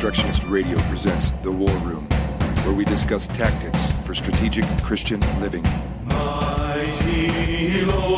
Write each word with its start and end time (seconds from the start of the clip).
Reconstructionist 0.00 0.50
Radio 0.50 0.78
presents 0.88 1.30
The 1.42 1.52
War 1.52 1.68
Room, 1.80 2.08
where 2.64 2.72
we 2.72 2.86
discuss 2.86 3.26
tactics 3.26 3.92
for 4.02 4.14
strategic 4.14 4.64
Christian 4.82 5.20
living. 5.42 5.62
Mighty 6.06 7.84
Lord, 7.84 8.09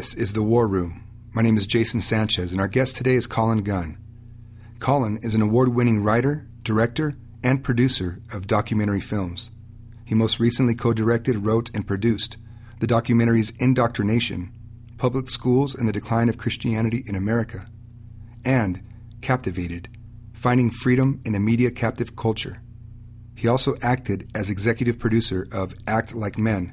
This 0.00 0.14
is 0.14 0.32
The 0.32 0.42
War 0.42 0.66
Room. 0.66 1.04
My 1.34 1.42
name 1.42 1.58
is 1.58 1.66
Jason 1.66 2.00
Sanchez, 2.00 2.52
and 2.52 2.60
our 2.62 2.68
guest 2.68 2.96
today 2.96 3.16
is 3.16 3.26
Colin 3.26 3.62
Gunn. 3.62 3.98
Colin 4.78 5.18
is 5.20 5.34
an 5.34 5.42
award 5.42 5.74
winning 5.74 6.02
writer, 6.02 6.48
director, 6.62 7.18
and 7.44 7.62
producer 7.62 8.22
of 8.32 8.46
documentary 8.46 9.02
films. 9.02 9.50
He 10.06 10.14
most 10.14 10.40
recently 10.40 10.74
co 10.74 10.94
directed, 10.94 11.44
wrote, 11.44 11.68
and 11.74 11.86
produced 11.86 12.38
the 12.78 12.86
documentaries 12.86 13.52
Indoctrination, 13.60 14.54
Public 14.96 15.28
Schools 15.28 15.74
and 15.74 15.86
the 15.86 15.92
Decline 15.92 16.30
of 16.30 16.38
Christianity 16.38 17.04
in 17.06 17.14
America, 17.14 17.66
and 18.42 18.80
Captivated, 19.20 19.90
Finding 20.32 20.70
Freedom 20.70 21.20
in 21.26 21.34
a 21.34 21.38
Media 21.38 21.70
Captive 21.70 22.16
Culture. 22.16 22.62
He 23.34 23.46
also 23.46 23.74
acted 23.82 24.30
as 24.34 24.48
executive 24.48 24.98
producer 24.98 25.46
of 25.52 25.74
Act 25.86 26.14
Like 26.14 26.38
Men, 26.38 26.72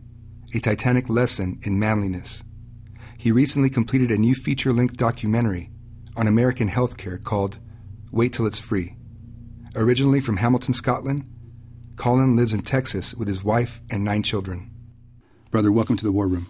a 0.56 0.59
titanic 0.59 1.09
lesson 1.09 1.59
in 1.64 1.78
manliness. 1.78 2.41
He 3.19 3.31
recently 3.31 3.71
completed 3.71 4.11
a 4.11 4.17
new 4.17 4.35
feature 4.35 4.71
length 4.71 4.95
documentary 4.95 5.71
on 6.15 6.27
American 6.27 6.69
healthcare 6.69 7.21
called 7.21 7.57
Wait 8.11 8.31
Till 8.33 8.45
It's 8.45 8.59
Free. 8.59 8.95
Originally 9.75 10.21
from 10.21 10.37
Hamilton, 10.37 10.75
Scotland, 10.75 11.25
Colin 11.95 12.35
lives 12.35 12.53
in 12.53 12.61
Texas 12.61 13.15
with 13.15 13.27
his 13.27 13.43
wife 13.43 13.81
and 13.89 14.03
nine 14.03 14.21
children. 14.21 14.69
Brother, 15.49 15.71
welcome 15.71 15.97
to 15.97 16.05
the 16.05 16.11
War 16.11 16.27
Room. 16.27 16.45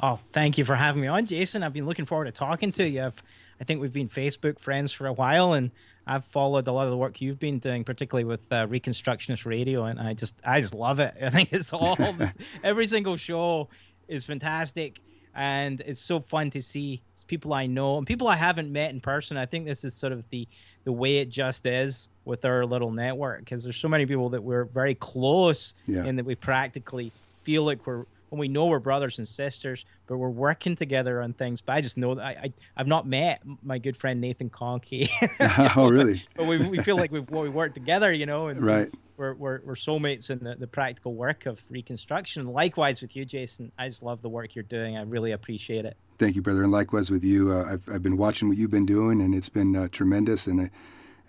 Oh, 0.00 0.18
thank 0.32 0.58
you 0.58 0.64
for 0.64 0.74
having 0.74 1.02
me 1.02 1.06
on, 1.06 1.24
Jason. 1.24 1.62
I've 1.62 1.72
been 1.72 1.86
looking 1.86 2.04
forward 2.04 2.24
to 2.24 2.32
talking 2.32 2.72
to 2.72 2.88
you. 2.88 3.04
I've, 3.04 3.22
I 3.60 3.64
think 3.64 3.80
we've 3.80 3.92
been 3.92 4.08
Facebook 4.08 4.58
friends 4.58 4.92
for 4.92 5.06
a 5.06 5.12
while, 5.12 5.52
and 5.52 5.70
I've 6.04 6.24
followed 6.24 6.66
a 6.66 6.72
lot 6.72 6.84
of 6.84 6.90
the 6.90 6.96
work 6.96 7.20
you've 7.20 7.38
been 7.38 7.60
doing, 7.60 7.84
particularly 7.84 8.24
with 8.24 8.40
uh, 8.52 8.66
Reconstructionist 8.66 9.46
Radio, 9.46 9.84
and 9.84 10.00
I 10.00 10.14
just, 10.14 10.34
I 10.44 10.60
just 10.60 10.74
love 10.74 10.98
it. 10.98 11.14
I 11.22 11.30
think 11.30 11.52
it's 11.52 11.72
all 11.72 11.96
every 12.64 12.88
single 12.88 13.16
show 13.16 13.68
is 14.08 14.24
fantastic, 14.24 15.00
and 15.34 15.80
it's 15.82 16.00
so 16.00 16.20
fun 16.20 16.50
to 16.50 16.62
see 16.62 17.02
it's 17.12 17.24
people 17.24 17.52
I 17.54 17.66
know 17.66 17.98
and 17.98 18.06
people 18.06 18.28
I 18.28 18.36
haven't 18.36 18.70
met 18.72 18.90
in 18.90 19.00
person. 19.00 19.36
I 19.36 19.46
think 19.46 19.64
this 19.66 19.84
is 19.84 19.94
sort 19.94 20.12
of 20.12 20.24
the 20.30 20.46
the 20.84 20.92
way 20.92 21.18
it 21.18 21.28
just 21.28 21.64
is 21.66 22.08
with 22.24 22.44
our 22.44 22.66
little 22.66 22.90
network 22.90 23.40
because 23.40 23.62
there's 23.62 23.76
so 23.76 23.88
many 23.88 24.04
people 24.06 24.28
that 24.30 24.42
we're 24.42 24.64
very 24.64 24.94
close 24.96 25.74
Yeah. 25.86 26.04
and 26.04 26.18
that 26.18 26.24
we 26.24 26.34
practically 26.34 27.12
feel 27.44 27.62
like 27.64 27.86
we're 27.86 28.04
when 28.30 28.38
we 28.38 28.48
know 28.48 28.64
we're 28.64 28.78
brothers 28.78 29.18
and 29.18 29.28
sisters, 29.28 29.84
but 30.06 30.16
we're 30.16 30.30
working 30.30 30.74
together 30.74 31.20
on 31.20 31.34
things. 31.34 31.60
But 31.60 31.74
I 31.74 31.80
just 31.82 31.98
know 31.98 32.14
that 32.14 32.24
I, 32.24 32.30
I 32.30 32.52
I've 32.78 32.86
not 32.86 33.06
met 33.06 33.42
my 33.62 33.76
good 33.78 33.94
friend 33.96 34.20
Nathan 34.22 34.48
Conkey, 34.50 35.08
oh, 35.76 35.88
really? 35.90 36.24
but 36.34 36.46
we, 36.46 36.56
we 36.66 36.78
feel 36.78 36.96
like 36.96 37.12
we've 37.12 37.28
we 37.30 37.48
work 37.50 37.74
together, 37.74 38.10
you 38.12 38.24
know, 38.26 38.48
and 38.48 38.60
Right. 38.62 38.90
We're, 39.22 39.34
we're, 39.34 39.60
we're 39.64 39.74
soulmates 39.74 40.30
in 40.30 40.40
the, 40.40 40.56
the 40.56 40.66
practical 40.66 41.14
work 41.14 41.46
of 41.46 41.60
reconstruction. 41.70 42.46
Likewise 42.46 43.00
with 43.00 43.14
you, 43.14 43.24
Jason. 43.24 43.70
I 43.78 43.88
just 43.88 44.02
love 44.02 44.20
the 44.20 44.28
work 44.28 44.56
you're 44.56 44.64
doing. 44.64 44.96
I 44.96 45.02
really 45.02 45.30
appreciate 45.30 45.84
it. 45.84 45.96
Thank 46.18 46.34
you, 46.34 46.42
brother, 46.42 46.64
and 46.64 46.72
likewise 46.72 47.08
with 47.08 47.22
you. 47.22 47.52
Uh, 47.52 47.64
I've, 47.72 47.88
I've 47.88 48.02
been 48.02 48.16
watching 48.16 48.48
what 48.48 48.56
you've 48.56 48.70
been 48.70 48.86
doing, 48.86 49.20
and 49.20 49.32
it's 49.34 49.48
been 49.48 49.76
uh, 49.76 49.88
tremendous. 49.92 50.48
And 50.48 50.70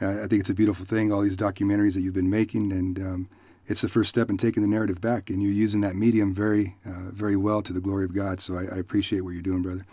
I, 0.02 0.24
I 0.24 0.28
think 0.28 0.40
it's 0.40 0.50
a 0.50 0.56
beautiful 0.56 0.86
thing, 0.86 1.12
all 1.12 1.22
these 1.22 1.38
documentaries 1.38 1.94
that 1.94 2.02
you've 2.02 2.16
been 2.16 2.30
making, 2.30 2.72
and 2.72 3.00
um, 3.00 3.30
it's 3.68 3.82
the 3.82 3.88
first 3.88 4.10
step 4.10 4.30
in 4.30 4.38
taking 4.38 4.64
the 4.64 4.70
narrative 4.70 5.00
back. 5.00 5.30
And 5.30 5.42
you're 5.44 5.52
using 5.52 5.82
that 5.82 5.96
medium 5.96 6.34
very, 6.34 6.76
uh, 6.86 7.12
very 7.12 7.36
well 7.36 7.62
to 7.62 7.74
the 7.74 7.82
glory 7.82 8.06
of 8.06 8.14
God. 8.16 8.40
So 8.40 8.58
I, 8.58 8.76
I 8.76 8.80
appreciate 8.80 9.22
what 9.22 9.32
you're 9.32 9.44
doing, 9.44 9.62
brother. 9.62 9.86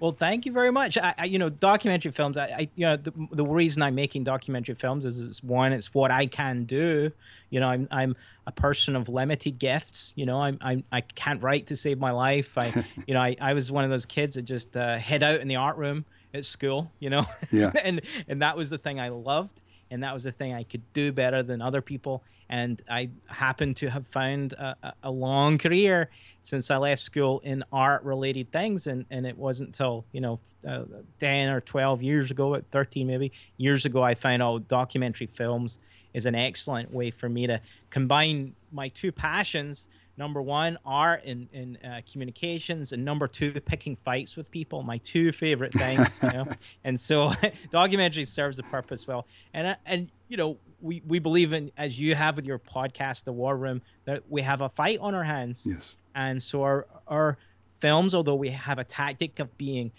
Well, 0.00 0.12
thank 0.12 0.46
you 0.46 0.52
very 0.52 0.70
much. 0.70 0.96
I, 0.96 1.14
I 1.18 1.24
you 1.24 1.38
know, 1.38 1.48
documentary 1.48 2.12
films. 2.12 2.36
I, 2.36 2.44
I 2.44 2.68
you 2.76 2.86
know, 2.86 2.96
the, 2.96 3.12
the 3.32 3.44
reason 3.44 3.82
I'm 3.82 3.94
making 3.94 4.24
documentary 4.24 4.74
films 4.74 5.04
is, 5.04 5.20
is 5.20 5.42
one, 5.42 5.72
it's 5.72 5.92
what 5.92 6.10
I 6.10 6.26
can 6.26 6.64
do. 6.64 7.10
You 7.50 7.60
know, 7.60 7.68
I'm 7.68 7.88
I'm 7.90 8.16
a 8.46 8.52
person 8.52 8.96
of 8.96 9.08
limited 9.08 9.58
gifts. 9.58 10.12
You 10.16 10.26
know, 10.26 10.40
I'm, 10.40 10.58
I'm 10.60 10.84
I 10.92 11.00
can't 11.00 11.42
write 11.42 11.66
to 11.68 11.76
save 11.76 11.98
my 11.98 12.12
life. 12.12 12.56
I, 12.56 12.84
you 13.06 13.14
know, 13.14 13.20
I, 13.20 13.36
I 13.40 13.54
was 13.54 13.72
one 13.72 13.84
of 13.84 13.90
those 13.90 14.06
kids 14.06 14.36
that 14.36 14.42
just 14.42 14.76
uh, 14.76 14.96
head 14.96 15.22
out 15.22 15.40
in 15.40 15.48
the 15.48 15.56
art 15.56 15.76
room 15.76 16.04
at 16.34 16.44
school. 16.44 16.90
You 17.00 17.10
know, 17.10 17.26
Yeah. 17.50 17.72
and 17.82 18.00
and 18.28 18.42
that 18.42 18.56
was 18.56 18.70
the 18.70 18.78
thing 18.78 19.00
I 19.00 19.08
loved, 19.08 19.60
and 19.90 20.02
that 20.02 20.14
was 20.14 20.24
the 20.24 20.32
thing 20.32 20.54
I 20.54 20.62
could 20.62 20.82
do 20.92 21.12
better 21.12 21.42
than 21.42 21.60
other 21.60 21.82
people. 21.82 22.22
And 22.50 22.80
I 22.88 23.10
happen 23.26 23.74
to 23.74 23.88
have 23.90 24.06
found 24.06 24.54
a, 24.54 24.94
a- 25.02 25.10
long 25.10 25.58
career 25.58 26.10
since 26.40 26.70
I 26.70 26.78
left 26.78 27.02
school 27.02 27.40
in 27.40 27.62
art 27.72 28.02
related 28.04 28.50
things. 28.52 28.86
And, 28.86 29.04
and 29.10 29.26
it 29.26 29.36
wasn't 29.36 29.68
until, 29.68 30.06
you 30.12 30.20
know, 30.20 30.40
uh, 30.66 30.84
10 31.20 31.50
or 31.50 31.60
12 31.60 32.02
years 32.02 32.30
ago, 32.30 32.54
at 32.54 32.70
13 32.70 33.06
maybe, 33.06 33.32
years 33.58 33.84
ago, 33.84 34.02
I 34.02 34.14
found 34.14 34.42
out 34.42 34.66
documentary 34.68 35.26
films 35.26 35.78
is 36.14 36.26
an 36.26 36.34
excellent 36.34 36.92
way 36.92 37.10
for 37.10 37.28
me 37.28 37.46
to 37.46 37.60
combine 37.90 38.54
my 38.72 38.88
two 38.88 39.12
passions. 39.12 39.88
Number 40.18 40.42
one, 40.42 40.76
art 40.84 41.22
in 41.24 41.48
and 41.54 41.78
uh, 41.84 42.00
communications, 42.10 42.92
and 42.92 43.04
number 43.04 43.28
two, 43.28 43.52
picking 43.60 43.94
fights 43.94 44.36
with 44.36 44.50
people. 44.50 44.82
My 44.82 44.98
two 44.98 45.30
favorite 45.30 45.72
things, 45.72 46.18
you 46.22 46.32
know. 46.32 46.44
and 46.84 46.98
so, 46.98 47.32
documentary 47.70 48.24
serves 48.24 48.58
a 48.58 48.64
purpose 48.64 49.06
well. 49.06 49.26
And 49.54 49.68
uh, 49.68 49.76
and 49.86 50.10
you 50.28 50.36
know, 50.36 50.58
we 50.80 51.02
we 51.06 51.20
believe 51.20 51.52
in 51.52 51.70
as 51.78 52.00
you 52.00 52.16
have 52.16 52.34
with 52.36 52.46
your 52.46 52.58
podcast, 52.58 53.24
The 53.24 53.32
War 53.32 53.56
Room, 53.56 53.80
that 54.06 54.24
we 54.28 54.42
have 54.42 54.60
a 54.60 54.68
fight 54.68 54.98
on 55.00 55.14
our 55.14 55.24
hands 55.24 55.64
Yes. 55.64 55.96
and 56.14 56.42
so 56.42 56.62
our, 56.62 56.86
our 57.06 57.38
films 57.80 58.12
although 58.12 58.34
we 58.34 58.50
have 58.50 58.78
a 58.78 58.84
tactic 58.84 59.38
of 59.38 59.56
being 59.56 59.92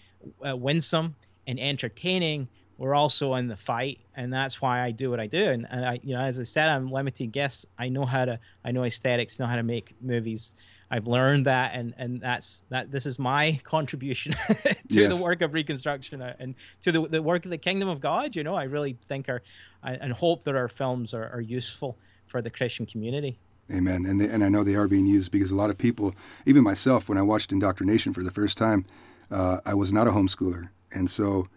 uh, 0.46 0.56
winsome 0.56 1.16
and 1.47 1.57
entertaining 1.59 2.47
we're 2.79 2.95
also 2.95 3.35
in 3.35 3.47
the 3.47 3.56
fight 3.56 4.00
and 4.16 4.34
that's 4.34 4.62
why 4.62 4.81
i 4.81 4.90
do 4.91 5.09
what 5.12 5.19
i 5.19 5.28
do. 5.28 5.44
And, 5.51 5.67
and 5.69 5.85
i 5.85 6.00
you 6.01 6.16
know 6.16 6.22
as 6.22 6.40
i 6.40 6.44
said 6.44 6.69
i'm 6.69 6.91
limited 6.91 7.28
guests. 7.31 7.66
I 7.78 7.90
know 7.90 8.06
how 8.06 8.25
to 8.25 8.40
i 8.66 8.72
know 8.72 8.84
aesthetics 8.85 9.38
know 9.40 9.45
how 9.45 9.57
to 9.57 9.63
make 9.63 9.95
movies. 10.01 10.56
I've 10.91 11.06
learned 11.07 11.45
that 11.45 11.72
and 11.75 11.94
and 11.97 12.19
that's 12.22 12.63
that 12.69 12.89
this 12.91 13.06
is 13.06 13.19
my 13.19 13.59
contribution 13.63 14.31
to 14.47 14.75
Yes. 14.89 15.09
the 15.16 15.23
work 15.23 15.41
of 15.41 15.53
reconstruction 15.53 16.22
uh, 16.22 16.34
and 16.39 16.56
to 16.81 16.91
the, 16.91 17.07
the 17.07 17.22
work 17.22 17.45
of 17.45 17.51
the 17.51 17.57
kingdom 17.59 17.89
of 17.89 18.00
god 18.00 18.35
you 18.35 18.44
know. 18.44 18.56
I 18.56 18.63
really 18.63 18.97
think 19.07 19.29
our 19.29 19.41
I- 19.84 19.95
and 20.03 20.12
hope 20.13 20.44
that 20.45 20.56
our 20.56 20.68
films 20.68 21.13
are, 21.13 21.29
are 21.29 21.41
useful 21.41 21.97
for 22.28 22.41
the 22.41 22.50
christian 22.50 22.85
community. 22.85 23.38
Amen. 23.72 24.06
And 24.07 24.19
they, 24.19 24.28
and 24.28 24.44
I 24.44 24.50
know 24.50 24.63
they 24.63 24.73
are 24.75 24.88
being 24.88 25.06
used 25.06 25.31
because 25.31 25.51
a 25.51 25.56
lot 25.56 25.69
of 25.69 25.78
people, 25.78 26.16
even 26.47 26.63
myself, 26.63 27.07
when 27.07 27.19
I 27.19 27.22
watched 27.22 27.51
Indoctrination 27.51 28.13
for 28.13 28.23
the 28.23 28.31
first 28.31 28.57
time, 28.57 28.84
uh, 29.29 29.59
I 29.63 29.75
was 29.75 29.94
not 29.94 30.07
a 30.07 30.12
homeschooler, 30.12 30.69
and 30.91 31.07
so 31.07 31.47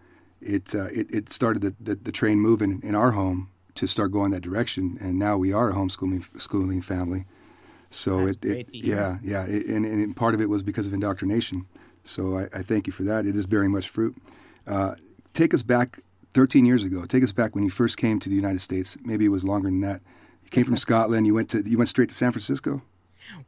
it 0.43 0.75
uh, 0.75 0.85
it, 0.85 1.13
it 1.13 1.29
started 1.29 1.61
the, 1.61 1.75
the, 1.79 1.95
the 1.95 2.11
train 2.11 2.39
moving 2.39 2.81
in 2.83 2.95
our 2.95 3.11
home 3.11 3.49
to 3.75 3.87
start 3.87 4.11
going 4.11 4.31
that 4.31 4.41
direction, 4.41 4.97
and 5.01 5.17
now 5.17 5.37
we 5.37 5.51
are 5.51 5.71
a 5.71 5.73
homeschooling 5.73 6.23
schooling 6.39 6.81
family. 6.81 7.25
So 7.89 8.25
That's 8.25 8.37
it, 8.37 8.45
it 8.45 8.51
great 8.51 8.67
to 8.69 8.79
hear. 8.79 8.95
yeah 8.95 9.17
yeah, 9.23 9.45
it, 9.47 9.65
and, 9.67 9.85
and 9.85 10.15
part 10.15 10.33
of 10.33 10.41
it 10.41 10.49
was 10.49 10.63
because 10.63 10.87
of 10.87 10.93
indoctrination. 10.93 11.65
So 12.03 12.37
I, 12.37 12.43
I 12.53 12.61
thank 12.63 12.87
you 12.87 12.93
for 12.93 13.03
that. 13.03 13.25
It 13.25 13.35
is 13.35 13.45
bearing 13.45 13.71
much 13.71 13.87
fruit. 13.89 14.15
Uh, 14.67 14.95
take 15.33 15.53
us 15.53 15.63
back 15.63 15.99
13 16.33 16.65
years 16.65 16.83
ago. 16.83 17.05
Take 17.05 17.23
us 17.23 17.31
back 17.31 17.55
when 17.55 17.63
you 17.63 17.69
first 17.69 17.97
came 17.97 18.19
to 18.19 18.29
the 18.29 18.35
United 18.35 18.59
States. 18.59 18.97
Maybe 19.03 19.25
it 19.25 19.29
was 19.29 19.43
longer 19.43 19.69
than 19.69 19.81
that. 19.81 20.01
You 20.43 20.49
came 20.49 20.65
from 20.65 20.77
Scotland. 20.87 21.27
You 21.27 21.33
went 21.33 21.49
to 21.51 21.61
you 21.65 21.77
went 21.77 21.89
straight 21.89 22.09
to 22.09 22.15
San 22.15 22.31
Francisco. 22.31 22.81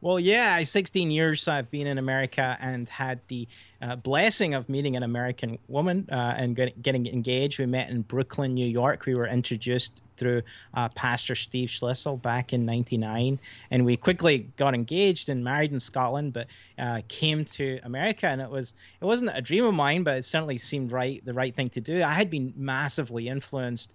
Well, 0.00 0.18
yeah, 0.18 0.62
16 0.62 1.10
years 1.10 1.48
I've 1.48 1.70
been 1.70 1.86
in 1.86 1.98
America 1.98 2.56
and 2.60 2.88
had 2.88 3.20
the 3.28 3.46
uh, 3.82 3.96
blessing 3.96 4.54
of 4.54 4.68
meeting 4.68 4.96
an 4.96 5.02
American 5.02 5.58
woman 5.68 6.08
uh, 6.10 6.34
and 6.36 6.56
get, 6.56 6.80
getting 6.82 7.06
engaged. 7.06 7.58
We 7.58 7.66
met 7.66 7.90
in 7.90 8.02
Brooklyn, 8.02 8.54
New 8.54 8.66
York. 8.66 9.06
We 9.06 9.14
were 9.14 9.26
introduced 9.26 10.02
through 10.16 10.42
uh, 10.74 10.88
Pastor 10.90 11.34
Steve 11.34 11.68
Schlissel 11.68 12.20
back 12.20 12.52
in 12.52 12.64
'99, 12.64 13.38
and 13.70 13.84
we 13.84 13.96
quickly 13.96 14.50
got 14.56 14.74
engaged 14.74 15.28
and 15.28 15.44
married 15.44 15.72
in 15.72 15.80
Scotland. 15.80 16.32
But 16.32 16.46
uh, 16.78 17.02
came 17.08 17.44
to 17.44 17.78
America, 17.82 18.26
and 18.26 18.40
it 18.40 18.50
was 18.50 18.74
it 19.00 19.04
wasn't 19.04 19.32
a 19.34 19.42
dream 19.42 19.64
of 19.64 19.74
mine, 19.74 20.02
but 20.02 20.16
it 20.16 20.24
certainly 20.24 20.58
seemed 20.58 20.92
right 20.92 21.24
the 21.24 21.34
right 21.34 21.54
thing 21.54 21.70
to 21.70 21.80
do. 21.80 22.02
I 22.02 22.12
had 22.12 22.30
been 22.30 22.52
massively 22.56 23.28
influenced 23.28 23.94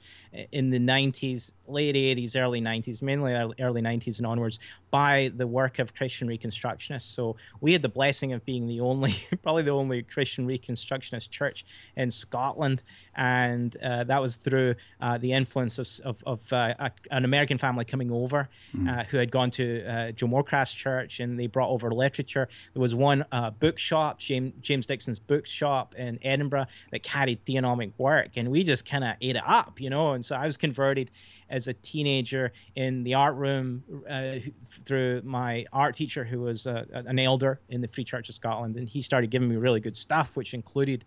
in 0.51 0.69
the 0.69 0.79
'90s, 0.79 1.51
late 1.67 1.95
'80s, 1.95 2.39
early 2.39 2.61
'90s, 2.61 3.01
mainly 3.01 3.33
early 3.33 3.81
'90s 3.81 4.17
and 4.17 4.27
onwards, 4.27 4.59
by 4.91 5.31
the 5.35 5.47
work 5.47 5.79
of 5.79 5.95
Christian 5.95 6.27
Reconstructionists. 6.27 7.13
So 7.13 7.35
we 7.61 7.73
had 7.73 7.81
the 7.81 7.89
blessing 7.89 8.33
of 8.33 8.45
being 8.45 8.67
the 8.67 8.81
only, 8.81 9.15
probably 9.43 9.63
the 9.63 9.70
only 9.71 10.03
Christian 10.03 10.47
Reconstructionist 10.47 11.29
church 11.29 11.65
in 11.95 12.11
Scotland, 12.11 12.83
and 13.15 13.75
uh, 13.77 14.03
that 14.05 14.21
was 14.21 14.35
through 14.35 14.75
uh, 15.01 15.17
the 15.17 15.33
influence 15.33 15.79
of, 15.79 15.87
of, 16.05 16.23
of 16.25 16.53
uh, 16.53 16.73
a, 16.79 16.91
an 17.11 17.25
American 17.25 17.57
family 17.57 17.85
coming 17.85 18.11
over 18.11 18.49
mm. 18.75 19.05
who 19.07 19.17
had 19.17 19.31
gone 19.31 19.51
to 19.51 19.85
uh, 19.85 20.11
Joe 20.11 20.27
Morecraft's 20.27 20.73
church, 20.73 21.19
and 21.19 21.39
they 21.39 21.47
brought 21.47 21.69
over 21.69 21.91
literature. 21.91 22.47
There 22.73 22.81
was 22.81 22.95
one 22.95 23.25
uh, 23.31 23.49
bookshop, 23.51 24.19
James, 24.19 24.53
James 24.61 24.85
Dixon's 24.85 25.19
bookshop 25.19 25.95
in 25.95 26.19
Edinburgh, 26.21 26.67
that 26.91 27.03
carried 27.03 27.43
theonomic 27.45 27.93
work, 27.97 28.37
and 28.37 28.51
we 28.51 28.63
just 28.63 28.85
kind 28.85 29.03
of 29.03 29.15
ate 29.21 29.35
it 29.35 29.43
up, 29.45 29.79
you 29.79 29.89
know. 29.89 30.13
And 30.13 30.23
so 30.23 30.35
I 30.35 30.45
was 30.45 30.57
converted 30.57 31.11
as 31.51 31.67
a 31.67 31.73
teenager 31.73 32.51
in 32.75 33.03
the 33.03 33.13
art 33.13 33.35
room 33.35 33.83
uh, 34.09 34.39
through 34.85 35.21
my 35.23 35.65
art 35.71 35.95
teacher, 35.95 36.23
who 36.23 36.41
was 36.41 36.65
uh, 36.65 36.85
an 36.93 37.19
elder 37.19 37.59
in 37.69 37.81
the 37.81 37.87
Free 37.87 38.05
Church 38.05 38.29
of 38.29 38.35
Scotland, 38.35 38.77
and 38.77 38.87
he 38.87 39.01
started 39.01 39.29
giving 39.29 39.49
me 39.49 39.57
really 39.57 39.79
good 39.79 39.97
stuff, 39.97 40.35
which 40.35 40.53
included 40.53 41.05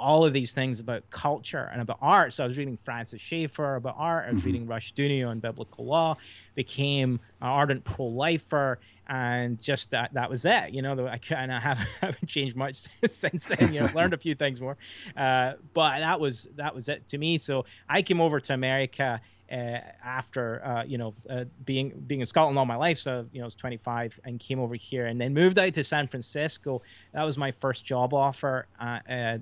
all 0.00 0.24
of 0.24 0.32
these 0.32 0.52
things 0.52 0.80
about 0.80 1.08
culture 1.10 1.68
and 1.72 1.82
about 1.82 1.98
art. 2.00 2.32
So 2.32 2.42
I 2.42 2.46
was 2.46 2.56
reading 2.56 2.78
Francis 2.78 3.20
Schaeffer 3.20 3.76
about 3.76 3.96
art. 3.98 4.24
I 4.26 4.30
was 4.30 4.38
mm-hmm. 4.38 4.46
reading 4.46 4.66
Rushdoony 4.66 5.28
on 5.28 5.40
biblical 5.40 5.84
law. 5.84 6.16
Became 6.54 7.20
an 7.40 7.48
ardent 7.48 7.84
pro-lifer, 7.84 8.78
and 9.08 9.60
just 9.62 9.90
that 9.90 10.14
that 10.14 10.30
was 10.30 10.44
it. 10.44 10.70
You 10.70 10.82
know, 10.82 11.06
I 11.06 11.18
kind 11.18 11.52
of 11.52 11.62
haven't, 11.62 11.88
haven't 12.00 12.28
changed 12.28 12.56
much 12.56 12.86
since 13.10 13.46
then. 13.46 13.72
You 13.72 13.80
know, 13.80 13.90
learned 13.94 14.14
a 14.14 14.18
few 14.18 14.34
things 14.34 14.60
more, 14.60 14.76
uh, 15.16 15.52
but 15.74 16.00
that 16.00 16.18
was 16.18 16.48
that 16.56 16.74
was 16.74 16.88
it 16.88 17.08
to 17.10 17.18
me. 17.18 17.38
So 17.38 17.66
I 17.88 18.02
came 18.02 18.20
over 18.20 18.40
to 18.40 18.54
America 18.54 19.20
after 19.50 20.64
uh, 20.64 20.84
you 20.84 20.98
know 20.98 21.14
uh, 21.28 21.44
being 21.64 21.92
being 22.06 22.20
in 22.20 22.26
Scotland 22.26 22.58
all 22.58 22.66
my 22.66 22.76
life. 22.76 22.98
So 22.98 23.26
you 23.32 23.40
know, 23.40 23.44
I 23.44 23.46
was 23.46 23.54
25 23.54 24.20
and 24.24 24.38
came 24.38 24.60
over 24.60 24.74
here, 24.74 25.06
and 25.06 25.20
then 25.20 25.34
moved 25.34 25.58
out 25.58 25.74
to 25.74 25.84
San 25.84 26.06
Francisco. 26.06 26.82
That 27.12 27.24
was 27.24 27.36
my 27.36 27.50
first 27.50 27.84
job 27.84 28.14
offer. 28.14 28.66
Uh, 28.80 28.98
uh, 29.08 29.38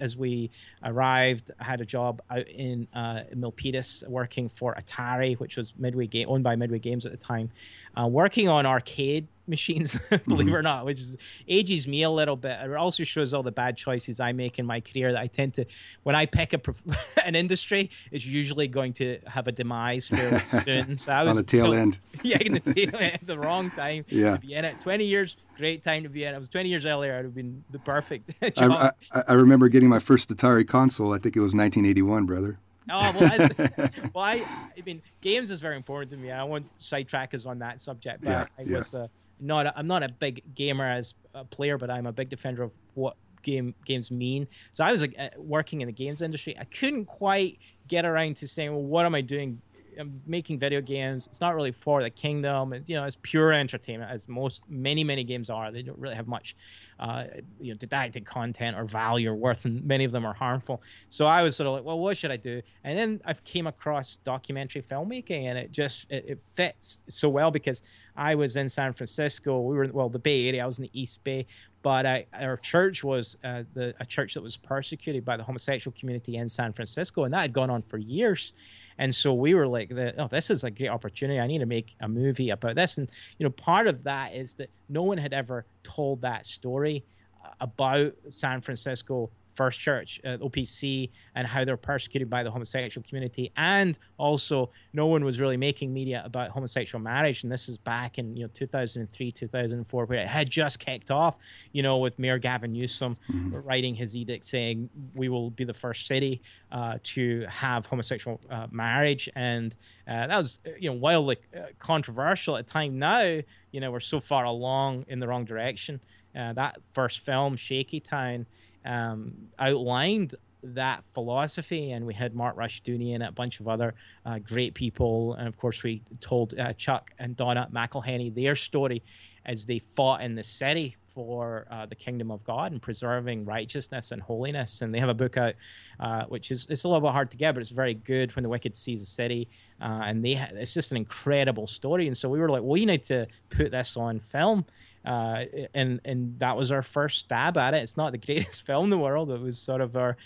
as 0.00 0.16
we 0.16 0.50
arrived, 0.84 1.50
I 1.60 1.64
had 1.64 1.80
a 1.80 1.86
job 1.86 2.22
out 2.30 2.48
in 2.48 2.86
uh, 2.94 3.22
Milpitas 3.34 4.06
working 4.08 4.48
for 4.48 4.74
Atari, 4.74 5.38
which 5.38 5.56
was 5.56 5.74
Midway 5.78 6.06
Game 6.06 6.28
owned 6.28 6.44
by 6.44 6.56
Midway 6.56 6.78
Games 6.78 7.06
at 7.06 7.12
the 7.12 7.18
time, 7.18 7.50
working 7.96 8.48
on 8.48 8.66
arcade 8.66 9.26
machines, 9.48 9.96
believe 10.10 10.20
mm-hmm. 10.26 10.48
it 10.48 10.52
or 10.52 10.62
not, 10.62 10.84
which 10.84 11.00
is 11.00 11.16
ages 11.48 11.88
me 11.88 12.02
a 12.02 12.10
little 12.10 12.36
bit. 12.36 12.58
It 12.60 12.74
also 12.74 13.04
shows 13.04 13.32
all 13.34 13.42
the 13.42 13.52
bad 13.52 13.76
choices 13.76 14.20
I 14.20 14.32
make 14.32 14.58
in 14.58 14.66
my 14.66 14.80
career 14.80 15.12
that 15.12 15.20
I 15.20 15.26
tend 15.26 15.54
to, 15.54 15.66
when 16.02 16.14
I 16.14 16.26
pick 16.26 16.52
a, 16.52 16.60
an 17.24 17.34
industry, 17.34 17.90
it's 18.10 18.26
usually 18.26 18.68
going 18.68 18.92
to 18.94 19.18
have 19.26 19.48
a 19.48 19.52
demise 19.52 20.08
fairly 20.08 20.38
soon. 20.46 20.98
So 20.98 21.12
I 21.12 21.22
was 21.22 21.30
on 21.30 21.36
the 21.36 21.42
tail 21.42 21.72
end. 21.72 21.98
Yeah, 22.22 22.38
in 22.38 22.52
the 22.52 22.60
tail 22.60 22.96
end, 22.96 23.20
the 23.22 23.38
wrong 23.38 23.70
time 23.70 24.04
yeah. 24.08 24.36
to 24.36 24.40
be 24.40 24.54
in 24.54 24.64
it. 24.64 24.80
20 24.80 25.04
years, 25.04 25.36
great 25.56 25.82
time 25.82 26.02
to 26.02 26.08
be 26.08 26.24
in. 26.24 26.34
It 26.34 26.38
was 26.38 26.48
20 26.48 26.68
years 26.68 26.86
earlier, 26.86 27.16
I'd 27.16 27.24
have 27.24 27.34
been 27.34 27.64
the 27.70 27.78
perfect 27.78 28.32
I, 28.42 28.90
I, 29.12 29.22
I 29.28 29.32
remember 29.34 29.68
getting 29.68 29.88
my 29.88 29.98
first 29.98 30.28
Atari 30.28 30.66
console. 30.66 31.12
I 31.12 31.18
think 31.18 31.36
it 31.36 31.40
was 31.40 31.54
1981, 31.54 32.26
brother. 32.26 32.58
Oh 32.90 33.16
well, 33.18 33.30
I, 33.32 33.90
well, 34.14 34.24
I, 34.24 34.44
I 34.76 34.82
mean, 34.84 35.02
games 35.20 35.50
is 35.50 35.60
very 35.60 35.76
important 35.76 36.10
to 36.12 36.16
me. 36.16 36.30
I 36.30 36.42
won't 36.44 36.66
sidetrack 36.78 37.34
us 37.34 37.44
on 37.44 37.58
that 37.58 37.80
subject, 37.80 38.22
but 38.22 38.30
yeah, 38.30 38.46
I, 38.58 38.62
yeah. 38.62 38.78
was 38.78 38.94
uh, 38.94 39.08
not 39.40 39.66
a, 39.66 39.78
I'm 39.78 39.86
not 39.86 40.02
a 40.02 40.08
big 40.08 40.54
gamer 40.54 40.88
as 40.88 41.14
a 41.34 41.44
player, 41.44 41.78
but 41.78 41.90
I'm 41.90 42.06
a 42.06 42.12
big 42.12 42.28
defender 42.28 42.62
of 42.62 42.72
what 42.94 43.16
game 43.42 43.74
games 43.84 44.10
mean. 44.10 44.48
So 44.72 44.84
I 44.84 44.92
was 44.92 45.00
like 45.00 45.14
uh, 45.18 45.28
working 45.36 45.80
in 45.80 45.86
the 45.86 45.92
games 45.92 46.22
industry. 46.22 46.56
I 46.58 46.64
couldn't 46.64 47.06
quite 47.06 47.58
get 47.86 48.04
around 48.04 48.36
to 48.38 48.48
saying, 48.48 48.72
well, 48.72 48.82
what 48.82 49.06
am 49.06 49.14
I 49.14 49.20
doing? 49.20 49.60
I'm 49.98 50.22
making 50.26 50.60
video 50.60 50.80
games. 50.80 51.26
It's 51.26 51.40
not 51.40 51.56
really 51.56 51.72
for 51.72 52.02
the 52.02 52.10
kingdom. 52.10 52.72
And, 52.72 52.88
you 52.88 52.94
know, 52.94 53.04
it's 53.04 53.16
pure 53.22 53.52
entertainment, 53.52 54.10
as 54.10 54.28
most 54.28 54.62
many 54.68 55.02
many 55.02 55.24
games 55.24 55.50
are. 55.50 55.72
They 55.72 55.82
don't 55.82 55.98
really 55.98 56.14
have 56.14 56.28
much, 56.28 56.54
uh, 57.00 57.24
you 57.60 57.72
know, 57.72 57.78
didactic 57.78 58.24
content 58.24 58.76
or 58.76 58.84
value 58.84 59.30
or 59.30 59.34
worth, 59.34 59.64
and 59.64 59.84
many 59.84 60.04
of 60.04 60.12
them 60.12 60.24
are 60.24 60.34
harmful. 60.34 60.82
So 61.08 61.26
I 61.26 61.42
was 61.42 61.56
sort 61.56 61.66
of 61.66 61.72
like, 61.72 61.84
well, 61.84 61.98
what 61.98 62.16
should 62.16 62.30
I 62.30 62.36
do? 62.36 62.62
And 62.84 62.96
then 62.96 63.20
I 63.24 63.34
came 63.34 63.66
across 63.66 64.16
documentary 64.16 64.82
filmmaking, 64.82 65.44
and 65.44 65.58
it 65.58 65.72
just 65.72 66.06
it, 66.10 66.24
it 66.28 66.40
fits 66.54 67.02
so 67.08 67.28
well 67.28 67.50
because 67.50 67.82
I 68.18 68.34
was 68.34 68.56
in 68.56 68.68
San 68.68 68.92
Francisco. 68.92 69.60
We 69.60 69.76
were 69.76 69.88
well, 69.92 70.08
the 70.08 70.18
Bay 70.18 70.48
Area. 70.48 70.64
I 70.64 70.66
was 70.66 70.78
in 70.78 70.82
the 70.82 71.00
East 71.00 71.22
Bay, 71.22 71.46
but 71.82 72.04
I, 72.04 72.26
our 72.34 72.56
church 72.56 73.04
was 73.04 73.38
uh, 73.44 73.62
the, 73.74 73.94
a 74.00 74.04
church 74.04 74.34
that 74.34 74.42
was 74.42 74.56
persecuted 74.56 75.24
by 75.24 75.36
the 75.36 75.44
homosexual 75.44 75.96
community 75.98 76.36
in 76.36 76.48
San 76.48 76.72
Francisco, 76.72 77.24
and 77.24 77.32
that 77.32 77.40
had 77.40 77.52
gone 77.52 77.70
on 77.70 77.80
for 77.80 77.96
years. 77.96 78.52
And 78.98 79.14
so 79.14 79.32
we 79.32 79.54
were 79.54 79.68
like, 79.68 79.92
"Oh, 80.18 80.26
this 80.26 80.50
is 80.50 80.64
a 80.64 80.70
great 80.70 80.88
opportunity. 80.88 81.38
I 81.38 81.46
need 81.46 81.60
to 81.60 81.66
make 81.66 81.94
a 82.00 82.08
movie 82.08 82.50
about 82.50 82.74
this." 82.74 82.98
And 82.98 83.08
you 83.38 83.44
know, 83.44 83.50
part 83.50 83.86
of 83.86 84.02
that 84.02 84.34
is 84.34 84.54
that 84.54 84.70
no 84.88 85.04
one 85.04 85.18
had 85.18 85.32
ever 85.32 85.64
told 85.84 86.22
that 86.22 86.44
story 86.44 87.04
uh, 87.44 87.50
about 87.60 88.14
San 88.30 88.60
Francisco 88.60 89.30
First 89.58 89.80
Church, 89.80 90.20
uh, 90.24 90.36
OPC, 90.36 91.10
and 91.34 91.44
how 91.44 91.64
they're 91.64 91.76
persecuted 91.76 92.30
by 92.30 92.44
the 92.44 92.50
homosexual 92.52 93.04
community, 93.04 93.50
and 93.56 93.98
also 94.16 94.70
no 94.92 95.06
one 95.06 95.24
was 95.24 95.40
really 95.40 95.56
making 95.56 95.92
media 95.92 96.22
about 96.24 96.50
homosexual 96.50 97.02
marriage. 97.02 97.42
And 97.42 97.50
this 97.50 97.68
is 97.68 97.76
back 97.76 98.18
in 98.18 98.36
you 98.36 98.44
know 98.44 98.50
2003, 98.54 99.32
2004, 99.32 100.04
where 100.04 100.18
it 100.20 100.28
had 100.28 100.48
just 100.48 100.78
kicked 100.78 101.10
off. 101.10 101.38
You 101.72 101.82
know, 101.82 101.98
with 101.98 102.20
Mayor 102.20 102.38
Gavin 102.38 102.72
Newsom 102.72 103.16
mm-hmm. 103.28 103.56
writing 103.56 103.96
his 103.96 104.16
edict 104.16 104.44
saying 104.44 104.90
we 105.16 105.28
will 105.28 105.50
be 105.50 105.64
the 105.64 105.74
first 105.74 106.06
city 106.06 106.40
uh, 106.70 106.98
to 107.02 107.44
have 107.48 107.84
homosexual 107.84 108.40
uh, 108.48 108.68
marriage, 108.70 109.28
and 109.34 109.74
uh, 110.06 110.28
that 110.28 110.36
was 110.36 110.60
you 110.78 110.88
know 110.88 110.96
wildly 110.96 111.38
uh, 111.56 111.62
controversial 111.80 112.56
at 112.56 112.68
the 112.68 112.72
time. 112.72 112.96
Now 112.96 113.40
you 113.72 113.80
know 113.80 113.90
we're 113.90 113.98
so 113.98 114.20
far 114.20 114.44
along 114.44 115.06
in 115.08 115.18
the 115.18 115.26
wrong 115.26 115.44
direction. 115.44 116.00
Uh, 116.38 116.52
that 116.52 116.78
first 116.92 117.18
film, 117.20 117.56
Shaky 117.56 117.98
Town 117.98 118.46
um, 118.88 119.34
outlined 119.58 120.34
that 120.62 121.04
philosophy, 121.14 121.92
and 121.92 122.04
we 122.04 122.14
had 122.14 122.34
Mark 122.34 122.56
Rushdoony 122.56 123.14
and 123.14 123.22
a 123.22 123.30
bunch 123.30 123.60
of 123.60 123.68
other 123.68 123.94
uh, 124.26 124.38
great 124.40 124.74
people, 124.74 125.34
and 125.34 125.46
of 125.46 125.56
course 125.56 125.82
we 125.82 126.02
told 126.20 126.58
uh, 126.58 126.72
Chuck 126.72 127.12
and 127.18 127.36
Donna 127.36 127.68
McIlhenny 127.72 128.34
their 128.34 128.56
story 128.56 129.02
as 129.46 129.64
they 129.64 129.78
fought 129.78 130.20
in 130.20 130.34
the 130.34 130.42
city 130.42 130.96
for 131.14 131.66
uh, 131.70 131.86
the 131.86 131.94
kingdom 131.94 132.30
of 132.30 132.44
God 132.44 132.70
and 132.70 132.82
preserving 132.82 133.44
righteousness 133.44 134.12
and 134.12 134.20
holiness. 134.20 134.82
And 134.82 134.94
they 134.94 135.00
have 135.00 135.08
a 135.08 135.14
book 135.14 135.36
out, 135.36 135.54
uh, 135.98 136.24
which 136.24 136.50
is 136.50 136.66
it's 136.68 136.84
a 136.84 136.88
little 136.88 137.00
bit 137.00 137.12
hard 137.12 137.30
to 137.30 137.36
get, 137.36 137.54
but 137.54 137.60
it's 137.60 137.70
very 137.70 137.94
good. 137.94 138.34
When 138.36 138.42
the 138.42 138.48
wicked 138.48 138.76
seize 138.76 139.00
the 139.00 139.06
city, 139.06 139.48
uh, 139.80 140.02
and 140.04 140.24
they 140.24 140.34
ha- 140.34 140.50
it's 140.52 140.74
just 140.74 140.90
an 140.90 140.96
incredible 140.96 141.66
story. 141.66 142.08
And 142.08 142.16
so 142.16 142.28
we 142.28 142.38
were 142.38 142.48
like, 142.48 142.62
well, 142.62 142.72
we 142.72 142.84
need 142.84 143.04
to 143.04 143.26
put 143.48 143.70
this 143.70 143.96
on 143.96 144.20
film 144.20 144.64
uh, 145.08 145.44
and 145.72 146.00
and 146.04 146.38
that 146.38 146.56
was 146.56 146.70
our 146.70 146.82
first 146.82 147.20
stab 147.20 147.56
at 147.56 147.72
it. 147.72 147.78
It's 147.78 147.96
not 147.96 148.12
the 148.12 148.18
greatest 148.26 148.66
film 148.66 148.84
in 148.84 148.90
the 148.90 148.98
world. 148.98 149.30
It 149.30 149.40
was 149.40 149.58
sort 149.58 149.80
of 149.80 149.96
our 149.96 150.16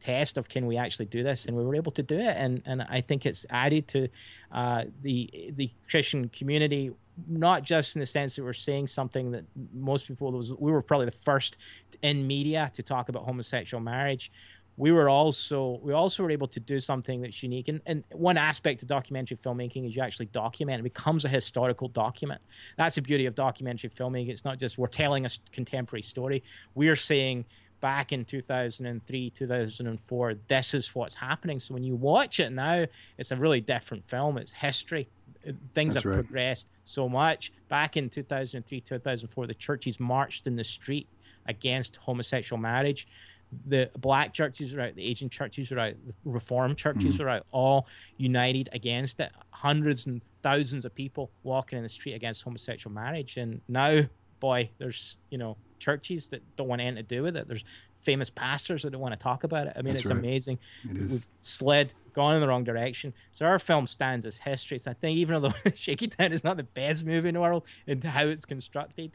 test 0.00 0.38
of 0.38 0.48
can 0.48 0.66
we 0.66 0.78
actually 0.78 1.04
do 1.04 1.22
this, 1.22 1.44
and 1.44 1.54
we 1.54 1.62
were 1.62 1.76
able 1.76 1.92
to 1.92 2.02
do 2.02 2.18
it. 2.18 2.36
And 2.38 2.62
and 2.64 2.82
I 2.82 3.02
think 3.02 3.26
it's 3.26 3.44
added 3.50 3.86
to 3.88 4.08
uh, 4.50 4.84
the 5.02 5.52
the 5.56 5.70
Christian 5.90 6.30
community, 6.30 6.90
not 7.28 7.64
just 7.64 7.96
in 7.96 8.00
the 8.00 8.06
sense 8.06 8.36
that 8.36 8.44
we're 8.44 8.54
saying 8.54 8.86
something 8.86 9.30
that 9.32 9.44
most 9.74 10.08
people 10.08 10.32
was 10.32 10.54
we 10.54 10.72
were 10.72 10.82
probably 10.82 11.06
the 11.06 11.12
first 11.12 11.58
in 12.02 12.26
media 12.26 12.70
to 12.74 12.82
talk 12.82 13.10
about 13.10 13.24
homosexual 13.24 13.82
marriage 13.82 14.32
we 14.80 14.92
were 14.92 15.10
also 15.10 15.78
we 15.82 15.92
also 15.92 16.22
were 16.22 16.30
able 16.30 16.48
to 16.48 16.58
do 16.58 16.80
something 16.80 17.20
that's 17.20 17.42
unique. 17.42 17.68
And, 17.68 17.82
and 17.84 18.02
one 18.12 18.38
aspect 18.38 18.80
of 18.80 18.88
documentary 18.88 19.36
filmmaking 19.36 19.86
is 19.86 19.94
you 19.94 20.00
actually 20.00 20.26
document. 20.26 20.80
It 20.80 20.84
becomes 20.84 21.26
a 21.26 21.28
historical 21.28 21.88
document. 21.88 22.40
That's 22.78 22.94
the 22.94 23.02
beauty 23.02 23.26
of 23.26 23.34
documentary 23.34 23.90
filmmaking 23.90 24.30
it's 24.30 24.46
not 24.46 24.58
just 24.58 24.78
we're 24.78 24.86
telling 24.86 25.26
a 25.26 25.30
contemporary 25.52 26.00
story. 26.00 26.42
We're 26.74 26.96
saying 26.96 27.44
back 27.82 28.12
in 28.12 28.24
2003 28.24 29.30
2004 29.30 30.34
this 30.48 30.72
is 30.72 30.94
what's 30.94 31.14
happening. 31.14 31.60
So 31.60 31.74
when 31.74 31.84
you 31.84 31.94
watch 31.94 32.40
it 32.40 32.50
now 32.50 32.86
it's 33.18 33.32
a 33.32 33.36
really 33.36 33.60
different 33.60 34.02
film. 34.04 34.38
It's 34.38 34.52
history. 34.54 35.10
Uh, 35.46 35.52
things 35.74 35.92
that's 35.92 36.04
have 36.04 36.10
right. 36.10 36.24
progressed 36.24 36.68
so 36.84 37.06
much. 37.06 37.52
Back 37.68 37.98
in 37.98 38.08
2003 38.08 38.80
2004 38.80 39.46
the 39.46 39.52
churches 39.52 40.00
marched 40.00 40.46
in 40.46 40.56
the 40.56 40.64
street 40.64 41.06
against 41.46 41.96
homosexual 41.96 42.58
marriage 42.58 43.06
the 43.66 43.90
black 43.98 44.32
churches 44.32 44.74
are 44.74 44.80
out, 44.80 44.94
the 44.94 45.04
Asian 45.04 45.28
churches 45.28 45.72
are 45.72 45.78
out, 45.78 45.94
the 46.06 46.14
Reformed 46.24 46.76
churches 46.76 47.14
mm-hmm. 47.14 47.22
are 47.22 47.28
out, 47.28 47.46
all 47.50 47.86
united 48.16 48.68
against 48.72 49.20
it. 49.20 49.32
Hundreds 49.50 50.06
and 50.06 50.20
thousands 50.42 50.84
of 50.84 50.94
people 50.94 51.30
walking 51.42 51.76
in 51.76 51.82
the 51.82 51.88
street 51.88 52.14
against 52.14 52.42
homosexual 52.42 52.94
marriage. 52.94 53.36
And 53.36 53.60
now, 53.68 54.02
boy, 54.38 54.70
there's 54.78 55.18
you 55.30 55.38
know 55.38 55.56
churches 55.78 56.28
that 56.28 56.42
don't 56.56 56.68
want 56.68 56.80
anything 56.80 56.96
to 56.96 57.02
do 57.02 57.22
with 57.22 57.36
it. 57.36 57.48
There's 57.48 57.64
famous 58.02 58.30
pastors 58.30 58.82
that 58.82 58.90
don't 58.90 59.00
want 59.00 59.12
to 59.12 59.22
talk 59.22 59.44
about 59.44 59.66
it. 59.66 59.74
I 59.76 59.82
mean, 59.82 59.94
That's 59.94 60.06
it's 60.06 60.10
right. 60.10 60.18
amazing. 60.18 60.58
It 60.88 60.96
is. 60.96 61.12
We've 61.12 61.26
slid, 61.40 61.92
gone 62.14 62.34
in 62.34 62.40
the 62.40 62.48
wrong 62.48 62.64
direction. 62.64 63.12
So 63.32 63.44
our 63.46 63.58
film 63.58 63.86
stands 63.86 64.26
as 64.26 64.38
history. 64.38 64.78
So 64.78 64.90
I 64.90 64.94
think 64.94 65.16
even 65.16 65.42
though 65.42 65.52
Shaky 65.74 66.08
Town 66.08 66.32
is 66.32 66.44
not 66.44 66.56
the 66.56 66.62
best 66.62 67.04
movie 67.04 67.28
in 67.28 67.34
the 67.34 67.40
world 67.40 67.64
and 67.86 68.02
how 68.02 68.26
it's 68.26 68.44
constructed, 68.44 69.12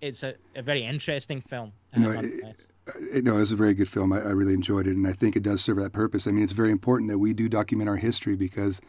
it's 0.00 0.22
a, 0.22 0.34
a 0.54 0.62
very 0.62 0.84
interesting 0.84 1.40
film. 1.40 1.72
You 1.94 2.02
know, 2.02 2.10
it, 2.10 2.70
it, 3.12 3.24
no, 3.24 3.36
it 3.36 3.40
was 3.40 3.52
a 3.52 3.56
very 3.56 3.74
good 3.74 3.88
film. 3.88 4.12
I, 4.12 4.18
I, 4.20 4.30
really 4.30 4.54
enjoyed 4.54 4.86
it, 4.86 4.96
and 4.96 5.06
I 5.06 5.12
think 5.12 5.36
it 5.36 5.42
does 5.42 5.60
serve 5.60 5.78
that 5.78 5.92
purpose. 5.92 6.26
I 6.26 6.30
mean, 6.30 6.44
it's 6.44 6.52
very 6.52 6.70
important 6.70 7.10
that 7.10 7.18
we 7.18 7.32
do 7.32 7.48
document 7.48 7.88
our 7.88 7.96
history 7.96 8.36
because 8.36 8.80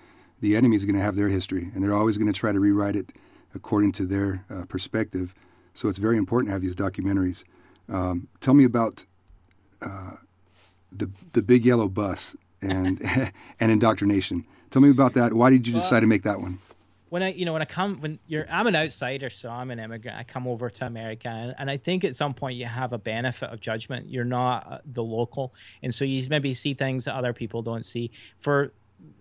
the 0.41 0.55
enemy 0.55 0.75
is 0.75 0.85
going 0.85 0.95
to 0.95 1.01
have 1.01 1.15
their 1.15 1.29
history, 1.29 1.71
and 1.73 1.83
they're 1.83 1.93
always 1.93 2.17
going 2.17 2.31
to 2.31 2.37
try 2.37 2.51
to 2.51 2.59
rewrite 2.59 2.95
it 2.95 3.11
according 3.55 3.91
to 3.93 4.05
their 4.05 4.45
uh, 4.49 4.65
perspective. 4.67 5.33
So 5.73 5.89
it's 5.89 5.97
very 5.97 6.17
important 6.17 6.49
to 6.49 6.53
have 6.53 6.61
these 6.61 6.75
documentaries. 6.75 7.43
Um, 7.87 8.27
tell 8.39 8.53
me 8.53 8.63
about 8.63 9.05
uh, 9.81 10.17
the 10.91 11.09
the 11.33 11.41
big 11.41 11.65
yellow 11.65 11.87
bus 11.87 12.35
and 12.61 13.01
and 13.59 13.71
indoctrination. 13.71 14.45
Tell 14.69 14.81
me 14.81 14.89
about 14.89 15.13
that. 15.15 15.33
Why 15.33 15.49
did 15.49 15.65
you 15.65 15.73
decide 15.73 16.01
to 16.01 16.07
make 16.07 16.23
that 16.23 16.41
one? 16.41 16.59
When 17.09 17.23
I, 17.23 17.33
you 17.33 17.45
know, 17.45 17.53
when 17.53 17.61
I 17.61 17.65
come, 17.65 17.99
when 18.01 18.19
you're, 18.27 18.45
I'm 18.49 18.67
an 18.67 18.75
outsider, 18.75 19.29
so 19.29 19.49
I'm 19.49 19.71
an 19.71 19.79
immigrant. 19.79 20.17
I 20.17 20.23
come 20.23 20.47
over 20.47 20.69
to 20.69 20.85
America, 20.85 21.27
and, 21.27 21.55
and 21.57 21.69
I 21.69 21.77
think 21.77 22.03
at 22.03 22.15
some 22.15 22.33
point 22.33 22.57
you 22.57 22.65
have 22.65 22.93
a 22.93 22.97
benefit 22.97 23.49
of 23.49 23.59
judgment. 23.59 24.09
You're 24.09 24.25
not 24.25 24.71
uh, 24.71 24.77
the 24.85 25.03
local, 25.03 25.53
and 25.83 25.93
so 25.93 26.05
you 26.05 26.27
maybe 26.29 26.53
see 26.53 26.73
things 26.73 27.05
that 27.05 27.15
other 27.15 27.33
people 27.33 27.61
don't 27.61 27.85
see. 27.85 28.11
For 28.39 28.73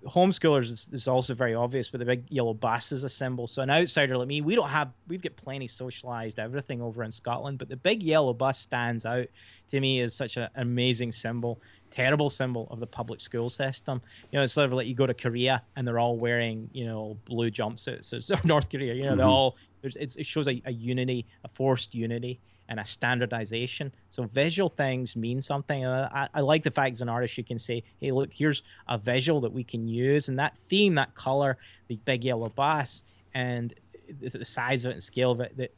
homeschoolers, 0.06 0.70
is, 0.70 0.88
it's 0.92 1.08
also 1.08 1.34
very 1.34 1.54
obvious, 1.54 1.88
but 1.88 2.00
the 2.00 2.06
big 2.06 2.24
yellow 2.30 2.54
bus 2.54 2.92
is 2.92 3.04
a 3.04 3.08
symbol. 3.08 3.46
So 3.46 3.62
an 3.62 3.70
outsider 3.70 4.16
like 4.16 4.28
me, 4.28 4.40
we 4.40 4.54
don't 4.54 4.68
have, 4.68 4.92
we've 5.06 5.22
got 5.22 5.36
plenty 5.36 5.68
socialized 5.68 6.38
everything 6.38 6.80
over 6.80 7.02
in 7.02 7.12
Scotland, 7.12 7.58
but 7.58 7.68
the 7.68 7.76
big 7.76 8.02
yellow 8.02 8.32
bus 8.32 8.58
stands 8.58 9.04
out 9.04 9.26
to 9.68 9.80
me 9.80 10.00
as 10.00 10.14
such 10.14 10.36
an 10.36 10.48
amazing 10.56 11.12
symbol 11.12 11.60
terrible 11.90 12.30
symbol 12.30 12.68
of 12.70 12.80
the 12.80 12.86
public 12.86 13.20
school 13.20 13.48
system. 13.48 14.00
You 14.30 14.38
know, 14.38 14.42
it's 14.42 14.52
sort 14.52 14.66
of 14.66 14.72
like 14.72 14.86
you 14.86 14.94
go 14.94 15.06
to 15.06 15.14
Korea 15.14 15.62
and 15.76 15.86
they're 15.86 15.98
all 15.98 16.16
wearing, 16.16 16.68
you 16.72 16.86
know, 16.86 17.16
blue 17.24 17.50
jumpsuits. 17.50 18.24
So 18.24 18.34
North 18.44 18.70
Korea, 18.70 18.94
you 18.94 19.02
know, 19.04 19.10
mm-hmm. 19.10 19.18
they're 19.18 19.26
all, 19.26 19.56
it 19.82 20.26
shows 20.26 20.48
a, 20.48 20.60
a 20.64 20.72
unity, 20.72 21.26
a 21.44 21.48
forced 21.48 21.94
unity 21.94 22.40
and 22.68 22.78
a 22.78 22.84
standardization. 22.84 23.92
So 24.10 24.24
visual 24.24 24.68
things 24.68 25.16
mean 25.16 25.40
something. 25.40 25.86
I, 25.86 26.28
I, 26.34 26.40
like 26.40 26.62
the 26.62 26.70
fact 26.70 26.92
as 26.92 27.02
an 27.02 27.08
artist 27.08 27.38
you 27.38 27.44
can 27.44 27.58
say, 27.58 27.82
hey, 27.98 28.12
look, 28.12 28.32
here's 28.32 28.62
a 28.88 28.98
visual 28.98 29.40
that 29.42 29.52
we 29.52 29.64
can 29.64 29.88
use. 29.88 30.28
And 30.28 30.38
that 30.38 30.58
theme, 30.58 30.94
that 30.96 31.14
color, 31.14 31.56
the 31.88 31.96
big 32.04 32.24
yellow 32.24 32.50
bus, 32.50 33.04
and 33.34 33.74
the 34.20 34.44
size 34.44 34.84
of 34.84 34.90
it 34.90 34.94
and 34.94 35.02
scale 35.02 35.32
of 35.32 35.40
it 35.40 35.56
that 35.56 35.72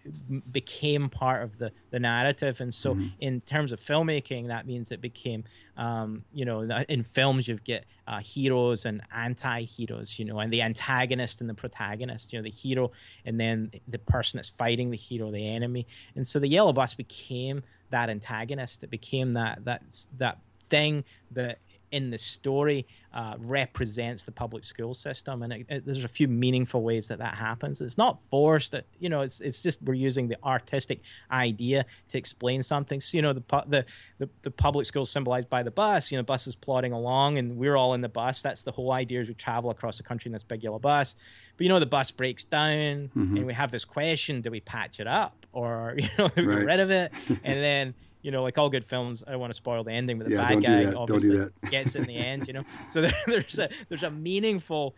became 0.53 1.09
part 1.09 1.43
of 1.43 1.59
the 1.59 1.73
the 1.91 1.99
narrative. 1.99 2.61
And 2.61 2.73
so 2.73 2.95
mm-hmm. 2.95 3.09
in 3.21 3.41
terms 3.41 3.73
of 3.73 3.81
filmmaking 3.81 4.49
that 4.49 4.67
means 4.67 4.93
it 4.93 5.01
became 5.01 5.45
um, 5.77 6.25
you 6.33 6.45
know 6.45 6.63
in 6.89 7.03
films 7.03 7.49
you 7.49 7.57
get 7.65 7.85
uh, 8.07 8.21
heroes 8.21 8.85
and 8.85 9.03
anti-heroes 9.15 10.19
you 10.19 10.25
know 10.25 10.39
and 10.41 10.53
the 10.53 10.63
antagonist 10.63 11.41
and 11.41 11.49
the 11.49 11.55
protagonist 11.55 12.33
you 12.33 12.39
know 12.39 12.43
the 12.43 12.51
hero 12.51 12.91
and 13.25 13.39
then 13.39 13.71
the 13.89 13.99
person 13.99 14.39
that's 14.39 14.51
fighting 14.51 14.91
the 14.91 14.97
hero 14.97 15.31
the 15.31 15.49
enemy. 15.49 15.87
And 16.17 16.27
so 16.27 16.39
the 16.39 16.49
yellow 16.49 16.73
bus 16.73 16.95
became 16.95 17.63
that 17.91 18.09
antagonist. 18.09 18.85
It 18.85 18.91
became 18.91 19.33
that 19.35 19.65
that 19.65 19.83
that 20.19 20.39
thing 20.71 21.05
that 21.33 21.59
in 21.93 22.11
the 22.11 22.19
story 22.19 22.87
uh, 23.13 23.35
represents 23.39 24.25
the 24.25 24.31
public 24.31 24.65
school 24.65 24.95
system, 24.95 25.43
and 25.43 25.53
it, 25.53 25.67
it, 25.69 25.85
there's 25.85 26.05
a 26.05 26.09
few 26.09 26.29
meaningful 26.29 26.83
ways 26.83 27.09
that 27.09 27.19
that 27.19 27.35
happens. 27.35 27.81
It's 27.81 27.99
not 27.99 28.19
forced. 28.31 28.73
That 28.73 28.87
you 29.01 29.09
know, 29.09 29.23
it's 29.23 29.41
it's 29.41 29.63
just 29.63 29.83
we're 29.83 29.95
using 29.95 30.29
the 30.29 30.37
artistic 30.45 31.01
idea 31.31 31.85
to 32.11 32.19
explain 32.19 32.63
something. 32.63 33.01
So, 33.01 33.17
you 33.17 33.23
know, 33.23 33.33
the, 33.33 33.43
the 33.67 33.85
the 34.19 34.29
the 34.43 34.51
public 34.51 34.87
school 34.87 35.05
symbolized 35.05 35.51
by 35.51 35.63
the 35.63 35.73
bus. 35.73 36.13
You 36.13 36.19
know, 36.19 36.23
bus 36.23 36.47
is 36.47 36.55
plodding 36.55 36.93
along, 36.93 37.39
and 37.39 37.57
we're 37.57 37.77
all 37.77 37.95
in 37.95 38.01
the 38.01 38.09
bus. 38.09 38.43
That's 38.43 38.63
the 38.63 38.73
whole 38.73 38.93
idea. 38.93 39.21
Is 39.21 39.29
we 39.29 39.35
travel 39.35 39.71
across 39.71 39.97
the 39.97 40.05
country 40.05 40.29
in 40.29 40.33
this 40.33 40.45
big 40.45 40.63
yellow 40.63 40.79
bus, 40.79 41.17
but 41.57 41.65
you 41.65 41.69
know, 41.69 41.81
the 41.81 41.87
bus 41.87 42.11
breaks 42.13 42.45
down, 42.45 43.11
mm-hmm. 43.17 43.37
and 43.37 43.47
we 43.47 43.55
have 43.55 43.73
this 43.73 43.85
question: 43.85 44.41
Do 44.41 44.51
we 44.53 44.61
patch 44.61 45.01
it 45.01 45.09
up, 45.09 45.47
or 45.53 45.95
you 45.99 46.09
know, 46.17 46.25
right. 46.25 46.37
get 46.37 46.45
rid 46.45 46.81
of 46.81 46.91
it? 46.91 47.13
and 47.43 47.61
then 47.61 47.95
you 48.23 48.31
know, 48.31 48.43
like 48.43 48.59
all 48.59 48.69
good 48.69 48.85
films, 48.85 49.25
I 49.27 49.31
don't 49.33 49.41
want 49.41 49.53
to 49.53 49.57
spoil 49.57 49.83
the 49.85 49.93
ending, 49.93 50.19
but 50.19 50.29
the 50.29 50.35
yeah, 50.35 50.49
bad 50.49 50.63
guy 50.63 50.93
obviously 50.93 51.47
gets 51.71 51.95
in 51.95 52.05
the 52.05 52.17
end, 52.17 52.47
you 52.47 52.53
know. 52.53 52.65
So 52.89 53.01
there, 53.01 53.13
there's 53.27 53.59
a 53.59 53.69
there's 53.89 54.03
a 54.03 54.11
meaningful 54.11 54.95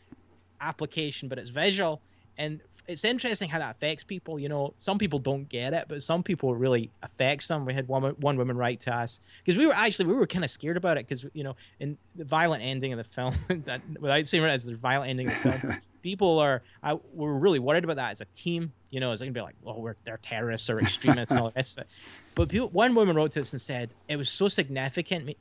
application, 0.60 1.28
but 1.28 1.38
it's 1.38 1.50
visual, 1.50 2.02
and 2.36 2.60
it's 2.86 3.04
interesting 3.04 3.48
how 3.48 3.58
that 3.58 3.72
affects 3.72 4.04
people. 4.04 4.38
You 4.38 4.48
know, 4.48 4.74
some 4.76 4.98
people 4.98 5.18
don't 5.18 5.48
get 5.48 5.72
it, 5.72 5.86
but 5.88 6.02
some 6.02 6.22
people 6.22 6.54
really 6.54 6.90
affects 7.02 7.48
them. 7.48 7.64
We 7.64 7.74
had 7.74 7.88
one 7.88 8.02
one 8.02 8.36
woman 8.36 8.56
write 8.56 8.80
to 8.80 8.94
us 8.94 9.20
because 9.44 9.58
we 9.58 9.66
were 9.66 9.74
actually 9.74 10.06
we 10.06 10.14
were 10.14 10.26
kind 10.26 10.44
of 10.44 10.50
scared 10.50 10.76
about 10.76 10.96
it 10.96 11.06
because 11.06 11.24
you 11.32 11.44
know, 11.44 11.56
in 11.80 11.96
the 12.16 12.24
violent 12.24 12.62
ending 12.62 12.92
of 12.92 12.98
the 12.98 13.04
film, 13.04 13.34
that 13.64 13.82
without 14.00 14.26
saying 14.26 14.44
it 14.44 14.48
as 14.48 14.64
the 14.64 14.76
violent 14.76 15.10
ending 15.10 15.28
of 15.28 15.42
the 15.42 15.58
film. 15.58 15.76
people 16.02 16.40
are 16.40 16.62
I, 16.82 16.98
we're 17.14 17.32
really 17.32 17.60
worried 17.60 17.84
about 17.84 17.96
that 17.96 18.10
as 18.10 18.20
a 18.20 18.26
team. 18.26 18.72
You 18.90 19.00
know, 19.00 19.12
it's 19.12 19.22
gonna 19.22 19.32
be 19.32 19.40
like, 19.40 19.56
oh, 19.64 19.78
we're 19.78 19.96
they're 20.04 20.18
terrorists 20.18 20.68
or 20.68 20.78
extremists 20.78 21.30
and 21.30 21.40
all 21.40 21.46
of 21.48 21.56
it. 21.56 21.74
But 22.34 22.48
people, 22.48 22.68
one 22.70 22.94
woman 22.94 23.16
wrote 23.16 23.32
to 23.32 23.40
us 23.40 23.52
and 23.52 23.60
said 23.60 23.90
it 24.08 24.16
was 24.16 24.28
so 24.28 24.48
significant 24.48 25.36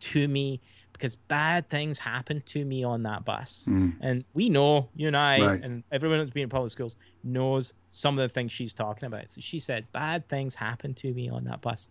to 0.00 0.28
me 0.28 0.60
because 1.02 1.16
bad 1.16 1.68
things 1.68 1.98
happened 1.98 2.46
to 2.46 2.64
me 2.64 2.84
on 2.84 3.02
that 3.02 3.24
bus. 3.24 3.66
Mm. 3.68 3.96
And 4.00 4.24
we 4.34 4.48
know, 4.48 4.88
you 4.94 5.08
and 5.08 5.16
I, 5.16 5.40
right. 5.40 5.60
and 5.60 5.82
everyone 5.90 6.18
that's 6.18 6.30
been 6.30 6.44
in 6.44 6.48
public 6.48 6.70
schools 6.70 6.94
knows 7.24 7.74
some 7.88 8.16
of 8.20 8.22
the 8.22 8.32
things 8.32 8.52
she's 8.52 8.72
talking 8.72 9.06
about. 9.06 9.28
So 9.28 9.40
she 9.40 9.58
said, 9.58 9.90
bad 9.90 10.28
things 10.28 10.54
happened 10.54 10.96
to 10.98 11.12
me 11.12 11.28
on 11.28 11.42
that 11.46 11.60
bus. 11.60 11.88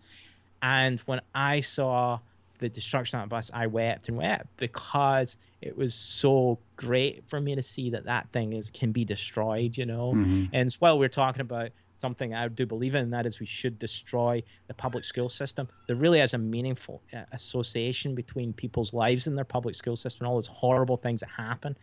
And 0.61 1.01
when 1.01 1.19
I 1.35 1.59
saw 1.59 2.19
the 2.59 2.69
destruction 2.69 3.19
on 3.19 3.25
that 3.25 3.29
bus, 3.29 3.51
I 3.53 3.67
wept 3.67 4.07
and 4.07 4.15
wept 4.15 4.45
because 4.55 5.35
it 5.61 5.75
was 5.75 5.93
so 5.93 6.57
great 6.77 7.25
for 7.25 7.41
me 7.41 7.55
to 7.55 7.63
see 7.63 7.89
that 7.89 8.05
that 8.05 8.29
thing 8.29 8.53
is 8.53 8.71
can 8.71 8.93
be 8.93 9.03
destroyed, 9.03 9.75
you 9.75 9.85
know. 9.85 10.13
Mm-hmm. 10.13 10.45
And 10.53 10.71
while 10.79 10.97
we're 10.97 11.09
talking 11.09 11.41
about 11.41 11.71
something 12.01 12.33
I 12.33 12.47
do 12.49 12.65
believe 12.65 12.95
in, 12.95 13.03
and 13.03 13.13
that 13.13 13.25
is 13.25 13.39
we 13.39 13.45
should 13.45 13.79
destroy 13.79 14.43
the 14.67 14.73
public 14.73 15.05
school 15.05 15.29
system. 15.29 15.69
There 15.87 15.95
really 15.95 16.19
is 16.19 16.33
a 16.33 16.37
meaningful 16.37 17.01
uh, 17.13 17.21
association 17.31 18.15
between 18.15 18.51
people's 18.51 18.91
lives 18.93 19.27
and 19.27 19.37
their 19.37 19.45
public 19.45 19.75
school 19.75 19.95
system 19.95 20.25
and 20.25 20.29
all 20.29 20.35
those 20.35 20.47
horrible 20.47 20.97
things 20.97 21.21
that 21.21 21.29
happen, 21.29 21.77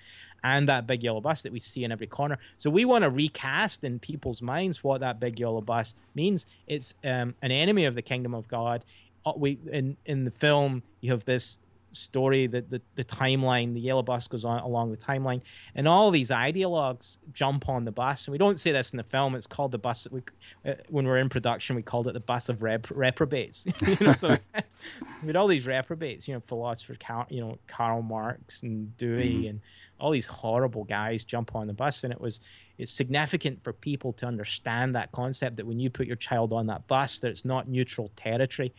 and 0.45 0.69
that 0.69 0.87
big 0.87 1.03
yellow 1.03 1.21
bus 1.21 1.43
that 1.43 1.53
we 1.53 1.61
see 1.61 1.85
in 1.85 1.93
every 1.93 2.07
corner. 2.07 2.39
So 2.59 2.69
we 2.69 2.85
want 2.85 3.05
to 3.05 3.11
recast 3.11 3.85
in 3.85 3.99
people's 3.99 4.43
minds 4.43 4.85
what 4.85 5.01
that 5.01 5.21
big 5.21 5.39
yellow 5.41 5.61
bus 5.61 5.95
means. 6.15 6.47
It's 6.67 6.95
um, 7.05 7.35
an 7.41 7.53
enemy 7.53 7.87
of 7.87 7.95
the 7.95 8.03
kingdom 8.03 8.35
of 8.35 8.49
God. 8.49 8.85
Uh, 9.25 9.33
we 9.37 9.59
in 9.73 9.97
in 10.05 10.25
the 10.25 10.31
film 10.31 10.83
you 11.01 11.11
have 11.13 11.25
this 11.25 11.59
story, 11.99 12.47
the, 12.47 12.63
the, 12.63 12.81
the 12.95 13.05
timeline, 13.05 13.75
the 13.75 13.81
yellow 13.81 14.03
bus 14.03 14.29
goes 14.29 14.45
on 14.45 14.61
along 14.61 14.91
the 14.91 14.97
timeline, 14.97 15.41
and 15.75 15.87
all 15.87 16.11
these 16.11 16.31
ideologues 16.31 17.19
jump 17.33 17.69
on 17.69 17.85
the 17.85 17.93
bus. 17.93 18.27
And 18.27 18.33
we 18.33 18.39
don't 18.39 18.59
say 18.59 18.73
this 18.73 18.93
in 18.93 18.97
the 18.97 19.03
film; 19.03 19.35
it's 19.35 19.47
called 19.47 19.73
the 19.73 19.79
bus. 19.79 20.07
We, 20.11 20.23
uh, 20.67 20.75
when 20.89 21.07
we're 21.07 21.19
in 21.19 21.29
production, 21.29 21.77
we 21.77 21.83
called 21.83 22.09
it 22.09 22.15
the 22.15 22.21
bus 22.21 22.49
of 22.49 22.63
rep- 22.63 22.91
reprobates. 22.91 23.67
you 23.87 23.97
know, 24.01 24.13
so 24.13 24.37
we 25.23 25.27
had 25.27 25.37
all 25.37 25.49
these 25.49 25.67
reprobates, 25.67 26.29
you 26.29 26.35
know, 26.35 26.41
philosophers, 26.41 26.99
you 27.29 27.41
know, 27.41 27.59
Karl 27.67 28.03
Marx 28.03 28.63
and 28.63 28.97
Dewey, 28.97 29.35
mm-hmm. 29.35 29.49
and 29.49 29.61
all 29.99 30.11
these 30.11 30.27
horrible 30.27 30.85
guys 30.85 31.25
jump 31.25 31.55
on 31.55 31.67
the 31.67 31.73
bus, 31.73 32.05
and 32.05 32.13
it 32.13 32.21
was 32.21 32.41
it's 32.79 32.93
significant 32.93 33.61
for 33.61 33.73
people 33.73 34.13
to 34.13 34.27
understand 34.27 34.95
that 34.95 35.11
concept 35.11 35.57
that 35.57 35.67
when 35.67 35.81
you 35.81 35.91
put 35.91 36.07
your 36.07 36.17
child 36.17 36.53
on 36.53 36.67
that 36.69 36.87
bus, 36.87 37.19
that 37.19 37.29
it's 37.29 37.45
not 37.45 37.69
neutral 37.69 38.11
territory 38.17 38.73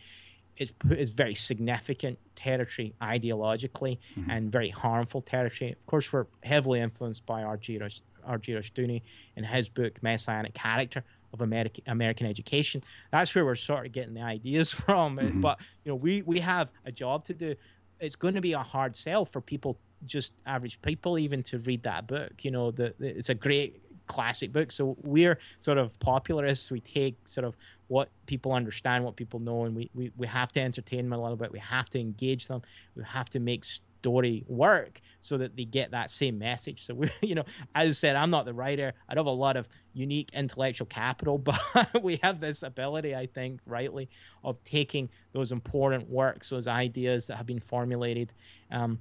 is, 0.56 0.72
is 0.90 1.10
very 1.10 1.34
significant 1.34 2.18
territory 2.36 2.94
ideologically 3.00 3.98
mm-hmm. 4.16 4.30
and 4.30 4.52
very 4.52 4.68
harmful 4.68 5.20
territory. 5.20 5.72
Of 5.72 5.86
course, 5.86 6.12
we're 6.12 6.26
heavily 6.42 6.80
influenced 6.80 7.24
by 7.26 7.42
R.G. 7.42 7.78
Rushdoony 7.78 9.02
in 9.36 9.44
his 9.44 9.68
book 9.68 10.02
Messianic 10.02 10.54
Character 10.54 11.04
of 11.32 11.40
American 11.40 11.84
American 11.86 12.26
education. 12.26 12.82
That's 13.10 13.34
where 13.34 13.44
we're 13.44 13.54
sort 13.54 13.86
of 13.86 13.92
getting 13.92 14.14
the 14.14 14.22
ideas 14.22 14.72
from. 14.86 15.16
Mm-hmm. 15.16 15.40
But 15.40 15.58
you 15.84 15.92
know, 15.92 15.96
we 15.96 16.22
we 16.22 16.40
have 16.40 16.70
a 16.84 16.92
job 16.92 17.24
to 17.26 17.34
do. 17.34 17.54
It's 17.98 18.16
going 18.16 18.34
to 18.34 18.40
be 18.40 18.52
a 18.52 18.58
hard 18.60 18.96
sell 18.96 19.24
for 19.24 19.40
people, 19.40 19.78
just 20.06 20.32
average 20.46 20.80
people, 20.80 21.18
even 21.18 21.42
to 21.44 21.58
read 21.58 21.82
that 21.82 22.06
book. 22.06 22.32
You 22.42 22.50
know, 22.50 22.70
the, 22.70 22.94
the 22.98 23.08
it's 23.16 23.28
a 23.28 23.34
great 23.34 23.82
classic 24.06 24.52
book. 24.52 24.72
So 24.72 24.96
we're 25.02 25.38
sort 25.60 25.78
of 25.78 25.98
popularists. 26.00 26.70
We 26.70 26.80
take 26.80 27.16
sort 27.28 27.46
of 27.46 27.56
what 27.90 28.08
people 28.26 28.52
understand, 28.52 29.04
what 29.04 29.16
people 29.16 29.40
know, 29.40 29.64
and 29.64 29.74
we, 29.74 29.90
we, 29.94 30.12
we 30.16 30.24
have 30.24 30.52
to 30.52 30.60
entertain 30.60 31.10
them 31.10 31.12
a 31.12 31.20
little 31.20 31.36
bit. 31.36 31.50
We 31.50 31.58
have 31.58 31.90
to 31.90 31.98
engage 31.98 32.46
them. 32.46 32.62
We 32.94 33.02
have 33.02 33.28
to 33.30 33.40
make 33.40 33.64
story 33.64 34.44
work 34.46 35.00
so 35.18 35.36
that 35.38 35.56
they 35.56 35.64
get 35.64 35.90
that 35.90 36.08
same 36.08 36.38
message. 36.38 36.86
So 36.86 36.94
we, 36.94 37.10
you 37.20 37.34
know, 37.34 37.42
as 37.74 37.88
I 37.88 37.90
said, 37.90 38.14
I'm 38.14 38.30
not 38.30 38.44
the 38.44 38.54
writer. 38.54 38.92
I 39.08 39.14
don't 39.14 39.26
have 39.26 39.32
a 39.32 39.36
lot 39.36 39.56
of 39.56 39.68
unique 39.92 40.30
intellectual 40.32 40.86
capital, 40.86 41.36
but 41.74 42.00
we 42.00 42.20
have 42.22 42.38
this 42.38 42.62
ability, 42.62 43.16
I 43.16 43.26
think, 43.26 43.58
rightly, 43.66 44.08
of 44.44 44.62
taking 44.62 45.08
those 45.32 45.50
important 45.50 46.08
works, 46.08 46.48
those 46.50 46.68
ideas 46.68 47.26
that 47.26 47.38
have 47.38 47.46
been 47.46 47.58
formulated 47.58 48.32
um, 48.70 49.00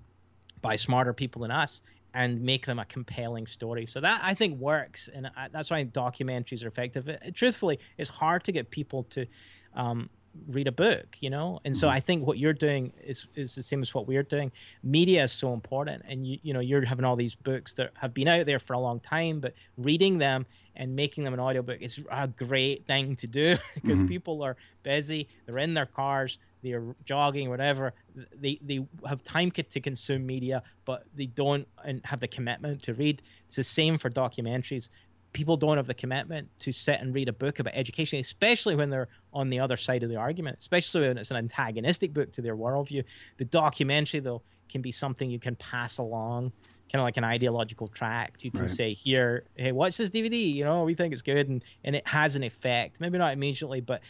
by 0.63 0.75
smarter 0.75 1.13
people 1.13 1.43
than 1.43 1.51
us, 1.51 1.83
and 2.13 2.41
make 2.41 2.65
them 2.65 2.79
a 2.79 2.85
compelling 2.85 3.47
story. 3.47 3.85
So 3.85 4.01
that 4.01 4.21
I 4.23 4.33
think 4.33 4.59
works, 4.59 5.09
and 5.13 5.27
I, 5.35 5.47
that's 5.51 5.69
why 5.69 5.83
documentaries 5.85 6.63
are 6.63 6.67
effective. 6.67 7.07
It, 7.07 7.33
truthfully, 7.35 7.79
it's 7.97 8.09
hard 8.09 8.43
to 8.45 8.51
get 8.51 8.71
people 8.71 9.03
to 9.03 9.25
um, 9.75 10.09
read 10.47 10.67
a 10.67 10.71
book, 10.71 11.17
you 11.19 11.29
know. 11.29 11.59
And 11.65 11.75
so 11.75 11.87
mm-hmm. 11.87 11.95
I 11.95 11.99
think 11.99 12.25
what 12.25 12.37
you're 12.37 12.53
doing 12.53 12.93
is 13.03 13.27
is 13.35 13.55
the 13.55 13.63
same 13.63 13.81
as 13.81 13.93
what 13.93 14.07
we're 14.07 14.23
doing. 14.23 14.51
Media 14.83 15.23
is 15.23 15.31
so 15.31 15.53
important, 15.53 16.03
and 16.07 16.25
you 16.25 16.39
you 16.41 16.53
know 16.53 16.59
you're 16.59 16.83
having 16.85 17.05
all 17.05 17.15
these 17.15 17.35
books 17.35 17.73
that 17.73 17.91
have 17.95 18.13
been 18.13 18.27
out 18.27 18.45
there 18.45 18.59
for 18.59 18.73
a 18.73 18.79
long 18.79 18.99
time, 18.99 19.39
but 19.39 19.53
reading 19.77 20.17
them 20.17 20.45
and 20.75 20.95
making 20.95 21.23
them 21.25 21.33
an 21.33 21.39
audiobook 21.39 21.81
is 21.81 22.03
a 22.09 22.27
great 22.27 22.85
thing 22.87 23.15
to 23.17 23.27
do 23.27 23.57
because 23.75 23.97
mm-hmm. 23.97 24.07
people 24.07 24.41
are 24.41 24.55
busy, 24.83 25.27
they're 25.45 25.57
in 25.57 25.73
their 25.73 25.85
cars, 25.85 26.39
they're 26.61 26.95
jogging, 27.05 27.49
whatever. 27.49 27.93
They 28.35 28.59
they 28.61 28.79
have 29.07 29.23
time 29.23 29.51
to 29.51 29.79
consume 29.79 30.25
media, 30.25 30.61
but 30.85 31.03
they 31.13 31.27
don't 31.27 31.67
and 31.85 32.01
have 32.05 32.19
the 32.19 32.27
commitment 32.27 32.83
to 32.83 32.93
read. 32.93 33.21
It's 33.47 33.55
the 33.55 33.63
same 33.63 33.97
for 33.97 34.09
documentaries. 34.09 34.89
people 35.31 35.55
don't 35.57 35.77
have 35.77 35.85
the 35.87 35.93
commitment 35.93 36.49
to 36.59 36.71
sit 36.71 36.99
and 36.99 37.13
read 37.13 37.29
a 37.29 37.33
book 37.33 37.59
about 37.59 37.73
education, 37.75 38.19
especially 38.19 38.75
when 38.75 38.89
they're 38.89 39.07
on 39.31 39.49
the 39.49 39.59
other 39.59 39.77
side 39.77 40.01
of 40.03 40.09
the 40.09 40.15
argument, 40.15 40.57
especially 40.57 41.07
when 41.07 41.17
it's 41.19 41.29
an 41.31 41.37
antagonistic 41.37 42.13
book 42.13 42.31
to 42.33 42.41
their 42.41 42.57
worldview. 42.57 43.03
The 43.37 43.45
documentary, 43.45 44.21
though, 44.21 44.41
can 44.69 44.81
be 44.81 44.91
something 44.91 45.29
you 45.29 45.39
can 45.39 45.55
pass 45.55 45.99
along, 45.99 46.51
kind 46.91 46.99
of 46.99 47.03
like 47.03 47.17
an 47.17 47.23
ideological 47.23 47.87
tract. 47.87 48.43
You 48.43 48.51
can 48.51 48.63
Right. 48.63 48.71
say, 48.71 48.93
here, 48.93 49.45
hey, 49.55 49.71
watch 49.71 49.97
this 49.97 50.09
DVD, 50.09 50.51
you 50.51 50.63
know, 50.63 50.83
we 50.83 50.95
think 50.95 51.13
it's 51.13 51.21
good. 51.21 51.47
And, 51.47 51.63
and 51.83 51.95
it 51.95 52.07
has 52.07 52.35
an 52.35 52.41
effect, 52.43 52.99
maybe 52.99 53.19
not 53.19 53.31
immediately, 53.33 53.81
but 53.81 54.01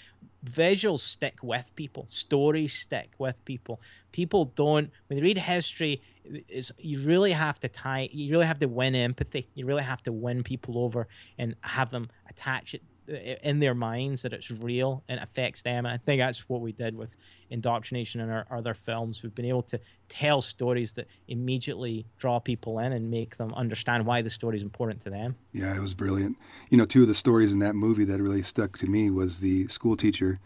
visuals 0.46 1.00
stick 1.00 1.38
with 1.42 1.72
people, 1.76 2.06
stories 2.08 2.74
stick 2.74 3.12
with 3.18 3.44
people. 3.46 3.82
People 4.12 4.46
don't, 4.46 4.92
when 5.08 5.18
they 5.18 5.24
read 5.24 5.38
history, 5.38 6.02
is 6.48 6.72
you 6.78 7.00
really 7.02 7.32
have 7.32 7.60
to 7.60 7.70
tie, 7.70 8.10
you 8.12 8.32
really 8.32 8.46
have 8.46 8.60
to 8.60 8.68
win 8.68 8.96
empathy. 8.96 9.50
You 9.56 9.66
really 9.66 9.84
have 9.84 10.02
to 10.04 10.12
win 10.12 10.44
people 10.44 10.78
over 10.78 11.08
and 11.38 11.56
have 11.62 11.90
them 11.90 12.10
attach 12.30 12.74
it 12.74 12.84
in 13.10 13.60
their 13.60 13.74
minds 13.74 14.22
that 14.22 14.34
it's 14.34 14.52
real 14.52 15.04
and 15.10 15.20
affects 15.20 15.62
them. 15.64 15.86
And 15.86 15.94
I 15.94 15.98
think 15.98 16.20
that's 16.20 16.48
what 16.48 16.62
we 16.62 16.72
did 16.72 16.96
with 16.96 17.16
indoctrination 17.50 18.22
in 18.22 18.30
our 18.30 18.46
other 18.52 18.74
films. 18.74 19.24
We've 19.24 19.34
been 19.34 19.46
able 19.46 19.64
to 19.64 19.80
tell 20.08 20.42
stories 20.42 20.94
that 20.94 21.08
immediately 21.28 22.06
draw 22.18 22.40
people 22.40 22.80
in 22.80 22.94
and 22.94 23.10
make 23.10 23.38
them 23.38 23.54
understand 23.56 24.06
why 24.06 24.22
the 24.22 24.30
story 24.30 24.58
is 24.58 24.64
important 24.64 25.02
to 25.02 25.10
them. 25.10 25.36
Yeah, 25.52 25.76
it 25.76 25.82
was 25.82 25.94
brilliant. 25.94 26.38
You 26.70 26.78
know, 26.78 26.86
two 26.86 27.02
of 27.02 27.08
the 27.08 27.16
stories 27.16 27.52
in 27.54 27.60
that 27.60 27.76
movie 27.76 28.06
that 28.06 28.22
really 28.22 28.44
stuck 28.44 28.78
to 28.78 28.88
me 28.88 29.10
was 29.10 29.40
the 29.40 29.68
school 29.68 29.96
teacher 29.96 30.40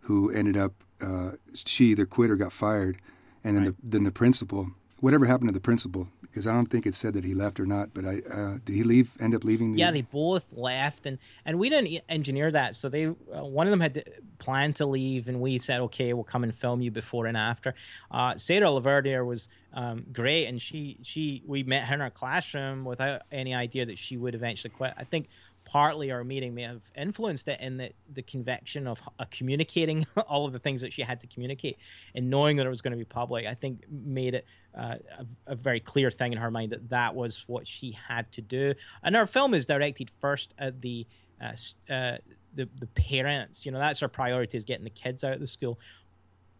who 0.00 0.30
ended 0.30 0.56
up 0.56 0.72
uh, 1.02 1.32
she 1.54 1.86
either 1.86 2.06
quit 2.06 2.30
or 2.30 2.36
got 2.36 2.52
fired, 2.52 2.98
and 3.42 3.56
then 3.56 3.64
Right. 3.64 3.74
the 3.82 3.88
then 3.88 4.04
the 4.04 4.12
principal. 4.12 4.70
Whatever 5.00 5.26
happened 5.26 5.48
to 5.48 5.52
the 5.54 5.60
principal? 5.60 6.08
Because 6.34 6.48
I 6.48 6.52
don't 6.52 6.66
think 6.66 6.84
it 6.84 6.96
said 6.96 7.14
that 7.14 7.22
he 7.22 7.32
left 7.32 7.60
or 7.60 7.66
not. 7.66 7.90
But 7.94 8.04
I 8.04 8.18
uh, 8.28 8.58
did 8.64 8.74
he 8.74 8.82
leave? 8.82 9.12
End 9.20 9.36
up 9.36 9.44
leaving? 9.44 9.74
The, 9.74 9.78
Yeah, 9.78 9.92
they 9.92 10.02
both 10.02 10.52
left, 10.52 11.06
and 11.06 11.18
and 11.44 11.60
we 11.60 11.70
didn't 11.70 12.02
engineer 12.08 12.50
that. 12.50 12.74
So 12.74 12.88
they, 12.88 13.06
uh, 13.06 13.12
one 13.44 13.68
of 13.68 13.70
them 13.70 13.78
had 13.78 14.02
planned 14.38 14.74
to 14.76 14.86
leave, 14.86 15.28
and 15.28 15.40
we 15.40 15.58
said, 15.58 15.80
okay, 15.82 16.12
we'll 16.12 16.24
come 16.24 16.42
and 16.42 16.52
film 16.52 16.82
you 16.82 16.90
before 16.90 17.26
and 17.26 17.36
after. 17.36 17.76
Uh, 18.10 18.36
Sarah 18.36 18.66
Laverdier 18.66 19.24
was 19.24 19.48
um, 19.74 20.04
great, 20.12 20.46
and 20.46 20.60
she 20.60 20.98
she 21.02 21.44
we 21.46 21.62
met 21.62 21.84
her 21.84 21.94
in 21.94 22.00
our 22.00 22.10
classroom 22.10 22.84
without 22.84 23.22
any 23.30 23.54
idea 23.54 23.86
that 23.86 23.96
she 23.96 24.16
would 24.16 24.34
eventually 24.34 24.70
quit. 24.70 24.92
I 24.96 25.04
think 25.04 25.28
partly 25.64 26.10
our 26.10 26.24
meeting 26.24 26.54
may 26.54 26.62
have 26.62 26.82
influenced 26.96 27.48
it 27.48 27.60
in 27.60 27.78
that 27.78 27.92
the 28.12 28.22
conviction 28.22 28.86
of 28.86 29.00
uh, 29.18 29.24
communicating 29.30 30.06
all 30.28 30.46
of 30.46 30.52
the 30.52 30.58
things 30.58 30.80
that 30.80 30.92
she 30.92 31.02
had 31.02 31.20
to 31.20 31.26
communicate 31.26 31.78
and 32.14 32.28
knowing 32.28 32.56
that 32.56 32.66
it 32.66 32.70
was 32.70 32.80
going 32.80 32.92
to 32.92 32.98
be 32.98 33.04
public 33.04 33.46
i 33.46 33.54
think 33.54 33.82
made 33.90 34.34
it 34.34 34.46
uh, 34.76 34.96
a, 35.18 35.52
a 35.52 35.54
very 35.54 35.80
clear 35.80 36.10
thing 36.10 36.32
in 36.32 36.38
her 36.38 36.50
mind 36.50 36.72
that 36.72 36.88
that 36.88 37.14
was 37.14 37.44
what 37.46 37.66
she 37.66 37.92
had 37.92 38.30
to 38.32 38.42
do 38.42 38.74
and 39.02 39.16
our 39.16 39.26
film 39.26 39.54
is 39.54 39.64
directed 39.64 40.10
first 40.20 40.54
at 40.58 40.80
the 40.80 41.06
uh, 41.40 41.52
uh, 41.92 42.16
the, 42.54 42.68
the 42.78 42.86
parents 42.94 43.64
you 43.64 43.72
know 43.72 43.78
that's 43.78 44.02
our 44.02 44.08
priority 44.08 44.56
is 44.56 44.64
getting 44.64 44.84
the 44.84 44.90
kids 44.90 45.24
out 45.24 45.32
of 45.32 45.40
the 45.40 45.46
school 45.46 45.78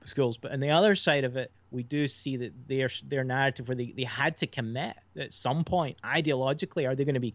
schools. 0.07 0.37
But 0.37 0.53
on 0.53 0.61
the 0.61 0.71
other 0.71 0.95
side 0.95 1.25
of 1.25 1.37
it, 1.37 1.51
we 1.71 1.83
do 1.83 2.07
see 2.07 2.37
that 2.37 2.53
their 2.69 2.89
their 3.07 3.25
narrative 3.25 3.69
where 3.69 3.77
they, 3.77 3.93
they 3.97 4.05
had 4.05 4.37
to 4.39 4.47
commit 4.47 4.97
at 5.19 5.33
some 5.33 5.65
point 5.65 5.97
ideologically. 6.05 6.89
Are 6.89 6.95
they 6.95 7.05
going 7.05 7.15
to 7.15 7.21
be 7.21 7.35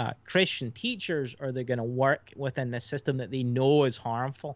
uh, 0.00 0.12
Christian 0.24 0.70
teachers? 0.84 1.28
Or 1.40 1.48
are 1.48 1.52
they 1.52 1.64
going 1.64 1.82
to 1.86 1.92
work 2.06 2.24
within 2.36 2.70
the 2.70 2.80
system 2.80 3.18
that 3.18 3.30
they 3.30 3.42
know 3.42 3.84
is 3.84 3.98
harmful? 3.98 4.52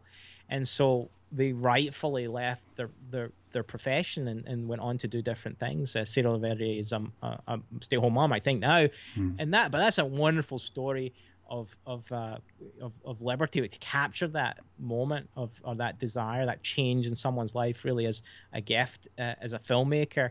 And 0.49 0.67
so 0.67 1.11
they 1.39 1.53
rightfully 1.53 2.27
left 2.29 2.65
their 2.77 2.91
their, 3.11 3.29
their 3.53 3.63
profession 3.75 4.29
and, 4.29 4.47
and 4.47 4.69
went 4.69 4.83
on 4.89 4.99
to 4.99 5.09
do 5.09 5.21
different 5.23 5.59
things. 5.59 5.97
Uh, 5.97 6.05
Sarah 6.05 6.39
is 6.39 6.93
um, 6.93 7.13
a, 7.23 7.39
a 7.47 7.61
stay 7.81 7.97
home 7.97 8.15
mom, 8.15 8.33
I 8.33 8.41
think 8.41 8.61
now, 8.61 8.89
and 9.41 9.55
that. 9.55 9.71
But 9.73 9.79
that's 9.79 9.99
a 9.99 10.05
wonderful 10.05 10.59
story 10.59 11.13
of 11.49 11.77
of, 11.87 12.11
uh, 12.11 12.39
of 12.81 12.93
of 13.05 13.21
liberty 13.21 13.69
to 13.69 13.79
capture 13.79 14.29
that 14.29 14.55
moment 14.79 15.29
of 15.37 15.51
or 15.65 15.75
that 15.77 15.99
desire, 15.99 16.47
that 16.47 16.63
change 16.63 17.07
in 17.07 17.15
someone's 17.15 17.55
life, 17.55 17.85
really 17.85 18.07
as 18.07 18.23
a 18.53 18.61
gift 18.61 19.09
uh, 19.19 19.35
as 19.41 19.53
a 19.53 19.59
filmmaker. 19.59 20.31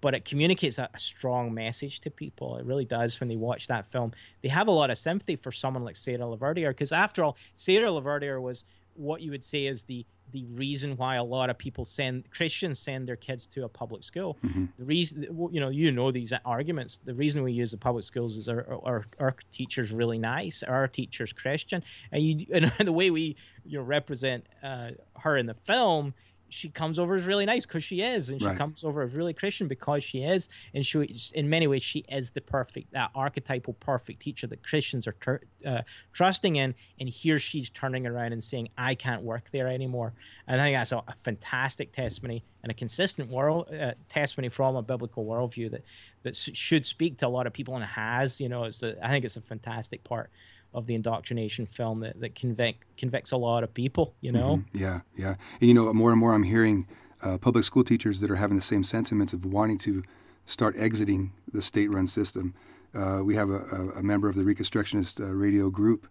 But 0.00 0.14
it 0.14 0.24
communicates 0.24 0.78
a, 0.78 0.88
a 0.94 0.98
strong 0.98 1.52
message 1.52 2.00
to 2.00 2.10
people. 2.10 2.56
It 2.56 2.64
really 2.64 2.84
does 2.84 3.18
when 3.20 3.28
they 3.28 3.36
watch 3.36 3.68
that 3.68 3.86
film. 3.86 4.12
They 4.42 4.48
have 4.48 4.68
a 4.68 4.72
lot 4.72 4.90
of 4.90 4.98
sympathy 4.98 5.36
for 5.36 5.52
someone 5.52 5.84
like 5.84 5.96
Sarah 5.96 6.18
Laverdier 6.18 6.70
because, 6.70 6.92
after 6.92 7.24
all, 7.24 7.36
Sarah 7.54 7.88
Laverdier 7.88 8.40
was 8.40 8.64
what 8.94 9.22
you 9.22 9.30
would 9.30 9.44
say 9.44 9.66
is 9.66 9.84
the 9.84 10.04
the 10.32 10.44
reason 10.46 10.96
why 10.96 11.16
a 11.16 11.24
lot 11.24 11.50
of 11.50 11.58
people 11.58 11.84
send 11.84 12.30
Christians 12.30 12.78
send 12.78 13.06
their 13.06 13.16
kids 13.16 13.46
to 13.48 13.64
a 13.64 13.68
public 13.68 14.02
school. 14.02 14.38
The 14.78 14.84
reason, 14.84 15.26
you 15.52 15.60
know, 15.60 15.68
you 15.68 15.92
know 15.92 16.10
these 16.10 16.32
arguments. 16.46 16.98
The 17.04 17.12
reason 17.12 17.42
we 17.42 17.52
use 17.52 17.72
the 17.72 17.76
public 17.76 18.04
schools 18.04 18.36
is 18.38 18.48
our 18.48 18.66
our, 18.82 19.04
our 19.20 19.36
teachers 19.50 19.92
really 19.92 20.18
nice, 20.18 20.62
our 20.62 20.88
teachers 20.88 21.32
Christian, 21.32 21.84
and 22.10 22.22
you 22.22 22.46
and 22.54 22.70
the 22.78 22.92
way 22.92 23.10
we 23.10 23.36
you 23.64 23.78
know 23.78 23.84
represent 23.84 24.46
uh, 24.62 24.92
her 25.18 25.36
in 25.36 25.46
the 25.46 25.54
film. 25.54 26.14
She 26.52 26.68
comes 26.68 26.98
over 26.98 27.14
as 27.14 27.24
really 27.24 27.46
nice 27.46 27.64
because 27.64 27.82
she 27.82 28.02
is, 28.02 28.28
and 28.28 28.40
she 28.40 28.46
Right. 28.46 28.56
comes 28.58 28.84
over 28.84 29.02
as 29.02 29.14
really 29.14 29.32
Christian 29.32 29.68
because 29.68 30.04
she 30.04 30.22
is, 30.22 30.48
and 30.74 30.84
she, 30.84 30.98
in 31.34 31.48
many 31.48 31.66
ways, 31.66 31.82
she 31.82 32.00
is 32.08 32.30
the 32.30 32.40
perfect, 32.40 32.92
that 32.92 33.10
archetypal 33.14 33.74
perfect 33.74 34.20
teacher 34.20 34.46
that 34.48 34.62
Christians 34.62 35.06
are 35.06 35.12
tur 35.12 35.40
uh, 35.64 35.82
trusting 36.12 36.56
in. 36.56 36.74
And 37.00 37.08
here 37.08 37.38
she's 37.38 37.70
turning 37.70 38.06
around 38.06 38.32
and 38.32 38.44
saying, 38.44 38.68
"I 38.76 38.94
can't 38.94 39.22
work 39.22 39.50
there 39.50 39.68
anymore." 39.68 40.12
And 40.46 40.60
I 40.60 40.64
think 40.64 40.76
that's 40.76 40.92
a, 40.92 40.98
a 40.98 41.14
fantastic 41.24 41.92
testimony 41.92 42.44
and 42.62 42.70
a 42.70 42.74
consistent 42.74 43.30
world 43.30 43.68
uh, 43.74 43.92
testimony 44.08 44.48
from 44.48 44.76
a 44.76 44.82
biblical 44.82 45.24
worldview 45.24 45.70
that 45.70 45.84
that 46.22 46.36
should 46.36 46.84
speak 46.86 47.18
to 47.18 47.26
a 47.26 47.28
lot 47.28 47.46
of 47.46 47.52
people 47.52 47.74
and 47.76 47.84
has. 47.84 48.40
You 48.40 48.48
know, 48.48 48.64
it's 48.64 48.82
a, 48.82 48.94
I 49.04 49.08
think 49.10 49.24
it's 49.24 49.36
a 49.36 49.40
fantastic 49.40 50.04
part 50.04 50.30
of 50.74 50.86
the 50.86 50.94
indoctrination 50.94 51.66
film 51.66 52.00
that 52.00 52.20
that 52.20 52.34
convict, 52.34 52.84
convicts 52.96 53.32
a 53.32 53.36
lot 53.36 53.62
of 53.62 53.72
people. 53.72 54.14
You 54.20 54.32
know, 54.32 54.62
Yeah, 54.72 55.00
yeah. 55.16 55.36
And 55.60 55.68
you 55.68 55.74
know, 55.74 55.92
more 55.92 56.10
and 56.10 56.20
more 56.20 56.34
I'm 56.34 56.44
hearing 56.44 56.86
uh, 57.22 57.38
public 57.38 57.64
school 57.64 57.84
teachers 57.84 58.20
that 58.20 58.30
are 58.30 58.36
having 58.36 58.56
the 58.56 58.62
same 58.62 58.82
sentiments 58.82 59.32
of 59.32 59.44
wanting 59.44 59.78
to 59.78 60.02
start 60.44 60.74
exiting 60.76 61.32
the 61.52 61.62
state-run 61.62 62.06
system. 62.06 62.54
Uh, 62.94 63.22
we 63.24 63.36
have 63.36 63.48
a, 63.48 63.92
a, 63.96 64.02
member 64.02 64.28
of 64.28 64.34
the 64.34 64.42
Reconstructionist 64.42 65.20
uh, 65.20 65.32
radio 65.32 65.70
group 65.70 66.08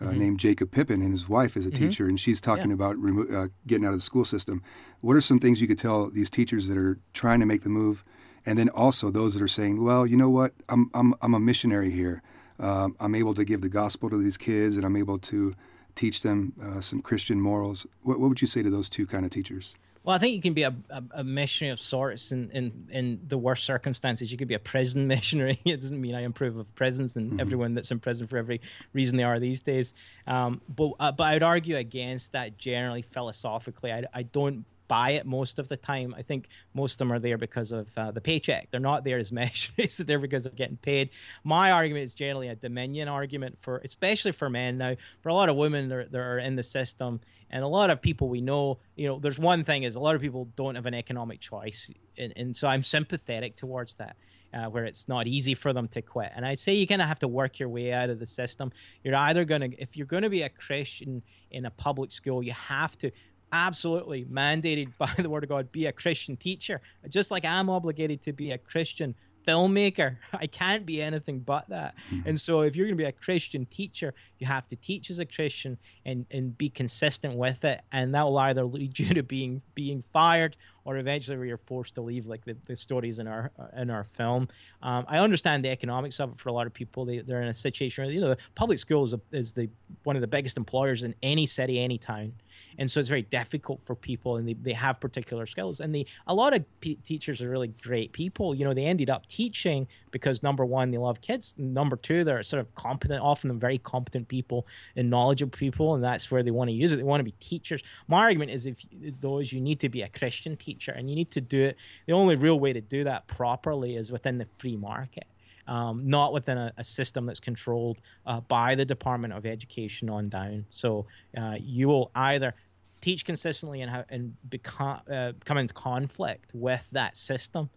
uh, 0.00 0.12
named 0.12 0.40
Jacob 0.40 0.70
Pippin, 0.70 1.02
and 1.02 1.12
his 1.12 1.28
wife 1.28 1.56
is 1.56 1.66
a 1.66 1.70
teacher, 1.70 2.06
and 2.06 2.18
she's 2.18 2.40
talking 2.40 2.72
about 2.72 2.96
remo- 2.96 3.26
uh, 3.28 3.48
getting 3.66 3.84
out 3.84 3.90
of 3.90 3.96
the 3.96 4.02
school 4.02 4.24
system. 4.24 4.62
What 5.00 5.16
are 5.16 5.20
some 5.20 5.38
things 5.38 5.60
you 5.60 5.68
could 5.68 5.78
tell 5.78 6.10
these 6.10 6.30
teachers 6.30 6.68
that 6.68 6.78
are 6.78 6.98
trying 7.12 7.40
to 7.40 7.46
make 7.46 7.62
the 7.62 7.68
move, 7.68 8.04
and 8.44 8.58
then 8.58 8.68
also 8.70 9.10
those 9.10 9.34
that 9.34 9.42
are 9.42 9.48
saying, 9.48 9.82
"Well, 9.82 10.06
you 10.06 10.16
know 10.16 10.30
what? 10.30 10.54
I'm 10.68 10.90
I'm 10.94 11.14
I'm 11.22 11.34
a 11.34 11.40
missionary 11.40 11.90
here. 11.90 12.22
Um, 12.62 12.96
I'm 13.00 13.14
able 13.14 13.34
to 13.34 13.44
give 13.44 13.60
the 13.60 13.68
gospel 13.68 14.08
to 14.10 14.16
these 14.16 14.38
kids, 14.38 14.76
and 14.76 14.86
I'm 14.86 14.96
able 14.96 15.18
to 15.18 15.54
teach 15.94 16.22
them 16.22 16.54
uh, 16.62 16.80
some 16.80 17.02
Christian 17.02 17.40
morals." 17.40 17.86
What, 18.02 18.20
what 18.20 18.28
would 18.28 18.40
you 18.40 18.46
say 18.46 18.62
to 18.62 18.70
those 18.70 18.88
two 18.88 19.06
kind 19.06 19.24
of 19.24 19.30
teachers? 19.30 19.74
Well, 20.04 20.16
I 20.16 20.18
think 20.18 20.34
you 20.34 20.42
can 20.42 20.52
be 20.52 20.64
a, 20.64 20.74
a, 20.90 21.02
a 21.12 21.24
missionary 21.24 21.72
of 21.72 21.78
sorts 21.78 22.32
in, 22.32 22.50
in, 22.50 22.88
in 22.90 23.20
the 23.28 23.38
worst 23.38 23.62
circumstances. 23.62 24.32
You 24.32 24.38
could 24.38 24.48
be 24.48 24.54
a 24.54 24.58
prison 24.58 25.06
missionary. 25.14 25.60
It 25.64 25.80
doesn't 25.80 26.00
mean 26.00 26.14
I 26.14 26.22
approve 26.22 26.56
of 26.56 26.74
prisons 26.74 27.16
and 27.16 27.40
everyone 27.40 27.74
that's 27.74 27.90
in 27.90 28.00
prison 28.00 28.26
for 28.26 28.36
every 28.36 28.60
reason 28.92 29.16
they 29.16 29.22
are 29.22 29.38
these 29.38 29.60
days. 29.60 29.94
Um, 30.26 30.60
but 30.68 30.92
uh, 30.98 31.12
but 31.12 31.24
I 31.24 31.34
would 31.34 31.44
argue 31.44 31.76
against 31.76 32.32
that 32.32 32.58
generally 32.58 33.02
philosophically. 33.02 33.92
I, 33.92 34.04
I 34.12 34.22
don't 34.24 34.64
buy 34.92 35.12
it 35.12 35.24
most 35.24 35.58
of 35.58 35.68
the 35.68 35.76
time. 35.78 36.14
I 36.18 36.20
think 36.20 36.48
most 36.74 36.92
of 36.92 36.98
them 36.98 37.12
are 37.12 37.18
there 37.18 37.38
because 37.38 37.72
of 37.72 37.88
uh, 37.96 38.10
the 38.10 38.20
paycheck. 38.20 38.70
They're 38.70 38.78
not 38.78 39.04
there 39.04 39.16
as 39.16 39.32
missionaries. 39.32 39.96
They're 39.96 40.04
there 40.04 40.18
because 40.18 40.44
of 40.44 40.54
getting 40.54 40.76
paid. 40.76 41.08
My 41.44 41.70
argument 41.70 42.04
is 42.04 42.12
generally 42.12 42.48
a 42.48 42.56
dominion 42.56 43.08
argument 43.08 43.56
for, 43.58 43.78
especially 43.78 44.32
for 44.32 44.50
men 44.50 44.76
now. 44.76 44.96
For 45.22 45.30
a 45.30 45.34
lot 45.34 45.48
of 45.48 45.56
women 45.56 45.88
that 45.88 45.96
are, 45.96 46.04
that 46.10 46.18
are 46.18 46.38
in 46.40 46.56
the 46.56 46.62
system, 46.62 47.20
and 47.48 47.64
a 47.64 47.66
lot 47.66 47.88
of 47.88 48.02
people 48.02 48.28
we 48.28 48.42
know, 48.42 48.80
you 48.94 49.08
know, 49.08 49.18
there's 49.18 49.38
one 49.38 49.64
thing 49.64 49.84
is 49.84 49.94
a 49.94 50.00
lot 50.00 50.14
of 50.14 50.20
people 50.20 50.46
don't 50.56 50.74
have 50.74 50.84
an 50.84 50.92
economic 50.92 51.40
choice, 51.40 51.90
and, 52.18 52.34
and 52.36 52.54
so 52.54 52.68
I'm 52.68 52.82
sympathetic 52.82 53.56
towards 53.56 53.94
that. 53.94 54.16
Uh, 54.54 54.66
where 54.66 54.84
it's 54.84 55.08
not 55.08 55.26
easy 55.26 55.54
for 55.54 55.72
them 55.72 55.88
to 55.88 56.02
quit, 56.02 56.30
and 56.36 56.44
I'd 56.44 56.58
say 56.58 56.74
you 56.74 56.86
kind 56.86 57.00
of 57.00 57.08
have 57.08 57.20
to 57.20 57.28
work 57.28 57.58
your 57.58 57.70
way 57.70 57.90
out 57.90 58.10
of 58.10 58.18
the 58.18 58.26
system. 58.26 58.70
You're 59.02 59.16
either 59.16 59.46
gonna, 59.46 59.70
if 59.78 59.96
you're 59.96 60.06
going 60.06 60.24
to 60.24 60.28
be 60.28 60.42
a 60.42 60.50
Christian 60.50 61.22
in 61.52 61.64
a 61.64 61.70
public 61.70 62.12
school, 62.12 62.42
you 62.42 62.52
have 62.52 62.98
to 62.98 63.10
absolutely 63.52 64.24
mandated 64.24 64.88
by 64.98 65.10
the 65.16 65.28
word 65.28 65.44
of 65.44 65.48
God 65.48 65.70
be 65.72 65.86
a 65.86 65.92
Christian 65.92 66.36
teacher, 66.36 66.80
just 67.08 67.30
like 67.30 67.44
I'm 67.44 67.68
obligated 67.68 68.22
to 68.22 68.32
be 68.32 68.50
a 68.52 68.58
Christian 68.58 69.14
filmmaker. 69.46 70.16
I 70.32 70.46
can't 70.46 70.86
be 70.86 71.02
anything 71.02 71.40
but 71.40 71.68
that. 71.68 71.94
And 72.24 72.40
so 72.40 72.62
if 72.62 72.76
you're 72.76 72.86
going 72.86 72.96
to 72.96 73.02
be 73.02 73.08
a 73.08 73.12
Christian 73.12 73.66
teacher, 73.66 74.14
you 74.38 74.46
have 74.46 74.66
to 74.68 74.76
teach 74.76 75.10
as 75.10 75.18
a 75.18 75.26
Christian 75.26 75.78
and 76.04 76.26
and 76.30 76.56
be 76.56 76.68
consistent 76.68 77.36
with 77.36 77.64
it 77.64 77.80
and 77.92 78.14
that 78.14 78.24
will 78.24 78.38
either 78.38 78.64
lead 78.64 78.98
you 78.98 79.14
to 79.14 79.22
being 79.22 79.62
being 79.74 80.02
fired 80.12 80.56
or 80.84 80.96
eventually 80.96 81.36
where 81.36 81.46
you're 81.46 81.56
forced 81.56 81.94
to 81.94 82.00
leave, 82.00 82.26
like 82.26 82.44
the, 82.44 82.56
the 82.64 82.74
stories 82.74 83.18
in 83.18 83.28
our 83.28 83.52
in 83.76 83.90
our 83.90 84.04
film. 84.04 84.48
Um, 84.82 85.04
I 85.08 85.18
understand 85.18 85.64
the 85.64 85.70
economics 85.70 86.18
of 86.18 86.32
it 86.32 86.38
for 86.38 86.48
a 86.48 86.52
lot 86.52 86.66
of 86.66 86.74
people. 86.74 87.04
They, 87.04 87.18
they're 87.18 87.42
in 87.42 87.48
a 87.48 87.54
situation 87.54 88.04
where 88.04 88.12
you 88.12 88.20
know 88.20 88.30
the 88.30 88.38
public 88.54 88.78
school 88.78 89.04
is, 89.04 89.12
a, 89.12 89.20
is 89.30 89.52
the 89.52 89.68
one 90.02 90.16
of 90.16 90.22
the 90.22 90.28
biggest 90.28 90.56
employers 90.56 91.02
in 91.02 91.14
any 91.22 91.46
city, 91.46 91.80
any 91.80 91.98
town 91.98 92.32
and 92.78 92.90
so 92.90 93.00
it's 93.00 93.08
very 93.08 93.22
difficult 93.22 93.82
for 93.82 93.94
people 93.94 94.36
and 94.36 94.48
they, 94.48 94.54
they 94.54 94.72
have 94.72 95.00
particular 95.00 95.46
skills. 95.46 95.80
And 95.80 95.94
the 95.94 96.06
a 96.26 96.34
lot 96.34 96.54
of 96.54 96.64
p- 96.80 96.96
teachers 96.96 97.42
are 97.42 97.50
really 97.50 97.68
great 97.82 98.12
people. 98.12 98.54
You 98.54 98.64
know 98.64 98.74
they 98.74 98.84
ended 98.84 99.10
up 99.10 99.26
teaching 99.26 99.86
because 100.10 100.42
number 100.42 100.64
one 100.64 100.90
they 100.90 100.98
love 100.98 101.20
kids. 101.20 101.54
Number 101.58 101.96
two 101.96 102.24
they're 102.24 102.42
sort 102.42 102.60
of 102.60 102.74
competent 102.74 103.22
often 103.22 103.58
very 103.58 103.78
competent 103.78 104.28
people 104.28 104.66
and 104.96 105.10
knowledgeable 105.10 105.56
people 105.56 105.94
and 105.94 106.02
that's 106.02 106.30
where 106.30 106.42
they 106.42 106.50
want 106.50 106.68
to 106.68 106.74
use 106.74 106.92
it. 106.92 106.96
They 106.96 107.02
want 107.02 107.20
to 107.20 107.24
be 107.24 107.34
teachers. 107.40 107.82
My 108.08 108.22
argument 108.22 108.50
is 108.50 108.66
if 108.66 108.78
is 109.00 109.18
those 109.18 109.52
you 109.52 109.60
need 109.60 109.80
to 109.80 109.88
be 109.88 110.02
a 110.02 110.08
christian 110.08 110.56
teacher 110.56 110.92
and 110.92 111.08
you 111.08 111.16
need 111.16 111.30
to 111.32 111.40
do 111.40 111.62
it. 111.64 111.76
The 112.06 112.12
only 112.12 112.36
real 112.36 112.58
way 112.58 112.72
to 112.72 112.80
do 112.80 113.04
that 113.04 113.26
properly 113.26 113.96
is 113.96 114.10
within 114.10 114.38
the 114.38 114.46
free 114.58 114.76
market 114.76 115.26
um, 115.66 116.08
not 116.08 116.32
within 116.32 116.58
a, 116.58 116.72
a, 116.76 116.84
system 116.84 117.26
that's 117.26 117.40
controlled 117.40 118.00
uh, 118.26 118.40
by 118.40 118.74
the 118.74 118.84
Department 118.84 119.32
of 119.32 119.46
Education 119.46 120.10
on 120.10 120.28
down. 120.28 120.66
So 120.70 121.06
uh, 121.36 121.54
you 121.60 121.88
will 121.88 122.10
either 122.14 122.54
teach 123.00 123.24
consistently 123.24 123.82
and, 123.82 124.04
and 124.08 124.34
become, 124.50 125.00
uh, 125.12 125.32
come 125.44 125.58
into 125.58 125.74
conflict 125.74 126.52
with 126.54 126.84
that 126.92 127.16
system. 127.16 127.70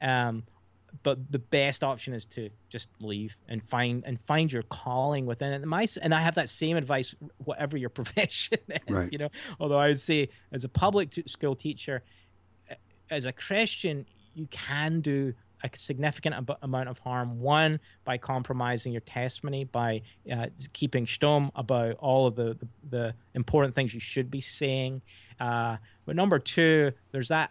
Um, 0.00 0.44
but 1.02 1.32
the 1.32 1.38
best 1.38 1.82
option 1.82 2.14
is 2.14 2.24
to 2.26 2.50
just 2.68 2.88
leave 3.00 3.36
and 3.48 3.62
find 3.62 4.04
and 4.06 4.20
find 4.20 4.52
your 4.52 4.62
calling 4.62 5.26
within 5.26 5.52
it. 5.52 5.56
And 5.56 5.66
my 5.66 5.88
and 6.02 6.14
I 6.14 6.20
have 6.20 6.36
that 6.36 6.48
same 6.48 6.76
advice, 6.76 7.14
whatever 7.38 7.76
your 7.76 7.88
profession 7.90 8.58
is. 8.68 8.80
Right. 8.88 9.08
You 9.10 9.18
know, 9.18 9.28
although 9.58 9.78
I 9.78 9.88
would 9.88 10.00
say 10.00 10.28
as 10.52 10.62
a 10.62 10.68
public 10.68 11.12
school 11.26 11.56
teacher, 11.56 12.04
as 13.10 13.24
a 13.24 13.32
Christian, 13.32 14.06
you 14.34 14.46
can 14.46 15.00
do 15.00 15.34
a 15.64 15.70
significant 15.74 16.34
ab- 16.36 16.58
amount 16.62 16.88
of 16.88 16.98
harm. 16.98 17.40
One, 17.40 17.80
by 18.04 18.18
compromising 18.18 18.92
your 18.92 19.00
testimony, 19.00 19.64
by 19.64 20.02
uh, 20.30 20.46
keeping 20.72 21.06
stum 21.06 21.50
about 21.54 21.96
all 21.96 22.26
of 22.26 22.36
the, 22.36 22.54
the, 22.54 22.68
the, 22.90 23.14
important 23.34 23.74
things 23.74 23.92
you 23.92 24.00
should 24.00 24.30
be 24.30 24.40
saying. 24.40 25.02
Uh, 25.40 25.76
but 26.06 26.14
number 26.14 26.38
two, 26.38 26.92
there's 27.10 27.28
that 27.28 27.50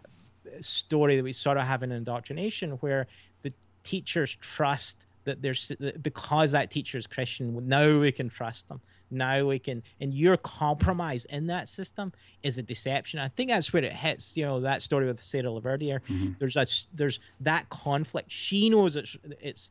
story 0.59 1.17
that 1.17 1.23
we 1.23 1.33
sort 1.33 1.57
of 1.57 1.63
have 1.63 1.83
in 1.83 1.91
indoctrination 1.91 2.71
where 2.81 3.07
the 3.41 3.51
teachers 3.83 4.35
trust 4.39 5.07
that 5.25 5.41
there's 5.41 5.71
because 6.01 6.51
that 6.51 6.69
teacher 6.69 6.97
is 6.97 7.07
Christian, 7.07 7.67
now 7.67 7.99
we 7.99 8.11
can 8.11 8.29
trust 8.29 8.67
them 8.67 8.81
now 9.11 9.45
we 9.45 9.59
can 9.59 9.83
and 9.99 10.13
your 10.13 10.37
compromise 10.37 11.25
in 11.25 11.47
that 11.47 11.69
system 11.69 12.11
is 12.41 12.57
a 12.57 12.63
deception. 12.63 13.19
I 13.19 13.27
think 13.27 13.49
that's 13.49 13.71
where 13.71 13.83
it 13.83 13.93
hits 13.93 14.35
you 14.37 14.45
know 14.45 14.59
that 14.61 14.81
story 14.81 15.05
with 15.05 15.21
sarah 15.21 15.45
laverdiere 15.45 16.01
mm-hmm. 16.01 16.31
there's 16.39 16.55
a 16.55 16.65
there's 16.93 17.19
that 17.41 17.69
conflict. 17.69 18.31
She 18.31 18.69
knows 18.69 18.95
it's 18.95 19.17
it's 19.41 19.69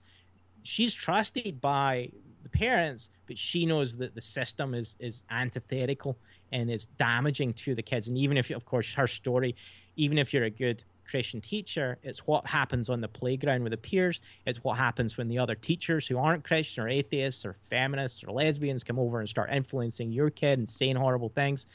she's 0.63 0.95
trusted 0.95 1.61
by 1.61 2.11
the 2.43 2.49
parents 2.49 3.11
but 3.27 3.39
she 3.39 3.67
knows 3.67 3.97
that 3.97 4.15
the 4.15 4.21
system 4.21 4.75
is 4.75 4.97
is 5.01 5.25
antithetical 5.31 6.17
and 6.53 6.71
it's 6.71 6.87
damaging 6.87 7.53
to 7.55 7.75
the 7.75 7.83
kids. 7.83 8.09
And 8.09 8.19
even 8.19 8.37
if 8.37 8.51
of 8.51 8.65
course 8.65 8.95
her 8.95 9.07
story 9.07 9.57
even 9.97 10.19
if 10.19 10.33
you're 10.33 10.45
a 10.45 10.51
good 10.51 10.85
Christian 11.09 11.41
teacher. 11.41 11.99
It's 12.03 12.21
what 12.21 12.47
happens 12.47 12.89
on 12.89 13.01
the 13.01 13.09
playground 13.09 13.63
with 13.63 13.73
the 13.73 13.77
peers. 13.77 14.21
It's 14.47 14.65
what 14.65 14.79
happens 14.79 15.17
when 15.17 15.29
the 15.29 15.39
other 15.39 15.55
teachers 15.55 16.07
who 16.07 16.19
aren't 16.19 16.45
Christian 16.45 16.85
or 16.85 16.89
atheists 16.89 17.45
or 17.45 17.53
feminists 17.53 18.25
or 18.25 18.33
lesbians 18.33 18.85
come 18.85 18.99
over 18.99 19.21
and 19.21 19.29
start 19.29 19.51
influencing 19.51 20.13
your 20.13 20.31
kid 20.31 20.59
and 20.59 20.69
saying 20.69 20.97
horrible 20.97 21.29
things. 21.29 21.67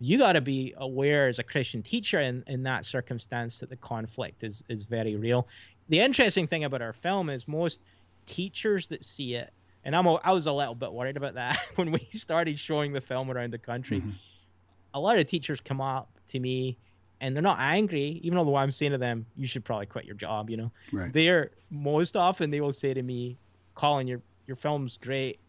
You 0.00 0.18
got 0.18 0.32
to 0.32 0.40
be 0.40 0.74
aware 0.76 1.26
as 1.26 1.38
a 1.38 1.42
Christian 1.42 1.82
teacher 1.82 2.20
in, 2.20 2.44
in 2.46 2.62
that 2.62 2.84
circumstance 2.84 3.58
that 3.58 3.68
the 3.68 3.76
conflict 3.76 4.44
is, 4.44 4.62
is 4.68 4.84
very 4.84 5.16
real. 5.16 5.48
The 5.88 6.00
interesting 6.00 6.46
thing 6.46 6.64
about 6.64 6.82
our 6.82 6.92
film 6.92 7.30
is 7.30 7.48
most 7.48 7.80
teachers 8.26 8.88
that 8.88 9.04
see 9.04 9.34
it, 9.34 9.52
and 9.84 9.96
I'm 9.96 10.06
a, 10.06 10.14
I 10.16 10.32
was 10.32 10.46
a 10.46 10.52
little 10.52 10.74
bit 10.74 10.92
worried 10.92 11.16
about 11.16 11.34
that 11.34 11.58
when 11.74 11.90
we 11.90 12.00
started 12.10 12.58
showing 12.58 12.92
the 12.92 13.00
film 13.00 13.30
around 13.30 13.52
the 13.52 13.58
country. 13.58 14.00
Mm-hmm. 14.00 14.10
A 14.94 15.00
lot 15.00 15.18
of 15.18 15.26
teachers 15.26 15.60
come 15.60 15.80
up 15.80 16.10
to 16.28 16.38
me 16.38 16.78
and 17.20 17.34
they're 17.34 17.42
not 17.42 17.58
angry, 17.60 18.20
even 18.22 18.36
though 18.36 18.56
I'm 18.56 18.70
saying 18.70 18.92
to 18.92 18.98
them, 18.98 19.26
you 19.36 19.46
should 19.46 19.64
probably 19.64 19.86
quit 19.86 20.04
your 20.04 20.14
job, 20.14 20.50
you 20.50 20.56
know. 20.56 20.72
Right. 20.92 21.12
They're 21.12 21.50
most 21.70 22.16
often 22.16 22.50
they 22.50 22.60
will 22.60 22.72
say 22.72 22.94
to 22.94 23.02
me, 23.02 23.38
Colin, 23.74 24.06
your 24.06 24.22
your 24.46 24.56
film's 24.56 24.96
great. 24.96 25.40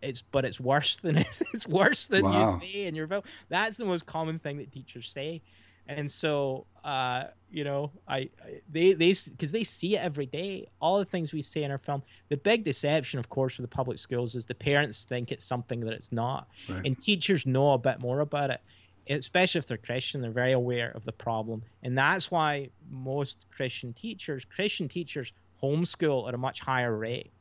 It's 0.00 0.22
but 0.22 0.44
it's 0.44 0.60
worse 0.60 0.96
than 0.96 1.16
it's, 1.18 1.42
it's 1.52 1.66
worse 1.66 2.06
than 2.06 2.24
wow. 2.24 2.54
you 2.54 2.60
say 2.60 2.86
in 2.86 2.94
your 2.94 3.06
film. 3.06 3.22
That's 3.48 3.76
the 3.76 3.84
most 3.84 4.06
common 4.06 4.38
thing 4.38 4.58
that 4.58 4.72
teachers 4.72 5.10
say. 5.10 5.42
And 5.86 6.10
so 6.10 6.66
uh, 6.84 7.24
you 7.50 7.64
know, 7.64 7.90
I, 8.06 8.16
I 8.16 8.30
they 8.70 8.92
they 8.92 9.14
because 9.30 9.52
they 9.52 9.64
see 9.64 9.96
it 9.96 10.00
every 10.00 10.26
day. 10.26 10.68
All 10.80 10.98
the 10.98 11.04
things 11.04 11.32
we 11.32 11.42
say 11.42 11.62
in 11.62 11.70
our 11.70 11.78
film. 11.78 12.02
The 12.28 12.36
big 12.36 12.64
deception, 12.64 13.18
of 13.18 13.28
course, 13.28 13.56
for 13.56 13.62
the 13.62 13.68
public 13.68 13.98
schools 13.98 14.34
is 14.34 14.46
the 14.46 14.54
parents 14.54 15.04
think 15.04 15.32
it's 15.32 15.44
something 15.44 15.80
that 15.80 15.92
it's 15.92 16.12
not, 16.12 16.48
right. 16.68 16.86
and 16.86 16.98
teachers 16.98 17.44
know 17.46 17.72
a 17.72 17.78
bit 17.78 18.00
more 18.00 18.20
about 18.20 18.50
it 18.50 18.60
especially 19.08 19.58
if 19.58 19.66
they're 19.66 19.76
Christian, 19.76 20.20
they're 20.20 20.30
very 20.30 20.52
aware 20.52 20.90
of 20.90 21.04
the 21.04 21.12
problem. 21.12 21.62
And 21.82 21.96
that's 21.96 22.30
why 22.30 22.70
most 22.90 23.46
Christian 23.50 23.92
teachers, 23.92 24.44
Christian 24.44 24.88
teachers 24.88 25.32
homeschool 25.62 26.28
at 26.28 26.34
a 26.34 26.38
much 26.38 26.60
higher 26.60 26.96
rate 26.96 27.32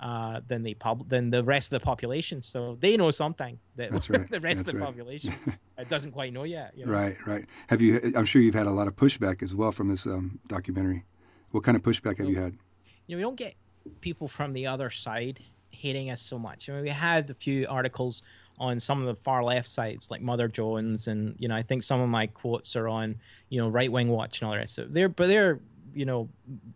uh, 0.00 0.40
than 0.46 0.62
the 0.62 0.74
pub 0.74 1.08
than 1.08 1.30
the 1.30 1.42
rest 1.42 1.72
of 1.72 1.80
the 1.80 1.84
population. 1.84 2.42
So 2.42 2.76
they 2.80 2.96
know 2.96 3.10
something 3.10 3.58
that 3.76 3.90
right. 4.10 4.30
the 4.30 4.40
rest 4.40 4.58
that's 4.58 4.70
of 4.70 4.74
the 4.74 4.80
right. 4.80 4.86
population 4.86 5.34
doesn't 5.88 6.12
quite 6.12 6.32
know 6.32 6.44
yet. 6.44 6.72
You 6.76 6.86
know? 6.86 6.92
Right, 6.92 7.16
right. 7.26 7.44
Have 7.68 7.80
you? 7.80 8.00
I'm 8.14 8.26
sure 8.26 8.42
you've 8.42 8.54
had 8.54 8.66
a 8.66 8.72
lot 8.72 8.88
of 8.88 8.96
pushback 8.96 9.42
as 9.42 9.54
well 9.54 9.72
from 9.72 9.88
this 9.88 10.06
um, 10.06 10.38
documentary. 10.48 11.04
What 11.50 11.64
kind 11.64 11.76
of 11.76 11.82
pushback 11.82 12.16
so, 12.16 12.24
have 12.24 12.30
you 12.30 12.38
had? 12.38 12.56
You 13.06 13.16
know, 13.16 13.18
we 13.18 13.22
don't 13.22 13.36
get 13.36 13.54
people 14.00 14.28
from 14.28 14.52
the 14.52 14.66
other 14.66 14.90
side 14.90 15.40
hating 15.70 16.10
us 16.10 16.20
so 16.20 16.38
much. 16.38 16.68
I 16.68 16.72
mean, 16.72 16.82
we 16.82 16.90
had 16.90 17.30
a 17.30 17.34
few 17.34 17.66
articles 17.68 18.22
on 18.58 18.80
some 18.80 19.00
of 19.00 19.06
the 19.06 19.14
far 19.14 19.44
left 19.44 19.68
sites 19.68 20.10
like 20.10 20.22
Mother 20.22 20.48
Jones, 20.48 21.08
and 21.08 21.34
you 21.38 21.48
know 21.48 21.56
I 21.56 21.62
think 21.62 21.82
some 21.82 22.00
of 22.00 22.08
my 22.08 22.26
quotes 22.26 22.76
are 22.76 22.88
on 22.88 23.16
you 23.48 23.60
know 23.60 23.68
Right 23.68 23.90
Wing 23.90 24.08
Watch 24.08 24.40
and 24.40 24.46
all 24.46 24.52
the 24.52 24.58
rest. 24.58 24.74
So 24.74 24.86
they're 24.88 25.08
but 25.08 25.28
they're 25.28 25.60
you 25.94 26.04
know 26.04 26.28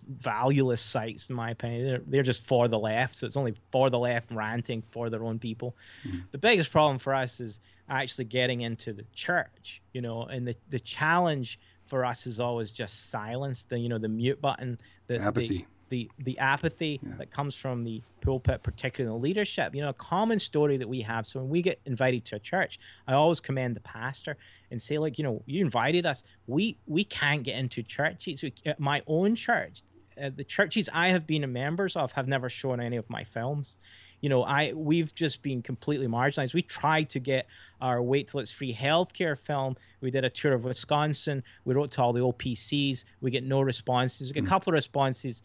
valueless 0.08 0.80
sites 0.80 1.30
in 1.30 1.36
my 1.36 1.50
opinion. 1.50 1.86
They're, 1.86 2.02
they're 2.06 2.22
just 2.22 2.42
for 2.42 2.68
the 2.68 2.78
left, 2.78 3.16
so 3.16 3.26
it's 3.26 3.36
only 3.36 3.54
for 3.70 3.90
the 3.90 3.98
left 3.98 4.30
ranting 4.30 4.82
for 4.82 5.10
their 5.10 5.24
own 5.24 5.38
people. 5.38 5.76
Mm-hmm. 6.06 6.18
The 6.32 6.38
biggest 6.38 6.72
problem 6.72 6.98
for 6.98 7.14
us 7.14 7.40
is 7.40 7.60
actually 7.88 8.26
getting 8.26 8.62
into 8.62 8.92
the 8.92 9.04
church, 9.12 9.82
you 9.92 10.00
know, 10.00 10.22
and 10.24 10.46
the 10.46 10.56
the 10.70 10.80
challenge 10.80 11.58
for 11.86 12.04
us 12.04 12.26
is 12.26 12.40
always 12.40 12.70
just 12.70 13.10
silence, 13.10 13.64
the 13.64 13.78
you 13.78 13.88
know 13.88 13.98
the 13.98 14.08
mute 14.08 14.40
button, 14.40 14.78
the 15.06 15.18
apathy. 15.18 15.48
The, 15.48 15.66
the 15.90 16.10
the 16.18 16.38
apathy 16.38 17.00
yeah. 17.02 17.14
that 17.18 17.30
comes 17.30 17.54
from 17.54 17.82
the 17.82 18.02
pulpit, 18.22 18.62
particularly 18.62 19.14
the 19.14 19.22
leadership. 19.22 19.74
You 19.74 19.82
know, 19.82 19.90
a 19.90 19.94
common 19.94 20.38
story 20.38 20.78
that 20.78 20.88
we 20.88 21.02
have. 21.02 21.26
So 21.26 21.40
when 21.40 21.50
we 21.50 21.60
get 21.62 21.80
invited 21.84 22.24
to 22.26 22.36
a 22.36 22.38
church, 22.38 22.78
I 23.06 23.12
always 23.12 23.40
commend 23.40 23.76
the 23.76 23.80
pastor 23.80 24.36
and 24.70 24.80
say, 24.80 24.98
like, 24.98 25.18
you 25.18 25.24
know, 25.24 25.42
you 25.46 25.60
invited 25.60 26.06
us. 26.06 26.22
We 26.46 26.78
we 26.86 27.04
can't 27.04 27.42
get 27.42 27.58
into 27.58 27.82
churches. 27.82 28.42
We, 28.42 28.54
my 28.78 29.02
own 29.06 29.34
church, 29.34 29.82
uh, 30.20 30.30
the 30.34 30.44
churches 30.44 30.88
I 30.92 31.08
have 31.08 31.26
been 31.26 31.44
a 31.44 31.48
members 31.48 31.96
of, 31.96 32.12
have 32.12 32.28
never 32.28 32.48
shown 32.48 32.80
any 32.80 32.96
of 32.96 33.08
my 33.10 33.24
films 33.24 33.76
you 34.20 34.28
know, 34.28 34.42
I 34.42 34.72
we've 34.74 35.14
just 35.14 35.42
been 35.42 35.62
completely 35.62 36.06
marginalized. 36.06 36.54
We 36.54 36.62
tried 36.62 37.10
to 37.10 37.20
get 37.20 37.46
our 37.80 38.02
Wait 38.02 38.28
Till 38.28 38.40
It's 38.40 38.52
Free 38.52 38.74
healthcare 38.74 39.38
film. 39.38 39.76
We 40.00 40.10
did 40.10 40.24
a 40.24 40.30
tour 40.30 40.52
of 40.52 40.64
Wisconsin. 40.64 41.42
We 41.64 41.74
wrote 41.74 41.92
to 41.92 42.02
all 42.02 42.12
the 42.12 42.20
OPCs. 42.20 43.04
We 43.20 43.30
get 43.30 43.44
no 43.44 43.60
responses. 43.62 44.28
We 44.28 44.34
get 44.34 44.40
a 44.40 44.42
hmm. 44.42 44.48
couple 44.48 44.72
of 44.72 44.74
responses, 44.74 45.42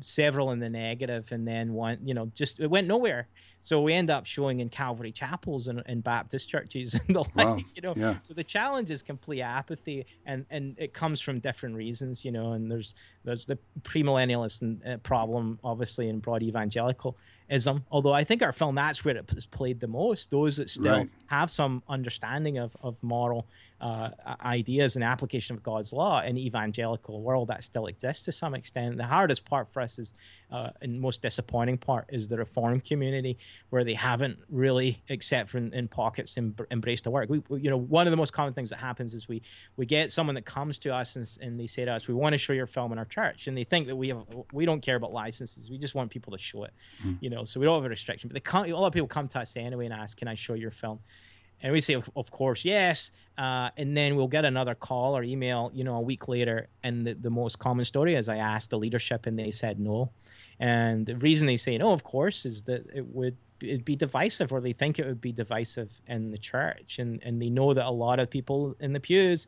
several 0.00 0.52
in 0.52 0.60
the 0.60 0.70
negative, 0.70 1.32
and 1.32 1.46
then 1.46 1.72
one, 1.72 1.98
you 2.04 2.14
know, 2.14 2.30
just 2.34 2.60
it 2.60 2.68
went 2.68 2.86
nowhere. 2.86 3.28
So 3.60 3.80
we 3.80 3.92
end 3.92 4.10
up 4.10 4.26
showing 4.26 4.58
in 4.58 4.68
Calvary 4.68 5.12
chapels 5.12 5.68
and, 5.68 5.82
and 5.86 6.02
Baptist 6.02 6.48
churches 6.48 6.94
and 7.06 7.14
the 7.14 7.22
wow. 7.34 7.54
like, 7.54 7.64
you 7.74 7.82
know. 7.82 7.94
Yeah. 7.96 8.16
So 8.22 8.34
the 8.34 8.44
challenge 8.44 8.90
is 8.90 9.02
complete 9.02 9.42
apathy, 9.42 10.06
and 10.26 10.46
and 10.50 10.76
it 10.78 10.92
comes 10.92 11.20
from 11.20 11.40
different 11.40 11.74
reasons, 11.74 12.24
you 12.24 12.30
know. 12.30 12.52
And 12.52 12.70
there's 12.70 12.94
there's 13.24 13.46
the 13.46 13.58
premillennialist 13.82 14.86
uh, 14.86 14.98
problem, 14.98 15.58
obviously, 15.64 16.08
in 16.08 16.20
broad 16.20 16.42
evangelical 16.42 17.16
ism. 17.48 17.84
Although 17.90 18.12
I 18.12 18.24
think 18.24 18.42
our 18.42 18.52
film 18.52 18.74
that's 18.74 19.04
where 19.04 19.16
it 19.16 19.30
is 19.36 19.46
played 19.46 19.80
the 19.80 19.88
most. 19.88 20.30
Those 20.30 20.56
that 20.56 20.70
still 20.70 20.98
right. 20.98 21.10
have 21.26 21.50
some 21.50 21.82
understanding 21.88 22.58
of, 22.58 22.76
of 22.82 23.02
moral 23.02 23.46
uh, 23.82 24.10
ideas 24.44 24.94
and 24.94 25.04
application 25.04 25.56
of 25.56 25.62
God's 25.62 25.92
law 25.92 26.22
in 26.22 26.38
evangelical 26.38 27.20
world 27.20 27.48
that 27.48 27.64
still 27.64 27.86
exists 27.86 28.24
to 28.26 28.32
some 28.32 28.54
extent. 28.54 28.96
The 28.96 29.04
hardest 29.04 29.44
part 29.44 29.68
for 29.68 29.82
us 29.82 29.98
is, 29.98 30.12
uh, 30.52 30.70
and 30.82 31.00
most 31.00 31.20
disappointing 31.20 31.78
part 31.78 32.06
is 32.08 32.28
the 32.28 32.38
reform 32.38 32.80
community 32.80 33.38
where 33.70 33.82
they 33.82 33.94
haven't 33.94 34.38
really, 34.48 35.02
except 35.08 35.50
for 35.50 35.58
in, 35.58 35.74
in 35.74 35.88
pockets, 35.88 36.38
em- 36.38 36.54
embraced 36.70 37.02
the 37.04 37.10
work. 37.10 37.28
We, 37.28 37.42
you 37.50 37.70
know, 37.70 37.76
one 37.76 38.06
of 38.06 38.12
the 38.12 38.16
most 38.16 38.32
common 38.32 38.52
things 38.52 38.70
that 38.70 38.78
happens 38.78 39.14
is 39.14 39.26
we 39.26 39.42
we 39.76 39.84
get 39.84 40.12
someone 40.12 40.36
that 40.36 40.44
comes 40.44 40.78
to 40.80 40.94
us 40.94 41.16
and, 41.16 41.28
and 41.40 41.58
they 41.58 41.66
say 41.66 41.84
to 41.84 41.92
us, 41.92 42.06
"We 42.06 42.14
want 42.14 42.34
to 42.34 42.38
show 42.38 42.52
your 42.52 42.68
film 42.68 42.92
in 42.92 42.98
our 42.98 43.04
church," 43.04 43.48
and 43.48 43.56
they 43.56 43.64
think 43.64 43.88
that 43.88 43.96
we 43.96 44.08
have 44.10 44.24
we 44.52 44.64
don't 44.64 44.80
care 44.80 44.94
about 44.94 45.12
licenses. 45.12 45.70
We 45.70 45.78
just 45.78 45.96
want 45.96 46.08
people 46.12 46.30
to 46.30 46.38
show 46.38 46.62
it, 46.62 46.72
mm. 47.04 47.18
you 47.20 47.30
know. 47.30 47.42
So 47.42 47.58
we 47.58 47.66
don't 47.66 47.74
have 47.74 47.86
a 47.86 47.88
restriction. 47.88 48.28
But 48.28 48.34
they 48.34 48.40
come, 48.40 48.66
a 48.66 48.72
lot 48.72 48.86
of 48.86 48.92
people 48.92 49.08
come 49.08 49.26
to 49.26 49.40
us 49.40 49.56
anyway 49.56 49.86
and 49.86 49.94
ask, 49.94 50.16
"Can 50.16 50.28
I 50.28 50.34
show 50.34 50.54
your 50.54 50.70
film?" 50.70 51.00
And 51.62 51.72
we 51.72 51.80
say, 51.80 51.94
of, 51.94 52.10
of 52.16 52.30
course, 52.30 52.64
yes. 52.64 53.12
Uh, 53.38 53.70
and 53.76 53.96
then 53.96 54.16
we'll 54.16 54.28
get 54.28 54.44
another 54.44 54.74
call 54.74 55.16
or 55.16 55.22
email, 55.22 55.70
you 55.72 55.84
know, 55.84 55.94
a 55.96 56.00
week 56.00 56.28
later. 56.28 56.68
And 56.82 57.06
the, 57.06 57.14
the 57.14 57.30
most 57.30 57.58
common 57.58 57.84
story 57.84 58.14
is 58.14 58.28
I 58.28 58.36
asked 58.36 58.70
the 58.70 58.78
leadership 58.78 59.26
and 59.26 59.38
they 59.38 59.50
said 59.50 59.78
no. 59.78 60.10
And 60.58 61.06
the 61.06 61.16
reason 61.16 61.46
they 61.46 61.56
say 61.56 61.78
no, 61.78 61.92
of 61.92 62.04
course, 62.04 62.44
is 62.44 62.62
that 62.62 62.86
it 62.94 63.06
would 63.06 63.36
it'd 63.60 63.84
be 63.84 63.96
divisive 63.96 64.52
or 64.52 64.60
they 64.60 64.72
think 64.72 64.98
it 64.98 65.06
would 65.06 65.20
be 65.20 65.32
divisive 65.32 65.90
in 66.08 66.30
the 66.30 66.38
church. 66.38 66.98
And, 66.98 67.22
and 67.22 67.40
they 67.40 67.48
know 67.48 67.72
that 67.74 67.86
a 67.86 67.90
lot 67.90 68.18
of 68.18 68.28
people 68.28 68.74
in 68.80 68.92
the 68.92 69.00
pews 69.00 69.46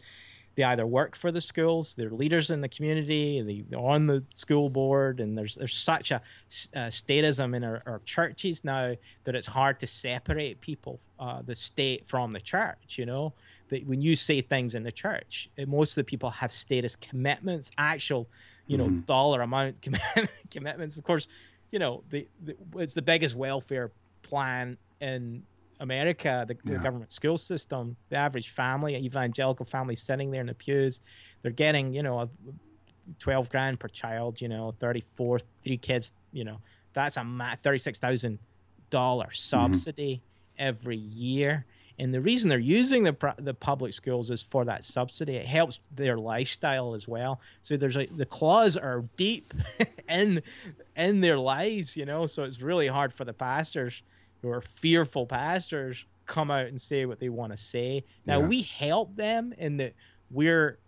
they 0.57 0.63
either 0.63 0.87
work 0.87 1.17
for 1.17 1.33
the 1.33 1.41
schools, 1.41 1.95
they're 1.95 2.11
leaders 2.11 2.51
in 2.51 2.61
the 2.61 2.69
community, 2.69 3.65
they're 3.69 3.79
on 3.79 4.07
the 4.07 4.23
school 4.33 4.71
board, 4.71 5.21
and 5.21 5.37
there's 5.37 5.55
there's 5.55 5.77
such 5.77 6.11
a, 6.11 6.21
statism 6.49 7.57
in 7.57 7.65
our, 7.65 7.83
our, 7.87 8.01
churches 8.05 8.65
now 8.65 8.95
that 9.25 9.35
it's 9.35 9.47
hard 9.47 9.81
to 9.81 9.87
separate 9.87 10.61
people, 10.61 11.01
uh, 11.19 11.43
the 11.43 11.55
state 11.55 12.07
from 12.07 12.33
the 12.33 12.41
church. 12.41 12.97
You 12.99 13.07
know, 13.07 13.33
that 13.69 13.87
when 13.87 14.01
you 14.01 14.15
say 14.15 14.41
things 14.41 14.75
in 14.75 14.83
the 14.83 14.93
church, 14.93 15.49
most 15.67 15.93
of 15.93 15.97
the 15.97 16.05
people 16.05 16.31
have 16.31 16.53
status 16.53 16.95
commitments, 16.97 17.71
actual, 17.79 18.29
you 18.67 18.79
know, 18.79 18.87
mm-hmm. 18.87 19.01
dollar 19.01 19.43
amount 19.43 19.81
commitments. 20.51 20.97
Of 20.97 21.05
course, 21.05 21.29
you 21.71 21.79
know, 21.79 22.05
the, 22.11 22.27
the, 22.45 22.57
it's 22.77 22.95
the 22.95 23.03
biggest 23.03 23.35
welfare 23.35 23.91
plan 24.23 24.79
in 25.01 25.43
America, 25.81 26.45
the, 26.47 26.57
yeah. 26.65 26.79
the, 26.79 26.83
government 26.83 27.13
school 27.13 27.39
system, 27.39 27.97
the 28.09 28.17
average 28.17 28.51
family, 28.51 28.97
evangelical 28.97 29.65
family 29.65 29.95
sitting 29.95 30.31
there 30.31 30.41
in 30.41 30.47
the 30.47 30.55
pews, 30.55 31.01
they're 31.43 31.51
getting, 31.51 31.93
you 31.93 32.03
know, 32.03 32.21
a 32.21 32.29
12 33.19 33.49
grand 33.49 33.81
per 33.81 33.89
child, 33.89 34.41
you 34.41 34.49
know, 34.49 34.75
34, 34.81 35.41
three 35.63 35.77
kids, 35.77 36.13
you 36.33 36.45
know, 36.45 36.61
that's 36.93 37.17
a 37.17 37.21
$36,000 37.21 39.37
subsidy 39.37 40.15
mm-hmm. 40.15 40.67
every 40.67 40.97
year. 40.97 41.67
And 41.99 42.13
the 42.13 42.21
reason 42.21 42.49
they're 42.49 42.59
using 42.59 43.05
the 43.05 43.35
the 43.39 43.55
public 43.55 43.93
schools 43.93 44.31
is 44.31 44.43
for 44.43 44.65
that 44.65 44.83
subsidy. 44.83 45.37
It 45.37 45.47
helps 45.47 45.79
their 45.95 46.17
lifestyle 46.17 46.95
as 46.95 47.07
well. 47.07 47.41
So 47.63 47.77
there's 47.77 47.97
a, 47.97 48.07
the 48.07 48.27
claws 48.27 48.77
are 48.77 49.03
deep 49.17 49.55
in 50.09 50.43
in 50.97 51.21
their 51.21 51.39
lives, 51.39 51.97
you 51.97 52.05
know. 52.05 52.27
So 52.27 52.43
it's 52.43 52.61
really 52.61 52.89
hard 52.89 53.13
for 53.13 53.25
the 53.25 53.33
pastors 53.33 54.03
who 54.45 54.51
are 54.51 54.61
fearful 54.61 55.25
pastors 55.27 56.05
come 56.27 56.51
out 56.51 56.67
and 56.67 56.79
say 56.79 57.07
what 57.07 57.19
they 57.19 57.31
want 57.31 57.51
to 57.51 57.57
say. 57.57 58.05
Now 58.27 58.41
yeah. 58.41 58.47
we 58.47 58.63
help 58.63 59.17
them 59.17 59.55
in 59.57 59.79
that 59.79 59.95
we're 60.31 60.79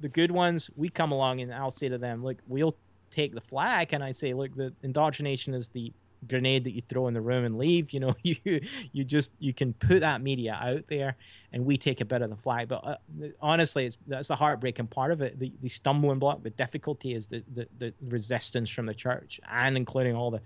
the 0.00 0.08
good 0.08 0.30
ones. 0.30 0.70
We 0.76 0.88
come 0.88 1.12
along 1.12 1.40
and 1.40 1.52
I'll 1.52 1.70
say 1.70 1.90
to 1.90 1.98
them, 1.98 2.24
look, 2.24 2.38
we'll 2.48 2.76
take 3.10 3.34
the 3.34 3.40
flag, 3.40 3.92
and 3.92 4.02
I 4.02 4.12
say, 4.12 4.32
look, 4.32 4.54
the 4.54 4.72
indoctrination 4.82 5.52
is 5.52 5.68
the 5.68 5.92
grenade 6.28 6.64
that 6.64 6.72
you 6.72 6.82
throw 6.88 7.08
in 7.08 7.14
the 7.14 7.20
room 7.20 7.44
and 7.44 7.58
leave. 7.58 7.92
You 8.00 8.00
know, 8.00 8.14
you 8.22 8.60
you 8.92 9.04
just 9.04 9.32
you 9.38 9.52
can 9.52 9.74
put 9.74 10.00
that 10.00 10.22
media 10.22 10.58
out 10.58 10.84
there, 10.88 11.16
and 11.52 11.66
we 11.66 11.76
take 11.76 12.00
a 12.00 12.06
bit 12.06 12.22
of 12.22 12.30
the 12.30 12.36
flag. 12.36 12.68
But 12.68 12.84
uh, 12.84 12.96
honestly, 13.42 13.86
it's 13.86 13.98
that's 14.06 14.28
the 14.28 14.36
heartbreaking 14.36 14.86
part 14.86 15.12
of 15.12 15.20
it. 15.20 15.38
The, 15.38 15.52
the 15.60 15.68
stumbling 15.68 16.18
block, 16.18 16.42
the 16.42 16.50
difficulty 16.50 17.14
is 17.14 17.26
the, 17.26 17.42
the 17.52 17.68
the 17.78 17.94
resistance 18.08 18.70
from 18.70 18.86
the 18.86 18.94
church, 18.94 19.38
and 19.50 19.76
including 19.76 20.14
all 20.16 20.30
the 20.30 20.40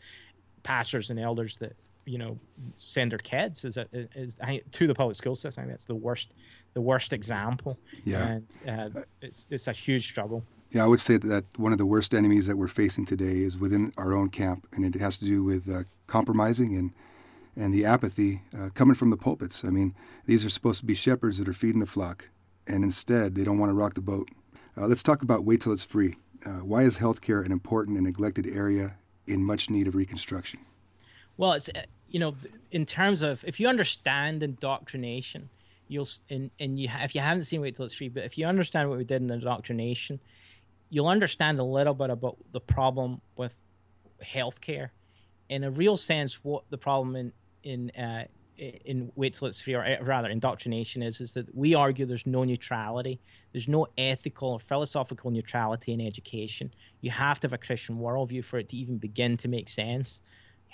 pastors 0.65 1.11
and 1.11 1.21
elders 1.21 1.59
that 1.59 1.77
you 2.05 2.19
know 2.19 2.39
send 2.77 3.13
their 3.13 3.19
kids 3.19 3.65
is 3.65 3.77
a, 3.77 3.87
is 3.93 4.39
to 4.73 4.87
the 4.87 4.95
public 4.95 5.17
school 5.17 5.35
system. 5.35 5.63
I 5.63 5.65
think 5.65 5.73
that's 5.73 5.85
the 5.85 5.95
worst 5.95 6.35
the 6.75 6.81
worst 6.81 7.13
example. 7.13 7.79
Yeah, 8.05 8.39
and 8.67 8.97
uh, 8.97 9.01
it's 9.23 9.47
it's 9.51 9.69
a 9.69 9.73
huge 9.73 10.09
struggle. 10.09 10.45
Yeah, 10.71 10.85
I 10.85 10.87
would 10.89 11.01
say 11.01 11.19
that 11.19 11.45
one 11.57 11.73
of 11.73 11.79
the 11.79 11.87
worst 11.87 12.15
enemies 12.15 12.47
that 12.49 12.57
we're 12.57 12.69
facing 12.69 13.05
today 13.05 13.43
is 13.43 13.57
within 13.57 13.93
our 13.97 14.13
own 14.13 14.29
camp, 14.29 14.67
and 14.73 14.85
it 14.85 15.01
has 15.01 15.17
to 15.19 15.25
do 15.25 15.45
with 15.45 15.71
uh, 15.73 15.85
compromising 16.07 16.77
and 16.77 16.93
and 17.57 17.73
the 17.73 17.85
apathy 17.85 18.43
uh, 18.59 18.71
coming 18.75 18.97
from 18.97 19.11
the 19.11 19.17
pulpits. 19.17 19.65
I 19.65 19.71
mean, 19.71 19.95
these 20.27 20.45
are 20.45 20.51
supposed 20.51 20.81
to 20.81 20.87
be 20.87 20.95
shepherds 20.95 21.39
that 21.39 21.49
are 21.49 21.53
feeding 21.53 21.81
the 21.81 21.87
flock, 21.87 22.31
and 22.67 22.83
instead 22.83 23.35
they 23.35 23.45
don't 23.45 23.59
want 23.59 23.71
to 23.71 23.75
rock 23.75 23.95
the 23.95 24.03
boat. 24.03 24.29
Uh, 24.77 24.87
let's 24.87 25.03
talk 25.03 25.23
about 25.23 25.45
wait 25.45 25.61
till 25.61 25.73
it's 25.73 25.85
free. 25.85 26.17
Uh, 26.45 26.59
why 26.59 26.83
is 26.83 26.99
healthcare 26.99 27.45
an 27.45 27.53
important 27.53 27.97
and 27.97 28.07
neglected 28.07 28.47
area 28.47 28.97
in 29.27 29.45
much 29.45 29.71
need 29.71 29.87
of 29.87 29.95
reconstruction? 29.95 30.61
Well, 31.37 31.53
it's 31.53 31.69
uh, 31.69 31.83
you 32.09 32.21
know 32.21 32.37
in 32.71 32.87
terms 32.87 33.23
of 33.23 33.45
if 33.45 33.59
you 33.59 33.69
understand 33.69 34.43
indoctrination, 34.43 35.49
you'll 35.89 36.09
and 36.31 36.51
and 36.61 36.79
you 36.79 36.89
if 37.01 37.15
you 37.15 37.21
haven't 37.21 37.45
seen 37.45 37.61
Wait 37.61 37.77
Till 37.77 37.85
It's 37.85 37.95
Free, 37.95 38.09
but 38.09 38.25
if 38.25 38.39
you 38.39 38.47
understand 38.47 38.89
what 38.89 38.99
we 38.99 39.05
did 39.05 39.23
in 39.23 39.31
indoctrination, 39.31 40.21
you'll 40.91 41.09
understand 41.09 41.59
a 41.59 41.65
little 41.65 41.95
bit 41.95 42.11
about 42.11 42.37
the 42.53 42.61
problem 42.61 43.21
with 43.37 43.59
healthcare. 44.23 44.91
In 45.49 45.65
a 45.65 45.71
real 45.71 45.97
sense, 45.97 46.45
what 46.45 46.65
the 46.71 46.79
problem 46.79 47.17
in 47.17 47.33
in 47.63 47.91
uh, 47.91 48.25
in 48.57 49.11
wait 49.17 49.35
till 49.35 49.49
it's 49.49 49.61
free, 49.61 49.75
or 49.75 49.85
uh, 49.85 50.03
rather 50.03 50.29
indoctrination 50.29 51.03
is, 51.03 51.21
is 51.21 51.33
that 51.33 51.53
we 51.55 51.75
argue 51.75 52.07
there's 52.07 52.27
no 52.27 52.45
neutrality, 52.45 53.21
there's 53.53 53.67
no 53.67 53.89
ethical 53.99 54.51
or 54.51 54.61
philosophical 54.61 55.31
neutrality 55.33 55.93
in 55.93 56.01
education. 56.01 56.73
You 57.01 57.11
have 57.11 57.41
to 57.41 57.47
have 57.47 57.53
a 57.53 57.59
Christian 57.59 57.99
worldview 57.99 58.45
for 58.45 58.59
it 58.59 58.69
to 58.69 58.77
even 58.77 58.99
begin 58.99 59.37
to 59.39 59.49
make 59.49 59.69
sense 59.69 60.23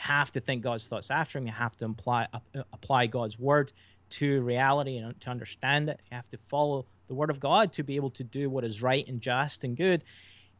have 0.00 0.32
to 0.32 0.40
think 0.40 0.62
God's 0.62 0.86
thoughts 0.86 1.10
after 1.10 1.38
him. 1.38 1.46
You 1.46 1.52
have 1.52 1.76
to 1.76 1.84
apply, 1.84 2.26
uh, 2.32 2.62
apply 2.72 3.06
God's 3.06 3.38
word 3.38 3.70
to 4.10 4.40
reality 4.42 4.96
and 4.96 5.18
to 5.20 5.30
understand 5.30 5.90
it. 5.90 6.00
You 6.10 6.16
have 6.16 6.28
to 6.30 6.38
follow 6.38 6.86
the 7.08 7.14
word 7.14 7.30
of 7.30 7.38
God 7.38 7.72
to 7.74 7.82
be 7.82 7.96
able 7.96 8.10
to 8.10 8.24
do 8.24 8.48
what 8.48 8.64
is 8.64 8.82
right 8.82 9.06
and 9.06 9.20
just 9.20 9.62
and 9.62 9.76
good. 9.76 10.02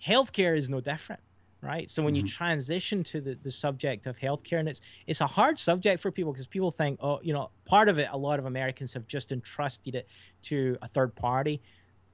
Healthcare 0.05 0.59
is 0.59 0.69
no 0.69 0.81
different, 0.81 1.23
right? 1.63 1.89
So 1.89 2.03
when 2.03 2.15
mm-hmm. 2.15 2.27
you 2.27 2.29
transition 2.29 3.03
to 3.05 3.21
the, 3.21 3.35
the 3.43 3.51
subject 3.51 4.07
of 4.07 4.19
healthcare, 4.19 4.61
and 4.61 4.69
it's 4.69 4.83
it's 5.07 5.21
a 5.21 5.27
hard 5.27 5.59
subject 5.59 6.01
for 6.01 6.11
people 6.11 6.33
because 6.33 6.47
people 6.47 6.71
think, 6.71 6.99
oh, 7.03 7.21
you 7.23 7.33
know, 7.33 7.51
part 7.65 7.89
of 7.89 7.99
it, 7.99 8.09
a 8.13 8.19
lot 8.19 8.39
of 8.39 8.45
Americans 8.45 8.93
have 8.93 9.07
just 9.07 9.33
entrusted 9.33 9.95
it 9.95 10.07
to 10.43 10.77
a 10.83 10.89
third 10.89 11.15
party 11.15 11.63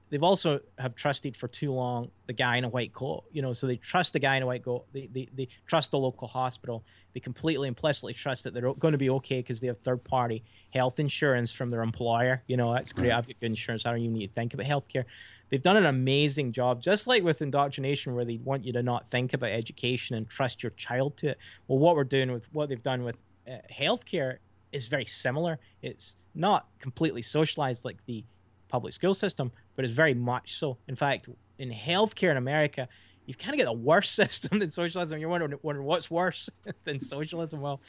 they've 0.09 0.23
also 0.23 0.59
have 0.77 0.95
trusted 0.95 1.35
for 1.35 1.47
too 1.47 1.71
long 1.71 2.09
the 2.27 2.33
guy 2.33 2.57
in 2.57 2.63
a 2.63 2.69
white 2.69 2.93
coat 2.93 3.23
you 3.31 3.41
know 3.41 3.53
so 3.53 3.67
they 3.67 3.75
trust 3.77 4.13
the 4.13 4.19
guy 4.19 4.35
in 4.35 4.43
a 4.43 4.45
white 4.45 4.63
coat. 4.63 4.85
They, 4.93 5.09
they, 5.11 5.27
they 5.35 5.47
trust 5.65 5.91
the 5.91 5.99
local 5.99 6.27
hospital. 6.27 6.83
They 7.13 7.19
completely 7.19 7.67
implicitly 7.67 8.13
trust 8.13 8.43
that 8.43 8.53
they're 8.53 8.73
going 8.73 8.91
to 8.91 8.97
be 8.97 9.09
okay 9.11 9.39
because 9.39 9.59
they 9.59 9.67
have 9.67 9.79
third 9.79 10.03
party 10.03 10.43
health 10.73 10.99
insurance 10.99 11.51
from 11.51 11.69
their 11.69 11.81
employer. 11.81 12.43
You 12.47 12.57
know 12.57 12.73
that's 12.73 12.93
great. 12.93 13.11
I've 13.11 13.27
got 13.27 13.39
good 13.39 13.47
insurance. 13.47 13.85
I 13.85 13.91
don't 13.91 14.01
even 14.01 14.17
need 14.17 14.27
to 14.27 14.33
think 14.33 14.53
about 14.53 14.65
healthcare. 14.65 15.05
They've 15.49 15.61
done 15.61 15.77
an 15.77 15.85
amazing 15.85 16.51
job 16.51 16.81
just 16.81 17.07
like 17.07 17.23
with 17.23 17.41
indoctrination 17.41 18.13
where 18.15 18.25
they 18.25 18.37
want 18.43 18.65
you 18.65 18.73
to 18.73 18.83
not 18.83 19.09
think 19.09 19.33
about 19.33 19.51
education 19.51 20.15
and 20.15 20.29
trust 20.29 20.61
your 20.61 20.71
child 20.71 21.17
to 21.17 21.29
it. 21.29 21.37
Well 21.67 21.79
what 21.79 21.95
we're 21.95 22.03
doing 22.03 22.31
with 22.31 22.51
what 22.53 22.69
they've 22.69 22.83
done 22.83 23.03
with 23.03 23.17
uh, 23.47 23.57
healthcare 23.71 24.37
is 24.71 24.87
very 24.87 25.05
similar. 25.05 25.59
It's 25.81 26.17
not 26.35 26.67
completely 26.79 27.21
socialized 27.21 27.85
like 27.85 27.97
the 28.05 28.23
public 28.67 28.93
school 28.93 29.13
system, 29.13 29.51
but 29.75 29.85
it's 29.85 29.93
very 29.93 30.13
much 30.13 30.55
so. 30.55 30.77
In 30.87 30.95
fact, 30.95 31.29
in 31.59 31.71
healthcare 31.71 32.31
in 32.31 32.37
America, 32.37 32.87
you've 33.25 33.37
kind 33.37 33.53
of 33.53 33.65
got 33.65 33.69
a 33.69 33.77
worse 33.77 34.09
system 34.21 34.59
than 34.59 34.69
socialism. 34.69 35.19
You're 35.19 35.29
wondering, 35.29 35.53
wondering 35.61 35.87
what's 35.87 36.09
worse 36.09 36.49
than 36.83 36.99
socialism. 36.99 37.61
Well, 37.61 37.81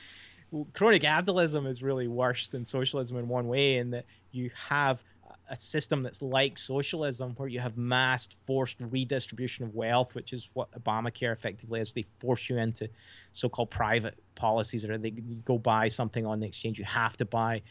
crony 0.73 0.99
capitalism 0.99 1.67
is 1.67 1.83
really 1.83 2.09
worse 2.09 2.49
than 2.49 2.65
socialism 2.65 3.17
in 3.17 3.29
one 3.29 3.49
way, 3.49 3.77
in 3.77 3.91
that 3.91 4.07
you 4.31 4.51
have 4.69 5.03
a 5.51 5.57
system 5.57 6.03
that's 6.03 6.21
like 6.21 6.59
socialism, 6.59 7.35
where 7.37 7.49
you 7.49 7.61
have 7.61 7.77
massed 7.77 8.35
forced 8.35 8.77
redistribution 8.91 9.65
of 9.65 9.75
wealth, 9.75 10.15
which 10.15 10.33
is 10.33 10.51
what 10.53 10.71
Obamacare 10.73 11.33
effectively 11.33 11.81
is. 11.81 11.93
They 11.93 12.05
force 12.19 12.51
you 12.51 12.59
into 12.59 12.89
so-called 13.33 13.71
private 13.71 14.19
policies, 14.35 14.85
or 14.85 14.99
they 14.99 15.11
go 15.11 15.59
buy 15.59 15.89
something 15.89 16.27
on 16.27 16.41
the 16.41 16.47
exchange. 16.47 16.79
You 16.79 16.85
have 16.85 17.17
to 17.19 17.25
buy 17.25 17.63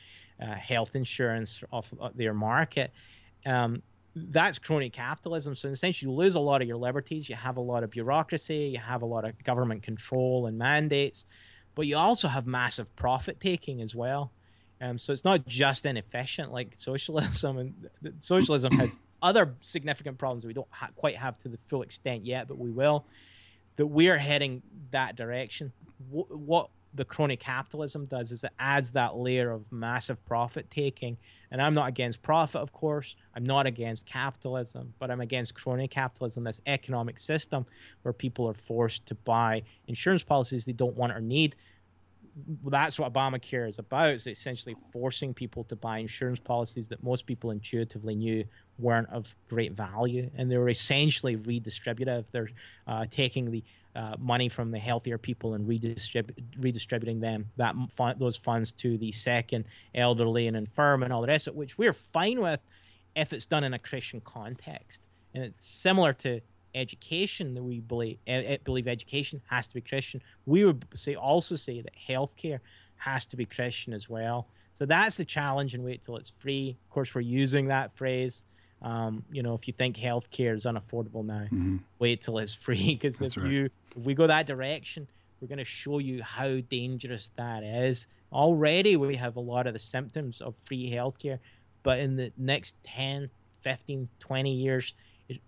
uh, 0.42 0.54
health 0.54 0.96
insurance 0.96 1.64
off 1.72 1.92
their 2.16 2.34
market. 2.34 2.92
Um, 3.46 3.82
that's 4.16 4.60
crony 4.60 4.90
capitalism. 4.90 5.56
So, 5.56 5.68
in 5.68 5.74
a 5.74 5.78
sense, 5.78 6.02
you 6.02 6.12
lose 6.12 6.36
a 6.36 6.40
lot 6.40 6.62
of 6.62 6.68
your 6.68 6.78
liberties. 6.78 7.30
You 7.30 7.36
have 7.36 7.58
a 7.58 7.62
lot 7.62 7.84
of 7.84 7.92
bureaucracy. 7.92 8.72
You 8.74 8.80
have 8.80 9.02
a 9.02 9.06
lot 9.06 9.26
of 9.26 9.42
government 9.44 9.84
control 9.84 10.48
and 10.48 10.58
mandates, 10.58 11.26
but 11.76 11.86
you 11.86 11.98
also 11.98 12.28
have 12.28 12.48
massive 12.48 12.94
profit 12.96 13.40
taking 13.40 13.82
as 13.82 13.96
well. 13.96 14.32
Um, 14.80 14.98
so 14.98 15.12
it's 15.12 15.24
not 15.24 15.46
just 15.48 15.86
inefficient 15.86 16.52
like 16.52 16.74
socialism, 16.78 17.58
and 17.58 17.74
socialism 18.20 18.74
has 18.74 18.98
other 19.22 19.56
significant 19.62 20.18
problems 20.18 20.46
we 20.46 20.54
don't 20.54 20.68
ha- 20.70 20.90
quite 20.96 21.16
have 21.16 21.38
to 21.40 21.50
the 21.50 21.58
full 21.58 21.82
extent 21.82 22.26
yet, 22.26 22.48
but 22.48 22.58
we 22.58 22.70
will. 22.70 23.06
That 23.78 23.88
we 23.88 24.10
are 24.10 24.18
heading 24.18 24.62
that 24.92 25.16
direction. 25.16 25.72
W- 26.10 26.26
what 26.30 26.70
the 26.94 27.06
crony 27.06 27.38
capitalism 27.38 28.06
does 28.06 28.32
is 28.32 28.44
it 28.44 28.52
adds 28.60 28.92
that 28.92 29.16
layer 29.16 29.52
of 29.52 29.72
massive 29.72 30.24
profit 30.26 30.70
taking. 30.72 31.18
And 31.52 31.62
I'm 31.62 31.74
not 31.74 31.90
against 31.90 32.22
profit, 32.22 32.62
of 32.62 32.72
course. 32.72 33.16
I'm 33.36 33.44
not 33.44 33.66
against 33.66 34.06
capitalism, 34.06 34.94
but 35.00 35.12
I'm 35.12 35.22
against 35.22 35.54
crony 35.54 35.88
capitalism, 35.88 36.44
this 36.44 36.62
economic 36.66 37.20
system 37.20 37.66
where 38.02 38.14
people 38.14 38.48
are 38.48 38.54
forced 38.54 39.06
to 39.08 39.16
buy 39.16 39.64
insurance 39.88 40.24
policies 40.24 40.66
they 40.66 40.74
don't 40.74 40.96
want 40.96 41.14
or 41.14 41.22
need. 41.22 41.56
that's 42.66 43.00
what 43.00 43.14
Obamacare 43.14 43.68
is 43.68 43.80
about. 43.80 44.10
It's 44.10 44.28
essentially 44.28 44.76
forcing 44.92 45.34
people 45.34 45.64
to 45.66 45.76
buy 45.76 46.00
insurance 46.00 46.40
policies 46.40 46.88
that 46.90 47.04
most 47.04 47.26
people 47.26 47.52
intuitively 47.52 48.16
knew 48.16 48.44
weren't 48.80 49.10
of 49.10 49.34
great 49.50 49.74
value, 49.74 50.30
and 50.38 50.52
they 50.52 50.58
were 50.58 50.70
essentially 50.70 51.36
redistributive. 51.36 52.26
They're 52.32 52.50
uh, 52.86 53.06
taking 53.10 53.52
the 53.52 53.64
uh, 53.96 54.16
money 54.20 54.48
from 54.48 54.72
the 54.72 54.78
healthier 54.78 55.18
people 55.18 55.56
and 55.56 55.68
redistrib- 55.68 56.32
redistributing 56.60 57.20
them 57.20 57.50
that 57.58 57.76
those 58.20 58.38
funds 58.38 58.72
to 58.74 58.98
the 58.98 59.12
sick 59.12 59.54
and 59.54 59.66
elderly 59.96 60.48
and 60.48 60.56
infirm 60.56 61.02
and 61.02 61.12
all 61.12 61.22
the 61.22 61.28
rest 61.28 61.48
of 61.48 61.56
it, 61.56 61.58
which 61.58 61.78
we're 61.78 61.94
fine 61.94 62.40
with 62.40 62.60
if 63.16 63.34
it's 63.34 63.48
done 63.48 63.64
in 63.64 63.74
a 63.74 63.80
Christian 63.80 64.22
context. 64.22 65.02
And 65.34 65.44
it's 65.44 65.66
similar 65.66 66.14
to 66.14 66.42
education 66.76 67.56
that 67.56 67.64
we 67.64 67.80
believe 67.80 68.20
believe 68.64 68.88
education 68.88 69.42
has 69.50 69.68
to 69.70 69.74
be 69.74 69.82
Christian. 69.82 70.22
We 70.46 70.64
would 70.64 70.86
say 70.94 71.16
also 71.16 71.56
say 71.56 71.82
that 71.82 71.94
healthcare 72.08 72.60
has 72.98 73.26
to 73.28 73.38
be 73.38 73.46
Christian 73.46 73.94
as 73.94 74.08
well. 74.08 74.48
So 74.74 74.86
that's 74.86 75.18
the 75.18 75.26
challenge 75.26 75.74
and 75.74 75.84
wait 75.84 76.04
till 76.04 76.18
it's 76.18 76.30
free. 76.30 76.78
Of 76.86 76.94
course, 76.94 77.16
we're 77.16 77.22
using 77.22 77.68
that 77.68 77.92
phrase. 77.94 78.44
Um, 78.82 79.24
you 79.32 79.42
know, 79.42 79.56
if 79.56 79.68
you 79.68 79.74
think 79.74 79.98
healthcare 79.98 80.56
is 80.56 80.66
unaffordable 80.66 81.26
now, 81.26 81.46
mm-hmm. 81.46 81.78
wait 82.00 82.22
till 82.22 82.38
it's 82.38 82.54
free. 82.66 82.96
Because 82.96 83.22
if 83.22 83.38
right. 83.38 83.52
you 83.52 83.70
if 83.96 84.04
we 84.04 84.14
go 84.14 84.28
that 84.28 84.48
direction, 84.48 85.08
we're 85.42 85.48
going 85.48 85.58
to 85.58 85.64
show 85.64 86.00
you 86.00 86.22
how 86.24 86.60
dangerous 86.70 87.32
that 87.38 87.64
is. 87.64 88.08
Already, 88.32 88.96
we 88.96 89.16
have 89.16 89.36
a 89.38 89.42
lot 89.42 89.68
of 89.68 89.74
the 89.74 89.80
symptoms 89.80 90.42
of 90.42 90.56
free 90.66 90.92
healthcare, 90.92 91.40
but 91.84 92.00
in 92.00 92.16
the 92.16 92.32
next 92.38 92.76
10, 92.84 93.30
15, 93.62 94.10
20 94.20 94.54
years, 94.54 94.94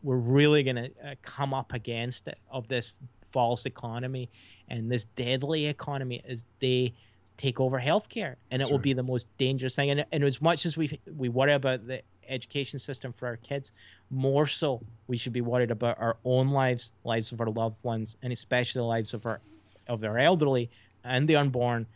we're 0.01 0.15
really 0.15 0.63
going 0.63 0.75
to 0.75 0.91
uh, 1.03 1.15
come 1.21 1.53
up 1.53 1.73
against 1.73 2.27
it 2.27 2.37
of 2.49 2.67
this 2.67 2.93
false 3.31 3.65
economy 3.65 4.29
and 4.69 4.91
this 4.91 5.05
deadly 5.05 5.67
economy 5.67 6.21
as 6.27 6.45
they 6.59 6.93
take 7.37 7.59
over 7.59 7.79
healthcare, 7.79 8.35
and 8.51 8.61
it 8.61 8.65
sure. 8.65 8.73
will 8.73 8.79
be 8.79 8.93
the 8.93 9.03
most 9.03 9.27
dangerous 9.37 9.75
thing. 9.75 9.89
And, 9.89 10.05
and 10.11 10.23
as 10.23 10.41
much 10.41 10.65
as 10.65 10.75
we 10.75 10.99
we 11.17 11.29
worry 11.29 11.53
about 11.53 11.87
the 11.87 12.01
education 12.29 12.79
system 12.79 13.11
for 13.11 13.27
our 13.27 13.37
kids, 13.37 13.73
more 14.09 14.47
so 14.47 14.81
we 15.07 15.17
should 15.17 15.33
be 15.33 15.41
worried 15.41 15.71
about 15.71 15.99
our 15.99 16.17
own 16.23 16.49
lives, 16.49 16.91
lives 17.03 17.31
of 17.31 17.41
our 17.41 17.49
loved 17.49 17.83
ones, 17.83 18.17
and 18.21 18.31
especially 18.31 18.79
the 18.79 18.85
lives 18.85 19.13
of 19.13 19.25
our 19.25 19.41
of 19.87 20.03
our 20.03 20.17
elderly 20.17 20.69
and 21.03 21.27
the 21.27 21.35
unborn. 21.35 21.87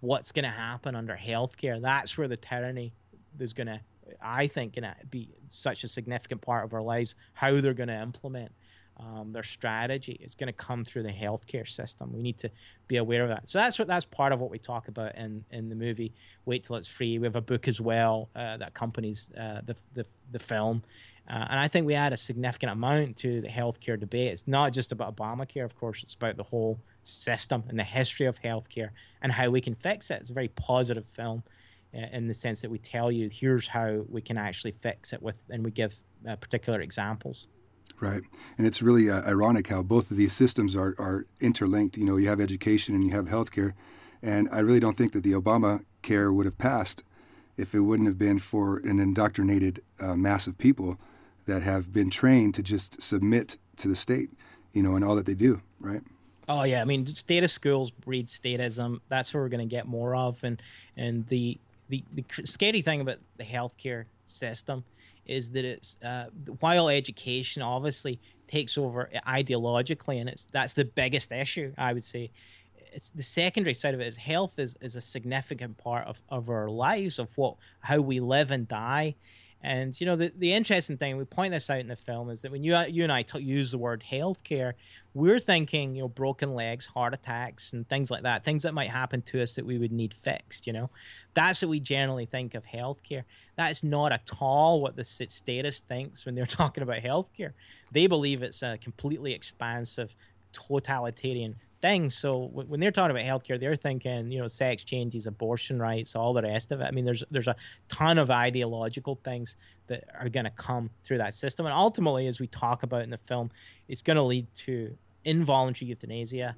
What's 0.00 0.32
going 0.32 0.44
to 0.44 0.50
happen 0.50 0.94
under 0.94 1.16
healthcare? 1.16 1.80
That's 1.80 2.16
where 2.16 2.28
the 2.28 2.36
tyranny 2.36 2.92
is 3.38 3.52
going 3.52 3.66
to 3.66 3.80
I 4.22 4.46
think, 4.46 4.74
going 4.74 4.84
to 4.84 4.94
be 5.10 5.28
such 5.48 5.84
a 5.84 5.88
significant 5.88 6.40
part 6.40 6.64
of 6.64 6.74
our 6.74 6.82
lives. 6.82 7.14
How 7.34 7.60
they're 7.60 7.74
going 7.74 7.88
to 7.88 8.00
implement 8.00 8.52
um, 8.98 9.32
their 9.32 9.42
strategy 9.42 10.18
is 10.20 10.34
going 10.34 10.48
to 10.48 10.52
come 10.52 10.84
through 10.84 11.04
the 11.04 11.12
healthcare 11.12 11.68
system. 11.68 12.12
We 12.12 12.22
need 12.22 12.38
to 12.38 12.50
be 12.88 12.96
aware 12.96 13.22
of 13.22 13.28
that. 13.28 13.48
So 13.48 13.58
that's 13.58 13.78
what 13.78 13.88
that's 13.88 14.04
part 14.04 14.32
of 14.32 14.40
what 14.40 14.50
we 14.50 14.58
talk 14.58 14.88
about 14.88 15.16
in 15.16 15.44
in 15.50 15.68
the 15.68 15.74
movie. 15.74 16.12
Wait 16.44 16.64
till 16.64 16.76
it's 16.76 16.88
free. 16.88 17.18
We 17.18 17.26
have 17.26 17.36
a 17.36 17.40
book 17.40 17.68
as 17.68 17.80
well 17.80 18.28
uh, 18.34 18.56
that 18.56 18.68
accompanies 18.68 19.30
uh, 19.38 19.62
the, 19.64 19.76
the 19.94 20.06
the 20.32 20.38
film. 20.38 20.82
Uh, 21.30 21.46
and 21.50 21.60
I 21.60 21.68
think 21.68 21.86
we 21.86 21.94
add 21.94 22.14
a 22.14 22.16
significant 22.16 22.72
amount 22.72 23.18
to 23.18 23.42
the 23.42 23.48
healthcare 23.48 24.00
debate. 24.00 24.32
It's 24.32 24.48
not 24.48 24.72
just 24.72 24.92
about 24.92 25.14
Obamacare, 25.14 25.64
of 25.64 25.76
course, 25.76 26.02
it's 26.02 26.14
about 26.14 26.38
the 26.38 26.42
whole 26.42 26.80
system 27.04 27.64
and 27.68 27.78
the 27.78 27.84
history 27.84 28.24
of 28.24 28.40
healthcare 28.40 28.90
and 29.20 29.30
how 29.30 29.50
we 29.50 29.60
can 29.60 29.74
fix 29.74 30.10
it. 30.10 30.20
It's 30.22 30.30
a 30.30 30.32
very 30.32 30.48
positive 30.48 31.04
film 31.04 31.42
in 31.92 32.28
the 32.28 32.34
sense 32.34 32.60
that 32.60 32.70
we 32.70 32.78
tell 32.78 33.10
you 33.10 33.28
here's 33.30 33.66
how 33.66 34.04
we 34.08 34.20
can 34.20 34.36
actually 34.36 34.72
fix 34.72 35.12
it 35.12 35.22
with 35.22 35.36
and 35.50 35.64
we 35.64 35.70
give 35.70 35.94
uh, 36.28 36.36
particular 36.36 36.80
examples 36.80 37.46
right? 38.00 38.22
And 38.56 38.66
it's 38.66 38.82
really 38.82 39.10
uh, 39.10 39.22
ironic 39.28 39.68
how 39.68 39.82
both 39.82 40.10
of 40.10 40.16
these 40.16 40.32
systems 40.32 40.76
are, 40.76 40.94
are 40.98 41.26
interlinked. 41.40 41.96
You 41.96 42.04
know 42.04 42.16
you 42.16 42.28
have 42.28 42.40
education 42.40 42.94
and 42.94 43.04
you 43.04 43.10
have 43.10 43.26
healthcare. 43.26 43.74
And 44.20 44.48
i 44.50 44.58
really 44.58 44.80
don't 44.80 44.96
think 44.96 45.12
that 45.12 45.22
the 45.22 45.32
obama 45.32 45.84
care 46.02 46.32
would 46.32 46.44
have 46.44 46.58
passed 46.58 47.04
if 47.56 47.72
it 47.72 47.80
wouldn't 47.80 48.08
have 48.08 48.18
been 48.18 48.40
for 48.40 48.78
an 48.78 48.98
indoctrinated 48.98 49.80
uh, 50.00 50.16
mass 50.16 50.48
of 50.48 50.58
people 50.58 50.98
that 51.46 51.62
have 51.62 51.92
been 51.92 52.10
trained 52.10 52.54
to 52.54 52.62
just 52.62 53.00
submit 53.00 53.58
to 53.76 53.86
the 53.86 53.94
state 53.94 54.30
you 54.72 54.82
know 54.82 54.96
and 54.96 55.04
all 55.04 55.14
that 55.14 55.26
they 55.26 55.34
do 55.34 55.62
right? 55.80 56.02
Oh 56.48 56.62
yeah, 56.62 56.80
I 56.80 56.84
mean, 56.84 57.06
statist 57.06 57.54
schools 57.54 57.90
breed 57.90 58.28
statism. 58.28 59.00
That's 59.08 59.32
what 59.34 59.40
we're 59.40 59.48
going 59.48 59.68
to 59.68 59.70
get 59.70 59.86
more 59.86 60.16
of, 60.16 60.42
and 60.42 60.60
and 60.96 61.26
the 61.28 61.58
the, 61.88 62.02
the 62.14 62.24
scary 62.44 62.82
thing 62.82 63.00
about 63.00 63.18
the 63.36 63.44
healthcare 63.44 64.04
system 64.24 64.84
is 65.28 65.50
that 65.50 65.64
it's 65.64 65.98
uh, 66.02 66.26
while 66.60 66.88
education 66.88 67.62
obviously 67.62 68.20
takes 68.46 68.78
over 68.78 69.10
ideologically, 69.26 70.20
and 70.20 70.28
it's 70.28 70.46
that's 70.46 70.72
the 70.72 70.84
biggest 70.84 71.32
issue 71.32 71.72
I 71.78 71.92
would 71.92 72.04
say. 72.04 72.30
It's 72.90 73.10
the 73.10 73.22
secondary 73.22 73.74
side 73.74 73.92
of 73.92 74.00
it 74.00 74.06
is 74.06 74.16
health 74.16 74.58
is, 74.58 74.76
is 74.80 74.96
a 74.96 75.00
significant 75.02 75.76
part 75.76 76.06
of, 76.06 76.20
of 76.30 76.48
our 76.48 76.70
lives 76.70 77.18
of 77.18 77.36
what 77.36 77.56
how 77.80 77.98
we 78.00 78.18
live 78.18 78.50
and 78.50 78.66
die, 78.66 79.14
and 79.62 80.00
you 80.00 80.06
know, 80.06 80.14
the, 80.14 80.32
the 80.36 80.52
interesting 80.52 80.96
thing 80.96 81.16
we 81.16 81.24
point 81.24 81.52
this 81.52 81.68
out 81.68 81.80
in 81.80 81.88
the 81.88 81.96
film 81.96 82.30
is 82.30 82.42
that 82.42 82.52
when 82.52 82.62
you 82.62 82.78
you 82.88 83.02
and 83.02 83.12
I 83.12 83.22
t- 83.22 83.40
use 83.40 83.72
the 83.72 83.78
word 83.78 84.04
healthcare, 84.08 84.74
we're 85.14 85.40
thinking 85.40 85.96
you 85.96 86.02
know 86.02 86.08
broken 86.08 86.54
legs, 86.54 86.86
heart 86.86 87.12
attacks, 87.12 87.72
and 87.72 87.88
things 87.88 88.08
like 88.10 88.22
that, 88.22 88.44
things 88.44 88.62
that 88.62 88.72
might 88.72 88.90
happen 88.90 89.20
to 89.22 89.42
us 89.42 89.54
that 89.56 89.66
we 89.66 89.76
would 89.76 89.90
need 89.90 90.14
fixed. 90.14 90.66
You 90.66 90.74
know, 90.74 90.90
that's 91.34 91.60
what 91.60 91.70
we 91.70 91.80
generally 91.80 92.26
think 92.26 92.54
of 92.54 92.64
healthcare. 92.64 93.24
That's 93.56 93.82
not 93.82 94.12
at 94.12 94.30
all 94.38 94.80
what 94.80 94.94
the 94.94 95.04
statists 95.04 95.82
thinks 95.88 96.24
when 96.24 96.36
they're 96.36 96.46
talking 96.46 96.84
about 96.84 96.98
healthcare. 96.98 97.52
They 97.90 98.06
believe 98.06 98.44
it's 98.44 98.62
a 98.62 98.78
completely 98.78 99.32
expansive, 99.32 100.14
totalitarian 100.52 101.56
things. 101.80 102.16
So 102.16 102.48
when 102.52 102.80
they're 102.80 102.90
talking 102.90 103.16
about 103.16 103.24
healthcare, 103.24 103.58
they're 103.58 103.76
thinking, 103.76 104.30
you 104.30 104.40
know, 104.40 104.48
sex 104.48 104.84
changes, 104.84 105.26
abortion 105.26 105.78
rights, 105.78 106.16
all 106.16 106.32
the 106.32 106.42
rest 106.42 106.72
of 106.72 106.80
it. 106.80 106.84
I 106.84 106.90
mean, 106.90 107.04
there's 107.04 107.24
there's 107.30 107.48
a 107.48 107.56
ton 107.88 108.18
of 108.18 108.30
ideological 108.30 109.20
things 109.22 109.56
that 109.86 110.04
are 110.18 110.28
going 110.28 110.44
to 110.44 110.50
come 110.50 110.90
through 111.04 111.18
that 111.18 111.34
system, 111.34 111.66
and 111.66 111.74
ultimately, 111.74 112.26
as 112.26 112.40
we 112.40 112.46
talk 112.48 112.82
about 112.82 113.02
in 113.02 113.10
the 113.10 113.18
film, 113.18 113.50
it's 113.88 114.02
going 114.02 114.16
to 114.16 114.22
lead 114.22 114.46
to 114.54 114.96
involuntary 115.24 115.88
euthanasia. 115.88 116.56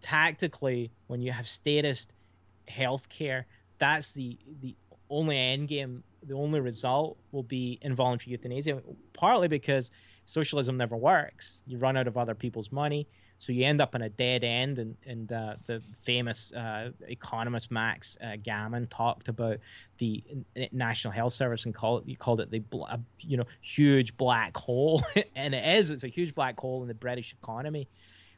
Tactically, 0.00 0.90
when 1.06 1.20
you 1.20 1.32
have 1.32 1.46
statist 1.46 2.12
healthcare, 2.68 3.44
that's 3.78 4.12
the 4.12 4.38
the 4.60 4.76
only 5.10 5.38
end 5.38 5.68
game. 5.68 6.04
The 6.24 6.34
only 6.34 6.60
result 6.60 7.18
will 7.32 7.42
be 7.42 7.78
involuntary 7.82 8.32
euthanasia, 8.32 8.80
partly 9.12 9.48
because 9.48 9.90
socialism 10.24 10.76
never 10.76 10.96
works. 10.96 11.62
You 11.66 11.78
run 11.78 11.96
out 11.96 12.06
of 12.06 12.16
other 12.16 12.34
people's 12.36 12.70
money 12.70 13.08
so 13.42 13.52
you 13.52 13.64
end 13.64 13.80
up 13.80 13.96
in 13.96 14.02
a 14.02 14.08
dead 14.08 14.44
end, 14.44 14.78
and, 14.78 14.96
and 15.04 15.32
uh, 15.32 15.56
the 15.66 15.82
famous 16.02 16.52
uh, 16.52 16.92
economist 17.08 17.72
Max 17.72 18.16
uh, 18.22 18.36
Gammon 18.40 18.86
talked 18.86 19.26
about 19.26 19.58
the 19.98 20.22
National 20.70 21.12
Health 21.12 21.32
Service 21.32 21.64
and 21.64 21.74
called 21.74 22.04
you 22.06 22.16
called 22.16 22.40
it 22.40 22.52
the 22.52 22.62
you 23.18 23.36
know 23.36 23.46
huge 23.60 24.16
black 24.16 24.56
hole, 24.56 25.02
and 25.34 25.56
it 25.56 25.76
is. 25.76 25.90
It's 25.90 26.04
a 26.04 26.08
huge 26.08 26.36
black 26.36 26.56
hole 26.60 26.82
in 26.82 26.88
the 26.88 26.94
British 26.94 27.34
economy 27.42 27.88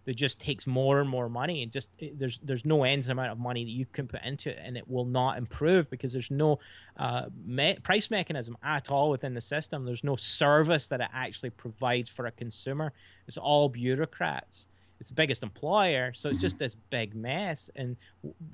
that 0.06 0.16
just 0.16 0.40
takes 0.40 0.66
more 0.66 1.02
and 1.02 1.10
more 1.10 1.28
money 1.28 1.62
and 1.62 1.70
just 1.70 1.90
there's 2.14 2.38
there's 2.42 2.64
no 2.64 2.84
ends 2.84 3.08
amount 3.08 3.30
of 3.30 3.38
money 3.38 3.62
that 3.62 3.70
you 3.72 3.84
can 3.84 4.06
put 4.06 4.22
into 4.22 4.48
it 4.48 4.58
and 4.62 4.78
it 4.78 4.88
will 4.88 5.04
not 5.04 5.36
improve 5.36 5.90
because 5.90 6.14
there's 6.14 6.30
no 6.30 6.58
uh, 6.96 7.26
me- 7.44 7.76
price 7.82 8.10
mechanism 8.10 8.56
at 8.62 8.90
all 8.90 9.10
within 9.10 9.34
the 9.34 9.40
system. 9.42 9.84
There's 9.84 10.04
no 10.04 10.16
service 10.16 10.88
that 10.88 11.02
it 11.02 11.08
actually 11.12 11.50
provides 11.50 12.08
for 12.08 12.24
a 12.24 12.30
consumer. 12.30 12.94
It's 13.26 13.36
all 13.36 13.68
bureaucrats 13.68 14.68
it's 15.00 15.08
the 15.08 15.14
biggest 15.14 15.42
employer 15.42 16.12
so 16.14 16.28
it's 16.28 16.38
just 16.38 16.56
mm-hmm. 16.56 16.64
this 16.64 16.76
big 16.90 17.14
mess 17.14 17.70
and 17.76 17.96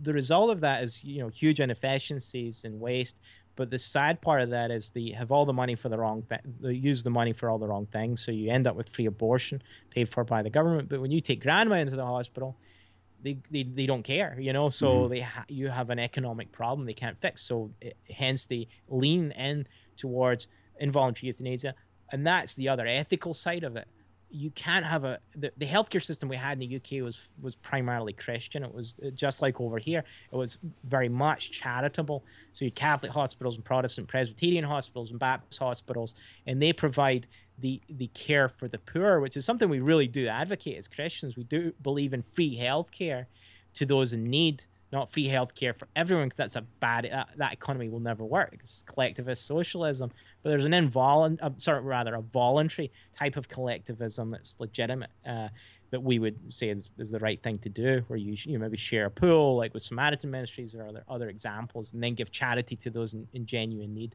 the 0.03 0.12
result 0.12 0.50
of 0.50 0.61
that 0.61 0.83
is 0.83 1.05
you 1.05 1.20
know 1.20 1.29
huge 1.29 1.61
inefficiencies 1.61 2.64
and 2.64 2.81
waste 2.81 3.16
but 3.57 3.70
the 3.70 3.79
sad 3.79 4.20
part 4.20 4.40
of 4.40 4.50
that 4.50 4.70
is 4.70 4.90
they 4.90 5.11
have 5.11 5.31
all 5.31 5.44
the 5.44 5.53
money 5.53 5.74
for 5.74 5.88
the 5.88 5.98
wrong 5.98 6.22
thing 6.22 6.38
they 6.61 6.72
use 6.72 7.03
the 7.03 7.11
money 7.11 7.33
for 7.33 7.50
all 7.50 7.59
the 7.59 7.66
wrong 7.66 7.87
things 7.87 8.24
so 8.24 8.31
you 8.31 8.50
end 8.50 8.66
up 8.66 8.76
with 8.76 8.88
free 8.88 9.07
abortion 9.07 9.62
paid 9.90 10.09
for 10.09 10.24
by 10.24 10.42
the 10.42 10.50
government 10.50 10.88
but 10.88 11.00
when 11.00 11.11
you 11.11 11.20
take 11.20 11.42
grandma 11.42 11.76
into 11.76 11.96
the 11.96 12.07
hospital 12.07 12.57
they, 13.22 13.38
they, 13.50 13.62
they 13.62 13.87
don't 13.87 14.03
care, 14.03 14.37
you 14.40 14.53
know. 14.53 14.70
So 14.70 14.92
mm-hmm. 14.92 15.12
they 15.12 15.20
ha- 15.20 15.44
you 15.48 15.68
have 15.68 15.90
an 15.90 15.98
economic 15.98 16.53
problem 16.53 16.87
they 16.87 16.94
can't 16.94 17.18
fix. 17.18 17.42
So 17.42 17.70
it, 17.81 17.96
hence 18.09 18.46
they 18.46 18.68
lean 18.88 19.33
in 19.33 19.66
towards 19.96 20.48
involuntary 20.79 21.29
euthanasia, 21.29 21.74
and 22.11 22.26
that's 22.26 22.55
the 22.55 22.68
other 22.68 22.87
ethical 22.87 23.35
side 23.35 23.64
of 23.64 23.76
it 23.76 23.88
you 24.30 24.50
can't 24.50 24.84
have 24.84 25.04
a 25.04 25.18
the, 25.34 25.52
the 25.56 25.66
healthcare 25.66 26.02
system 26.02 26.28
we 26.28 26.36
had 26.36 26.60
in 26.60 26.68
the 26.68 26.76
UK 26.76 27.04
was 27.04 27.28
was 27.40 27.56
primarily 27.56 28.12
Christian. 28.12 28.62
It 28.62 28.72
was 28.72 28.94
uh, 29.04 29.10
just 29.10 29.42
like 29.42 29.60
over 29.60 29.78
here. 29.78 30.04
It 30.32 30.36
was 30.36 30.58
very 30.84 31.08
much 31.08 31.50
charitable. 31.50 32.24
So 32.52 32.64
you 32.64 32.70
had 32.70 32.76
Catholic 32.76 33.12
hospitals 33.12 33.56
and 33.56 33.64
Protestant 33.64 34.08
Presbyterian 34.08 34.64
hospitals 34.64 35.10
and 35.10 35.18
Baptist 35.18 35.58
hospitals, 35.58 36.14
and 36.46 36.62
they 36.62 36.72
provide 36.72 37.26
the 37.58 37.80
the 37.88 38.08
care 38.08 38.48
for 38.48 38.68
the 38.68 38.78
poor, 38.78 39.20
which 39.20 39.36
is 39.36 39.44
something 39.44 39.68
we 39.68 39.80
really 39.80 40.08
do 40.08 40.28
advocate 40.28 40.78
as 40.78 40.88
Christians. 40.88 41.36
We 41.36 41.44
do 41.44 41.72
believe 41.82 42.14
in 42.14 42.22
free 42.22 42.56
healthcare 42.56 43.26
to 43.74 43.86
those 43.86 44.12
in 44.12 44.24
need 44.24 44.64
not 44.92 45.12
free 45.12 45.28
healthcare 45.28 45.76
for 45.76 45.86
everyone 45.94 46.26
because 46.26 46.38
that's 46.38 46.56
a 46.56 46.62
bad 46.62 47.04
that, 47.04 47.28
that, 47.36 47.52
economy 47.52 47.88
will 47.88 48.00
never 48.00 48.24
work 48.24 48.50
it's 48.54 48.82
collectivist 48.88 49.46
socialism 49.46 50.10
but 50.42 50.50
there's 50.50 50.64
an 50.64 50.74
involuntary 50.74 51.50
uh, 51.50 51.55
sorry 51.59 51.83
rather 51.83 52.14
a 52.14 52.20
voluntary 52.20 52.90
type 53.12 53.37
of 53.37 53.48
collectivism 53.48 54.31
that's 54.31 54.57
legitimate 54.59 55.11
uh, 55.26 55.48
that 55.90 56.03
we 56.03 56.18
would 56.18 56.37
say 56.53 56.68
is, 56.68 56.88
is 56.98 57.11
the 57.11 57.18
right 57.18 57.42
thing 57.42 57.59
to 57.59 57.68
do, 57.68 58.05
where 58.07 58.16
you, 58.16 58.35
you 58.37 58.59
maybe 58.59 58.76
share 58.76 59.07
a 59.07 59.11
pool, 59.11 59.57
like 59.57 59.74
with 59.74 59.83
Samaritan 59.83 60.31
Ministries 60.31 60.74
or 60.74 60.87
other 60.87 61.05
other 61.09 61.29
examples, 61.29 61.92
and 61.92 62.03
then 62.03 62.14
give 62.14 62.31
charity 62.31 62.76
to 62.76 62.90
those 62.90 63.14
in, 63.14 63.26
in 63.33 63.46
genuine 63.46 63.92
need. 63.92 64.14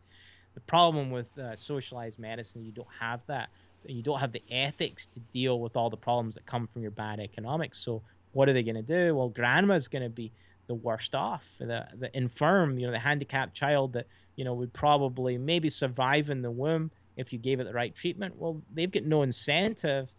The 0.54 0.62
problem 0.62 1.12
with 1.12 1.38
uh, 1.38 1.56
socialized 1.56 2.18
medicine, 2.18 2.64
you 2.64 2.72
don't 2.72 2.88
have 3.00 3.26
that. 3.28 3.50
So 3.80 3.90
you 3.90 4.02
don't 4.02 4.20
have 4.20 4.32
the 4.32 4.44
ethics 4.50 5.06
to 5.08 5.20
deal 5.20 5.60
with 5.60 5.76
all 5.76 5.90
the 5.90 5.98
problems 5.98 6.36
that 6.36 6.46
come 6.46 6.66
from 6.66 6.82
your 6.82 6.92
bad 6.92 7.20
economics. 7.20 7.80
So 7.80 8.02
what 8.32 8.48
are 8.48 8.54
they 8.54 8.64
going 8.64 8.76
to 8.76 8.82
do? 8.82 9.14
Well, 9.14 9.28
grandma's 9.28 9.90
going 9.90 10.04
to 10.04 10.10
be 10.10 10.32
the 10.68 10.76
worst 10.76 11.14
off, 11.14 11.46
the 11.60 11.86
the 12.00 12.16
infirm, 12.16 12.80
you 12.80 12.86
know, 12.88 12.92
the 12.92 13.00
handicapped 13.00 13.54
child 13.54 13.94
that 13.94 14.08
you 14.36 14.46
know 14.46 14.54
would 14.54 14.74
probably 14.74 15.38
maybe 15.38 15.70
survive 15.70 16.30
in 16.30 16.42
the 16.42 16.52
womb 16.52 16.92
if 17.18 17.32
you 17.32 17.40
gave 17.40 17.60
it 17.60 17.66
the 17.66 17.74
right 17.74 17.96
treatment. 17.96 18.36
Well, 18.38 18.62
they've 18.74 18.92
got 18.92 19.04
no 19.04 19.22
incentive. 19.22 20.10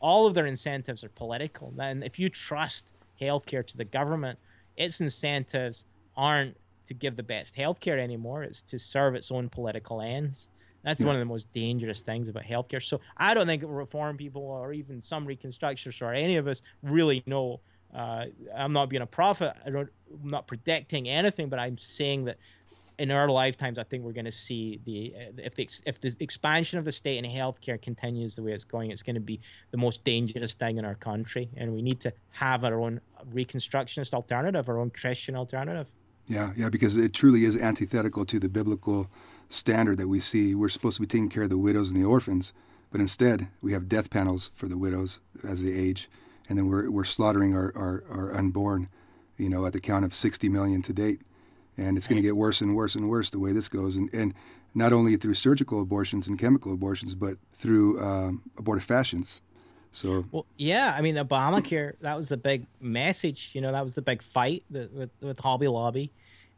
All 0.00 0.26
of 0.26 0.34
their 0.34 0.46
incentives 0.46 1.04
are 1.04 1.08
political. 1.10 1.72
And 1.78 2.04
if 2.04 2.18
you 2.18 2.28
trust 2.28 2.94
healthcare 3.20 3.66
to 3.66 3.76
the 3.76 3.84
government, 3.84 4.38
its 4.76 5.00
incentives 5.00 5.86
aren't 6.16 6.56
to 6.86 6.94
give 6.94 7.16
the 7.16 7.22
best 7.22 7.56
healthcare 7.56 7.98
anymore. 7.98 8.42
It's 8.42 8.62
to 8.62 8.78
serve 8.78 9.14
its 9.14 9.30
own 9.30 9.48
political 9.48 10.00
ends. 10.00 10.50
That's 10.82 11.00
yeah. 11.00 11.06
one 11.06 11.16
of 11.16 11.20
the 11.20 11.26
most 11.26 11.52
dangerous 11.52 12.02
things 12.02 12.28
about 12.28 12.44
healthcare. 12.44 12.82
So 12.82 13.00
I 13.16 13.34
don't 13.34 13.46
think 13.46 13.62
reform 13.64 14.16
people 14.16 14.42
or 14.42 14.72
even 14.72 15.00
some 15.00 15.26
reconstructionists 15.26 16.02
or 16.02 16.12
any 16.12 16.36
of 16.36 16.48
us 16.48 16.62
really 16.82 17.22
know. 17.26 17.60
Uh, 17.94 18.26
I'm 18.56 18.72
not 18.72 18.88
being 18.88 19.02
a 19.02 19.06
prophet. 19.06 19.54
I 19.64 19.70
don't, 19.70 19.88
I'm 20.22 20.30
not 20.30 20.46
predicting 20.46 21.08
anything, 21.08 21.48
but 21.48 21.58
I'm 21.58 21.78
saying 21.78 22.24
that 22.24 22.38
in 22.98 23.10
our 23.10 23.28
lifetimes, 23.28 23.78
I 23.78 23.84
think 23.84 24.04
we're 24.04 24.12
going 24.12 24.26
to 24.26 24.32
see 24.32 24.80
the 24.84 25.14
uh, 25.16 25.32
if 25.38 25.54
the 25.54 25.68
if 25.86 26.00
the 26.00 26.14
expansion 26.20 26.78
of 26.78 26.84
the 26.84 26.92
state 26.92 27.18
in 27.18 27.24
healthcare 27.24 27.80
continues 27.80 28.36
the 28.36 28.42
way 28.42 28.52
it's 28.52 28.64
going, 28.64 28.90
it's 28.90 29.02
going 29.02 29.14
to 29.14 29.20
be 29.20 29.40
the 29.70 29.76
most 29.76 30.04
dangerous 30.04 30.54
thing 30.54 30.78
in 30.78 30.84
our 30.84 30.94
country, 30.94 31.50
and 31.56 31.72
we 31.72 31.82
need 31.82 32.00
to 32.00 32.12
have 32.30 32.64
our 32.64 32.80
own 32.80 33.00
reconstructionist 33.32 34.14
alternative, 34.14 34.68
our 34.68 34.78
own 34.78 34.90
Christian 34.90 35.36
alternative. 35.36 35.88
Yeah, 36.26 36.52
yeah, 36.56 36.68
because 36.68 36.96
it 36.96 37.12
truly 37.12 37.44
is 37.44 37.56
antithetical 37.56 38.24
to 38.26 38.38
the 38.38 38.48
biblical 38.48 39.10
standard 39.48 39.98
that 39.98 40.08
we 40.08 40.20
see. 40.20 40.54
We're 40.54 40.68
supposed 40.68 40.96
to 40.96 41.02
be 41.02 41.06
taking 41.06 41.28
care 41.28 41.44
of 41.44 41.50
the 41.50 41.58
widows 41.58 41.90
and 41.90 42.00
the 42.00 42.06
orphans, 42.06 42.52
but 42.90 43.00
instead 43.00 43.48
we 43.60 43.72
have 43.72 43.88
death 43.88 44.10
panels 44.10 44.50
for 44.54 44.68
the 44.68 44.78
widows 44.78 45.20
as 45.46 45.62
they 45.62 45.72
age, 45.72 46.08
and 46.48 46.58
then 46.58 46.66
we're 46.66 46.90
we're 46.90 47.04
slaughtering 47.04 47.54
our, 47.54 47.72
our, 47.76 48.04
our 48.08 48.34
unborn, 48.34 48.88
you 49.36 49.48
know, 49.48 49.66
at 49.66 49.72
the 49.72 49.80
count 49.80 50.04
of 50.04 50.14
60 50.14 50.48
million 50.48 50.82
to 50.82 50.92
date 50.92 51.22
and 51.76 51.96
it's 51.96 52.06
going 52.06 52.16
to 52.16 52.22
get 52.22 52.36
worse 52.36 52.60
and 52.60 52.74
worse 52.74 52.94
and 52.94 53.08
worse 53.08 53.30
the 53.30 53.38
way 53.38 53.52
this 53.52 53.68
goes. 53.68 53.96
And, 53.96 54.12
and 54.12 54.34
not 54.74 54.92
only 54.92 55.16
through 55.16 55.34
surgical 55.34 55.80
abortions 55.80 56.26
and 56.26 56.38
chemical 56.38 56.72
abortions, 56.72 57.14
but 57.14 57.36
through 57.52 58.00
um, 58.00 58.42
abortifacients. 58.56 59.40
So 59.90 60.24
well, 60.32 60.46
yeah, 60.56 60.94
I 60.96 61.02
mean, 61.02 61.16
Obamacare 61.16 61.94
that 62.00 62.16
was 62.16 62.28
the 62.28 62.36
big 62.36 62.66
message. 62.80 63.50
You 63.52 63.60
know, 63.60 63.72
that 63.72 63.82
was 63.82 63.94
the 63.94 64.02
big 64.02 64.22
fight 64.22 64.64
with 64.70 65.10
with 65.20 65.38
Hobby 65.38 65.68
Lobby, 65.68 66.10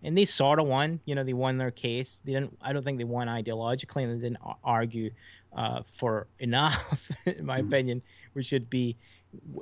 and 0.02 0.16
they 0.16 0.24
sort 0.24 0.60
of 0.60 0.68
won. 0.68 1.00
You 1.04 1.16
know, 1.16 1.24
they 1.24 1.32
won 1.32 1.58
their 1.58 1.72
case. 1.72 2.22
They 2.24 2.32
didn't. 2.32 2.56
I 2.62 2.72
don't 2.72 2.84
think 2.84 2.98
they 2.98 3.04
won 3.04 3.26
ideologically, 3.26 4.04
and 4.04 4.20
they 4.20 4.28
didn't 4.28 4.38
argue 4.62 5.10
uh, 5.52 5.82
for 5.96 6.28
enough. 6.38 7.10
in 7.26 7.44
my 7.44 7.58
mm-hmm. 7.58 7.68
opinion, 7.68 8.02
we 8.34 8.44
should 8.44 8.70
be 8.70 8.96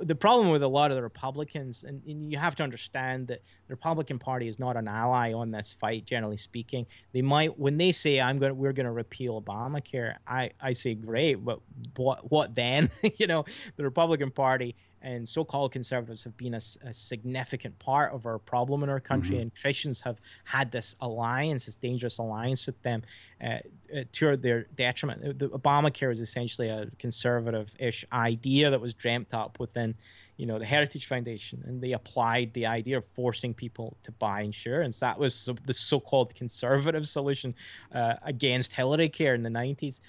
the 0.01 0.15
problem 0.15 0.49
with 0.49 0.63
a 0.63 0.67
lot 0.67 0.91
of 0.91 0.97
the 0.97 1.03
Republicans, 1.03 1.83
and, 1.83 2.01
and, 2.05 2.31
you 2.31 2.37
have 2.37 2.55
to 2.55 2.63
understand 2.63 3.27
that 3.27 3.41
the 3.67 3.73
Republican 3.73 4.19
Party 4.19 4.47
is 4.47 4.59
not 4.59 4.77
an 4.77 4.87
ally 4.87 5.33
on 5.33 5.51
this 5.51 5.71
fight. 5.71 6.05
Generally 6.05 6.37
speaking, 6.37 6.85
they 7.13 7.21
might 7.21 7.57
when 7.59 7.77
they 7.77 7.91
say 7.91 8.19
I'm 8.19 8.39
going, 8.39 8.57
we're 8.57 8.73
going 8.73 8.85
to 8.85 8.91
repeal 8.91 9.41
Obamacare. 9.41 10.15
I 10.27 10.51
I 10.61 10.73
say 10.73 10.95
great, 10.95 11.35
but 11.35 11.59
what 11.95 12.29
what 12.31 12.55
then? 12.55 12.89
you 13.17 13.27
know, 13.27 13.45
the 13.75 13.83
Republican 13.83 14.31
Party 14.31 14.75
and 15.03 15.27
so-called 15.27 15.73
conservatives 15.73 16.23
have 16.23 16.35
been 16.37 16.53
a, 16.53 16.61
a, 16.85 16.93
significant 16.93 17.77
part 17.77 18.13
of 18.13 18.25
our 18.25 18.39
problem 18.39 18.83
in 18.83 18.89
our 18.89 19.01
country, 19.01 19.35
mm-hmm. 19.35 19.41
and 19.43 19.55
Christians 19.61 19.99
have 20.01 20.17
had 20.45 20.71
this 20.71 20.95
alliance, 21.01 21.65
this 21.65 21.75
dangerous 21.75 22.19
alliance 22.19 22.65
with 22.65 22.81
them, 22.83 23.03
uh, 23.43 23.57
uh, 23.95 24.03
to 24.13 24.37
their 24.37 24.63
detriment. 24.75 25.37
The 25.37 25.49
Obamacare 25.49 26.11
is 26.11 26.21
essentially 26.21 26.69
a 26.69 26.87
conservative-ish 26.99 28.05
idea 28.13 28.69
that 28.69 28.79
was 28.79 28.93
dreamt 28.93 29.33
up 29.33 29.59
within, 29.59 29.93
you 30.37 30.45
know, 30.45 30.57
the 30.57 30.65
Heritage 30.65 31.05
Foundation, 31.05 31.61
and 31.65 31.81
they 31.81 31.91
applied 31.91 32.53
the 32.53 32.65
idea 32.65 32.97
of 32.97 33.05
forcing 33.05 33.53
people 33.53 33.97
to 34.03 34.11
buy 34.13 34.41
insurance. 34.41 34.99
That 34.99 35.19
was 35.19 35.49
the 35.65 35.73
so-called 35.73 36.33
conservative 36.33 37.09
solution 37.09 37.55
uh, 37.93 38.13
against 38.23 38.73
Hillary 38.73 39.09
Care 39.09 39.35
in 39.35 39.43
the 39.43 39.49
'90s 39.49 39.99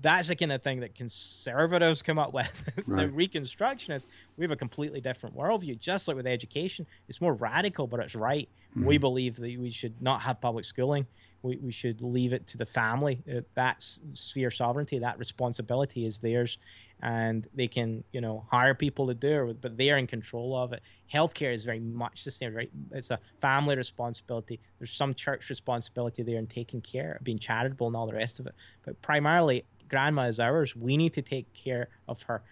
that's 0.00 0.28
the 0.28 0.36
kind 0.36 0.52
of 0.52 0.62
thing 0.62 0.80
that 0.80 0.94
conservatives 0.94 2.02
come 2.02 2.18
up 2.18 2.32
with. 2.32 2.68
Right. 2.86 3.06
the 3.06 3.28
Reconstructionists, 3.28 4.06
we 4.36 4.44
have 4.44 4.50
a 4.52 4.56
completely 4.56 5.00
different 5.00 5.36
worldview. 5.36 5.78
Just 5.78 6.06
like 6.06 6.16
with 6.16 6.26
education, 6.26 6.86
it's 7.08 7.20
more 7.20 7.34
radical, 7.34 7.86
but 7.86 8.00
it's 8.00 8.14
right. 8.14 8.48
Mm-hmm. 8.70 8.86
We 8.86 8.98
believe 8.98 9.36
that 9.36 9.58
we 9.58 9.70
should 9.70 10.00
not 10.00 10.20
have 10.20 10.40
public 10.40 10.64
schooling. 10.64 11.06
We, 11.42 11.56
we 11.56 11.72
should 11.72 12.02
leave 12.02 12.32
it 12.32 12.46
to 12.48 12.58
the 12.58 12.66
family. 12.66 13.22
Uh, 13.30 13.40
that 13.54 13.82
sphere 14.14 14.50
sovereignty, 14.50 14.98
that 14.98 15.18
responsibility 15.18 16.06
is 16.06 16.18
theirs, 16.18 16.58
and 17.02 17.46
they 17.54 17.68
can 17.68 18.02
you 18.12 18.20
know 18.20 18.44
hire 18.50 18.74
people 18.74 19.06
to 19.06 19.14
do 19.14 19.50
it, 19.50 19.60
but 19.60 19.76
they're 19.76 19.98
in 19.98 20.06
control 20.06 20.56
of 20.56 20.72
it. 20.72 20.82
Healthcare 21.12 21.52
is 21.52 21.64
very 21.64 21.78
much 21.78 22.24
the 22.24 22.30
same, 22.30 22.54
right? 22.54 22.70
It's 22.92 23.10
a 23.10 23.18
family 23.40 23.76
responsibility. 23.76 24.60
There's 24.78 24.92
some 24.92 25.14
church 25.14 25.48
responsibility 25.50 26.22
there 26.22 26.38
in 26.38 26.46
taking 26.46 26.80
care, 26.80 27.18
being 27.22 27.38
charitable, 27.38 27.86
and 27.86 27.96
all 27.96 28.06
the 28.06 28.14
rest 28.14 28.40
of 28.40 28.46
it. 28.46 28.54
But 28.84 29.00
primarily, 29.02 29.64
grandma 29.88 30.22
is 30.22 30.40
ours. 30.40 30.74
We 30.76 30.96
need 30.96 31.12
to 31.14 31.22
take 31.22 31.52
care 31.52 31.88
of 32.08 32.22
her. 32.22 32.42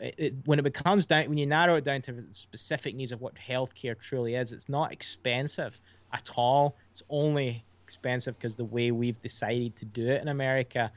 It, 0.00 0.14
it, 0.18 0.34
when 0.44 0.58
it 0.58 0.62
becomes 0.62 1.06
down, 1.06 1.28
when 1.28 1.38
you 1.38 1.46
narrow 1.46 1.76
it 1.76 1.84
down 1.84 2.02
to 2.02 2.12
the 2.12 2.32
specific 2.32 2.94
needs 2.94 3.12
of 3.12 3.20
what 3.20 3.34
healthcare 3.34 3.98
truly 3.98 4.34
is, 4.34 4.52
it's 4.52 4.68
not 4.68 4.92
expensive 4.92 5.80
at 6.12 6.30
all. 6.36 6.76
It's 6.90 7.02
only 7.08 7.64
expensive 7.82 8.36
because 8.36 8.56
the 8.56 8.64
way 8.64 8.90
we've 8.90 9.20
decided 9.22 9.76
to 9.76 9.84
do 9.84 10.08
it 10.08 10.20
in 10.20 10.28
America, 10.28 10.90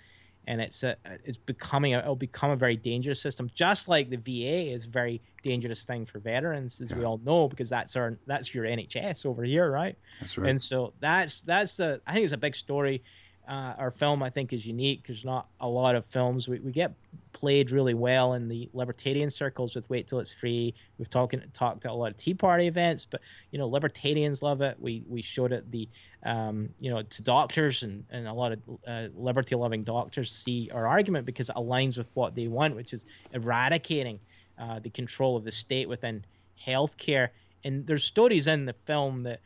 and 0.47 0.59
it's 0.59 0.83
a, 0.83 0.95
it's 1.23 1.37
becoming 1.37 1.93
a, 1.93 1.99
it'll 1.99 2.15
become 2.15 2.51
a 2.51 2.55
very 2.55 2.75
dangerous 2.75 3.21
system. 3.21 3.49
Just 3.53 3.87
like 3.87 4.09
the 4.09 4.17
VA 4.17 4.73
is 4.73 4.85
a 4.85 4.89
very 4.89 5.21
dangerous 5.43 5.83
thing 5.83 6.05
for 6.05 6.19
veterans, 6.19 6.81
as 6.81 6.91
yeah. 6.91 6.97
we 6.97 7.05
all 7.05 7.19
know, 7.23 7.47
because 7.47 7.69
that's 7.69 7.95
our 7.95 8.17
that's 8.25 8.53
your 8.53 8.65
NHS 8.65 9.25
over 9.25 9.43
here, 9.43 9.71
right? 9.71 9.95
That's 10.19 10.37
right. 10.37 10.49
And 10.49 10.61
so 10.61 10.93
that's 10.99 11.41
that's 11.41 11.77
the 11.77 12.01
I 12.07 12.13
think 12.13 12.23
it's 12.23 12.33
a 12.33 12.37
big 12.37 12.55
story 12.55 13.03
uh, 13.49 13.73
our 13.79 13.89
film, 13.89 14.21
I 14.21 14.29
think, 14.29 14.53
is 14.53 14.67
unique. 14.67 15.07
There's 15.07 15.25
not 15.25 15.47
a 15.59 15.67
lot 15.67 15.95
of 15.95 16.05
films. 16.05 16.47
We, 16.47 16.59
we 16.59 16.71
get 16.71 16.93
played 17.33 17.71
really 17.71 17.95
well 17.95 18.33
in 18.33 18.47
the 18.47 18.69
libertarian 18.73 19.31
circles 19.31 19.75
with 19.75 19.89
Wait 19.89 20.07
Till 20.07 20.19
It's 20.19 20.31
Free. 20.31 20.75
We've 20.99 21.09
talked 21.09 21.35
talked 21.55 21.83
at 21.85 21.91
a 21.91 21.93
lot 21.93 22.11
of 22.11 22.17
Tea 22.17 22.35
Party 22.35 22.67
events, 22.67 23.05
but 23.05 23.21
you 23.49 23.57
know, 23.57 23.67
libertarians 23.67 24.43
love 24.43 24.61
it. 24.61 24.77
We 24.79 25.03
we 25.09 25.23
showed 25.23 25.51
it 25.51 25.69
the 25.71 25.89
um, 26.23 26.69
you 26.79 26.91
know 26.91 27.01
to 27.01 27.21
doctors 27.23 27.81
and, 27.81 28.05
and 28.11 28.27
a 28.27 28.33
lot 28.33 28.51
of 28.51 28.59
uh, 28.87 29.07
liberty 29.15 29.55
loving 29.55 29.83
doctors 29.83 30.31
see 30.31 30.69
our 30.71 30.85
argument 30.85 31.25
because 31.25 31.49
it 31.49 31.55
aligns 31.55 31.97
with 31.97 32.07
what 32.13 32.35
they 32.35 32.47
want, 32.47 32.75
which 32.75 32.93
is 32.93 33.07
eradicating 33.33 34.19
uh, 34.59 34.77
the 34.77 34.91
control 34.91 35.35
of 35.35 35.43
the 35.43 35.51
state 35.51 35.89
within 35.89 36.23
healthcare. 36.63 37.29
And 37.63 37.87
there's 37.87 38.03
stories 38.03 38.45
in 38.45 38.65
the 38.65 38.73
film 38.73 39.23
that 39.23 39.39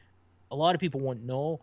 a 0.51 0.55
lot 0.57 0.75
of 0.75 0.81
people 0.81 0.99
won't 0.99 1.23
know 1.23 1.61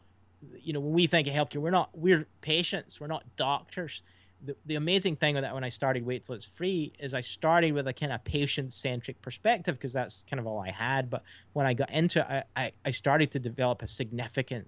you 0.59 0.73
know, 0.73 0.81
when 0.81 0.93
we 0.93 1.07
think 1.07 1.29
of 1.29 1.35
healthcare, 1.35 1.57
we're 1.57 1.71
not 1.71 1.91
we're 1.95 2.27
patients, 2.41 3.01
we're 3.01 3.07
not 3.07 3.25
doctors. 3.37 4.03
The, 4.43 4.57
the 4.65 4.77
amazing 4.77 5.17
thing 5.17 5.35
with 5.35 5.45
that 5.45 5.53
when 5.53 5.65
I 5.65 5.69
started 5.69 6.05
Wait 6.07 6.25
Till 6.25 6.35
It's 6.35 6.47
Free 6.47 6.95
is 6.99 7.13
I 7.13 7.21
started 7.21 7.73
with 7.73 7.87
a 7.89 7.93
kind 7.93 8.11
of 8.11 8.25
patient 8.25 8.73
centric 8.73 9.21
perspective 9.21 9.75
because 9.75 9.93
that's 9.93 10.25
kind 10.29 10.41
of 10.41 10.47
all 10.47 10.61
I 10.61 10.71
had. 10.71 11.11
But 11.11 11.25
when 11.53 11.67
I 11.67 11.75
got 11.75 11.91
into 11.91 12.21
it, 12.21 12.47
I, 12.57 12.65
I, 12.65 12.73
I 12.87 12.91
started 12.91 13.31
to 13.33 13.39
develop 13.39 13.83
a 13.83 13.87
significant 13.87 14.67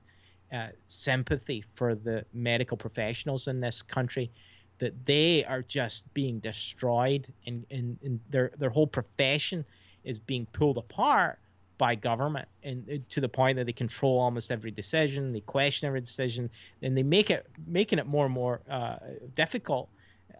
uh, 0.53 0.69
sympathy 0.89 1.65
for 1.75 1.95
the 1.95 2.27
medical 2.35 2.77
professionals 2.77 3.49
in 3.49 3.61
this 3.61 3.81
country 3.81 4.31
that 4.79 5.07
they 5.07 5.45
are 5.45 5.63
just 5.63 6.13
being 6.13 6.39
destroyed 6.41 7.33
and, 7.47 7.65
and, 7.71 7.99
and 8.03 8.21
their, 8.29 8.51
their 8.59 8.71
whole 8.71 8.87
profession 8.87 9.65
is 10.05 10.19
being 10.19 10.45
pulled 10.53 10.77
apart 10.77 11.39
by 11.79 11.95
government 11.95 12.49
and 12.63 12.89
uh, 12.89 12.97
to 13.09 13.21
the 13.21 13.29
point 13.29 13.57
that 13.57 13.67
they 13.67 13.73
control 13.73 14.19
almost 14.19 14.51
every 14.51 14.71
decision 14.71 15.33
they 15.33 15.41
question 15.41 15.87
every 15.87 16.01
decision 16.01 16.51
and 16.83 16.97
they 16.97 17.03
make 17.03 17.31
it 17.31 17.47
making 17.67 17.99
it 17.99 18.07
more 18.07 18.25
and 18.25 18.35
more 18.35 18.61
uh, 18.71 18.97
difficult 19.35 19.89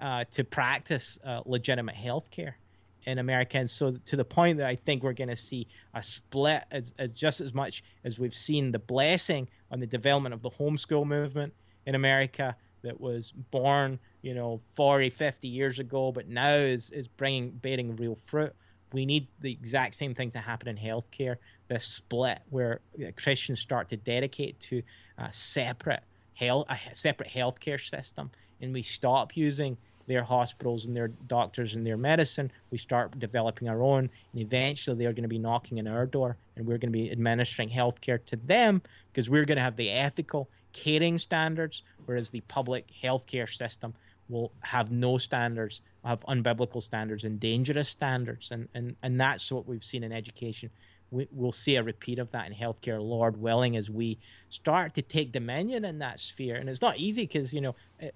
uh, 0.01 0.25
to 0.31 0.45
practice 0.45 1.19
uh, 1.25 1.41
legitimate 1.45 1.95
health 1.95 2.31
care 2.31 2.59
in 3.05 3.19
america. 3.19 3.59
And 3.59 3.71
so 3.71 3.93
to 4.07 4.17
the 4.17 4.25
point 4.25 4.59
that 4.59 4.67
i 4.67 4.77
think 4.77 5.03
we're 5.03 5.13
going 5.13 5.29
to 5.29 5.37
see 5.37 5.67
a 5.95 6.03
split 6.03 6.65
as, 6.71 6.95
as 6.99 7.13
just 7.13 7.41
as 7.41 7.53
much 7.53 7.83
as 8.05 8.19
we've 8.19 8.35
seen 8.35 8.73
the 8.73 8.79
blessing 8.79 9.49
on 9.71 9.81
the 9.81 9.87
development 9.87 10.35
of 10.35 10.43
the 10.43 10.51
homeschool 10.51 11.07
movement 11.07 11.55
in 11.87 11.95
america 11.95 12.57
that 12.83 13.01
was 13.01 13.33
born 13.51 13.99
you 14.23 14.35
know 14.35 14.61
40 14.75 15.11
50 15.11 15.49
years 15.49 15.79
ago 15.79 16.13
but 16.13 16.29
now 16.29 16.55
is, 16.55 16.91
is 16.91 17.09
bringing 17.09 17.51
bearing 17.51 17.97
real 17.97 18.15
fruit 18.15 18.55
we 18.93 19.07
need 19.07 19.27
the 19.41 19.53
exact 19.53 19.95
same 19.95 20.15
thing 20.15 20.31
to 20.33 20.39
happen 20.39 20.69
in 20.69 20.77
healthcare. 20.77 21.37
This 21.69 21.85
split 21.85 22.41
where 22.51 22.81
uh, 22.99 23.11
Christians 23.17 23.61
start 23.61 23.89
to 23.91 23.97
dedicate 23.97 24.61
to 24.61 24.83
a 25.19 25.33
separate 25.33 26.03
health, 26.35 26.67
a 26.69 26.79
separate 26.95 27.31
healthcare 27.31 27.81
system, 27.81 28.31
and 28.61 28.73
we 28.73 28.83
stop 28.83 29.37
using 29.37 29.77
their 30.07 30.25
hospitals 30.25 30.85
and 30.85 30.97
their 30.97 31.09
doctors 31.09 31.75
and 31.75 31.87
their 31.87 31.97
medicine. 31.97 32.51
We 32.71 32.79
start 32.79 33.19
developing 33.19 33.69
our 33.69 33.83
own, 33.83 34.11
and 34.33 34.43
eventually 34.43 34.97
they're 34.97 35.13
going 35.13 35.23
to 35.23 35.29
be 35.29 35.39
knocking 35.39 35.79
on 35.79 35.87
our 35.87 36.07
door, 36.07 36.37
and 36.57 36.67
we're 36.67 36.79
going 36.79 36.93
to 36.93 36.99
be 36.99 37.11
administering 37.11 37.71
healthcare 37.71 38.25
to 38.27 38.37
them 38.37 38.83
because 39.11 39.31
we're 39.31 39.45
going 39.45 39.57
to 39.57 39.63
have 39.63 39.77
the 39.77 39.91
ethical 39.91 40.49
caring 40.73 41.19
standards, 41.19 41.83
whereas 42.07 42.31
the 42.31 42.41
public 42.43 42.87
healthcare 43.03 43.53
system 43.53 43.95
will 44.33 44.53
have 44.61 44.91
no 44.91 45.19
standards, 45.19 45.83
have 46.05 46.25
unbiblical 46.27 46.83
standards 46.83 47.25
and 47.25 47.39
dangerous 47.39 47.89
standards, 47.89 48.51
and 48.51 48.69
and 48.75 48.97
and 49.03 49.21
that's 49.21 49.53
what 49.53 49.67
we've 49.67 49.85
seen 49.85 50.03
in 50.03 50.13
education 50.13 50.71
we, 51.13 51.29
will 51.31 51.53
see 51.53 51.77
a 51.77 51.83
repeat 51.83 52.19
of 52.19 52.31
that 52.33 52.47
in 52.49 52.55
healthcare, 52.55 53.01
Lord 53.01 53.37
willing, 53.37 53.77
as 53.77 53.89
we 53.91 54.19
start 54.49 54.95
to 54.95 55.03
take 55.03 55.31
dominion 55.31 55.85
in 55.85 55.99
that 55.99 56.19
sphere. 56.19 56.57
And 56.57 56.69
it's 56.69 56.81
not 56.81 56.97
easy 56.99 57.25
because 57.25 57.55
you 57.55 57.61
know 57.61 57.77
eh, 58.01 58.11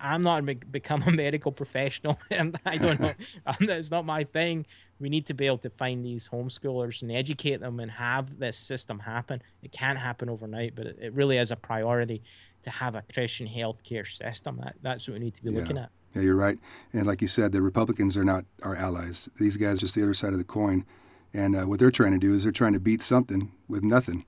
I'm 0.00 0.22
not 0.22 0.44
become 0.70 1.02
a 1.02 1.10
medical 1.10 1.50
professional, 1.50 2.18
I 2.30 2.76
don't 2.76 3.00
know. 3.00 3.12
it's 3.60 3.90
not 3.90 4.04
my 4.04 4.24
thing. 4.24 4.66
We 5.00 5.08
need 5.08 5.26
to 5.26 5.34
be 5.34 5.46
able 5.46 5.58
to 5.58 5.70
find 5.70 6.04
these 6.04 6.28
homeschoolers 6.28 7.02
and 7.02 7.10
educate 7.10 7.60
them 7.60 7.80
and 7.80 7.90
have 7.90 8.38
this 8.38 8.56
system 8.56 9.00
happen. 9.00 9.42
It 9.62 9.72
can't 9.72 9.98
happen 9.98 10.28
overnight, 10.28 10.76
but 10.76 10.86
it, 10.86 10.98
it 11.00 11.12
really 11.14 11.38
is 11.38 11.50
a 11.50 11.56
priority 11.56 12.22
to 12.64 12.70
have 12.70 12.94
a 12.94 13.02
Christian 13.12 13.46
healthcare 13.46 14.06
system. 14.06 14.60
That, 14.62 14.74
that's 14.82 15.06
what 15.08 15.14
we 15.14 15.24
need 15.24 15.34
to 15.34 15.42
be 15.42 15.50
yeah. 15.50 15.60
looking 15.60 15.78
at. 15.78 15.90
Yeah, 16.14 16.22
you're 16.22 16.36
right. 16.36 16.58
And 16.92 17.06
like 17.06 17.22
you 17.22 17.28
said, 17.28 17.52
the 17.52 17.62
Republicans 17.62 18.16
are 18.16 18.24
not 18.24 18.44
our 18.62 18.76
allies. 18.76 19.28
These 19.38 19.56
guys 19.56 19.76
are 19.76 19.80
just 19.80 19.94
the 19.94 20.02
other 20.02 20.14
side 20.14 20.32
of 20.32 20.38
the 20.38 20.44
coin 20.44 20.84
and 21.34 21.56
uh, 21.56 21.64
what 21.64 21.80
they're 21.80 21.90
trying 21.90 22.12
to 22.12 22.18
do 22.18 22.32
is 22.32 22.44
they're 22.44 22.52
trying 22.52 22.72
to 22.72 22.80
beat 22.80 23.02
something 23.02 23.50
with 23.68 23.82
nothing, 23.82 24.24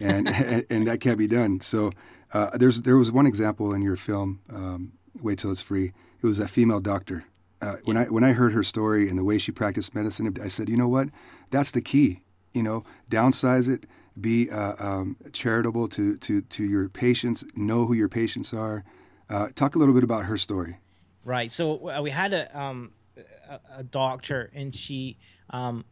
and 0.00 0.28
and, 0.28 0.64
and, 0.70 0.86
that 0.86 1.00
can't 1.00 1.18
be 1.18 1.26
done. 1.26 1.60
So 1.60 1.90
uh, 2.32 2.56
there's 2.56 2.82
there 2.82 2.96
was 2.96 3.10
one 3.10 3.26
example 3.26 3.74
in 3.74 3.82
your 3.82 3.96
film, 3.96 4.40
um, 4.48 4.92
Wait 5.20 5.40
Till 5.40 5.50
It's 5.50 5.60
Free. 5.60 5.92
It 6.22 6.26
was 6.26 6.38
a 6.38 6.48
female 6.48 6.80
doctor. 6.80 7.24
Uh, 7.60 7.74
when 7.84 7.96
I 7.96 8.04
when 8.04 8.22
I 8.22 8.32
heard 8.32 8.52
her 8.52 8.62
story 8.62 9.08
and 9.08 9.18
the 9.18 9.24
way 9.24 9.38
she 9.38 9.50
practiced 9.50 9.94
medicine, 9.94 10.34
I 10.42 10.48
said, 10.48 10.68
you 10.68 10.76
know 10.76 10.88
what, 10.88 11.08
that's 11.50 11.72
the 11.72 11.82
key. 11.82 12.22
You 12.52 12.62
know, 12.62 12.84
downsize 13.10 13.68
it, 13.68 13.84
be 14.20 14.50
uh, 14.50 14.74
um, 14.78 15.16
charitable 15.32 15.88
to, 15.88 16.16
to 16.18 16.40
to 16.42 16.64
your 16.64 16.88
patients, 16.88 17.44
know 17.54 17.86
who 17.86 17.94
your 17.94 18.08
patients 18.08 18.52
are. 18.54 18.84
Uh, 19.28 19.48
talk 19.54 19.74
a 19.74 19.78
little 19.78 19.94
bit 19.94 20.04
about 20.04 20.24
her 20.24 20.36
story. 20.36 20.78
Right. 21.24 21.50
So 21.50 21.90
uh, 21.90 22.00
we 22.00 22.10
had 22.10 22.32
a 22.32 22.58
um, 22.58 22.92
a, 23.48 23.60
a 23.78 23.82
doctor, 23.82 24.50
and 24.54 24.74
she 24.74 25.18
um, 25.50 25.84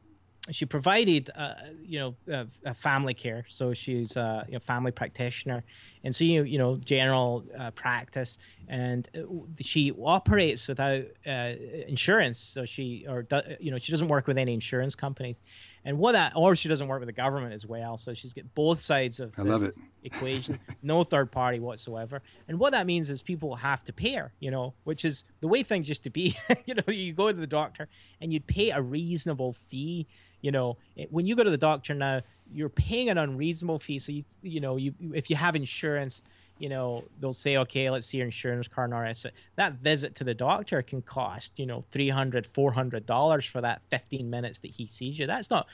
she 0.50 0.66
provided, 0.66 1.30
uh, 1.34 1.54
you 1.82 1.98
know, 1.98 2.14
uh, 2.32 2.44
a 2.66 2.74
family 2.74 3.14
care. 3.14 3.46
So 3.48 3.72
she's 3.72 4.16
a 4.16 4.44
you 4.46 4.52
know, 4.52 4.58
family 4.58 4.92
practitioner, 4.92 5.64
and 6.02 6.14
so 6.14 6.24
you 6.24 6.42
you 6.42 6.58
know 6.58 6.76
general 6.76 7.44
uh, 7.58 7.70
practice, 7.70 8.38
and 8.68 9.08
uh, 9.16 9.22
she 9.60 9.92
operates 9.92 10.68
without 10.68 11.04
uh, 11.26 11.52
insurance. 11.88 12.38
So 12.38 12.66
she 12.66 13.06
or 13.08 13.26
you 13.58 13.70
know 13.70 13.78
she 13.78 13.90
doesn't 13.90 14.08
work 14.08 14.26
with 14.26 14.36
any 14.36 14.52
insurance 14.52 14.94
companies, 14.94 15.40
and 15.84 15.98
what 15.98 16.12
that 16.12 16.32
or 16.34 16.56
she 16.56 16.68
doesn't 16.68 16.88
work 16.88 17.00
with 17.00 17.08
the 17.08 17.12
government 17.12 17.52
as 17.52 17.66
well. 17.66 17.96
So 17.96 18.14
she's 18.14 18.32
got 18.32 18.44
both 18.54 18.80
sides 18.80 19.20
of 19.20 19.34
I 19.38 19.42
love 19.42 19.62
it. 19.62 19.74
equation, 20.02 20.58
no 20.82 21.04
third 21.04 21.30
party 21.30 21.60
whatsoever. 21.60 22.22
And 22.48 22.58
what 22.58 22.72
that 22.72 22.86
means 22.86 23.10
is 23.10 23.22
people 23.22 23.54
have 23.56 23.84
to 23.84 23.92
pay 23.92 24.14
her, 24.14 24.32
you 24.40 24.50
know, 24.50 24.74
which 24.84 25.04
is 25.04 25.24
the 25.40 25.48
way 25.48 25.62
things 25.62 25.88
used 25.88 26.04
to 26.04 26.10
be. 26.10 26.36
you 26.66 26.74
know, 26.74 26.82
you 26.88 27.12
go 27.12 27.30
to 27.30 27.38
the 27.38 27.46
doctor 27.46 27.88
and 28.20 28.32
you'd 28.32 28.46
pay 28.46 28.70
a 28.70 28.80
reasonable 28.80 29.52
fee 29.52 30.06
you 30.44 30.50
know 30.52 30.76
when 31.08 31.24
you 31.24 31.34
go 31.34 31.42
to 31.42 31.50
the 31.50 31.56
doctor 31.56 31.94
now 31.94 32.20
you're 32.52 32.68
paying 32.68 33.08
an 33.08 33.16
unreasonable 33.16 33.78
fee 33.78 33.98
so 33.98 34.12
you 34.12 34.24
you 34.42 34.60
know 34.60 34.76
you 34.76 34.92
if 35.14 35.30
you 35.30 35.36
have 35.36 35.56
insurance 35.56 36.22
you 36.58 36.68
know 36.68 37.04
they'll 37.20 37.32
say 37.32 37.56
okay 37.56 37.90
let's 37.90 38.06
see 38.06 38.18
your 38.18 38.26
insurance 38.26 38.68
card 38.68 38.90
and 38.90 38.94
all 38.94 39.32
that 39.56 39.72
visit 39.74 40.14
to 40.14 40.24
the 40.24 40.34
doctor 40.34 40.82
can 40.82 41.02
cost 41.02 41.58
you 41.58 41.66
know 41.66 41.84
$300, 41.92 42.46
400 42.46 43.06
dollars 43.06 43.44
for 43.44 43.60
that 43.60 43.82
15 43.90 44.28
minutes 44.28 44.60
that 44.60 44.70
he 44.70 44.86
sees 44.86 45.18
you 45.18 45.26
that's 45.26 45.50
not 45.50 45.66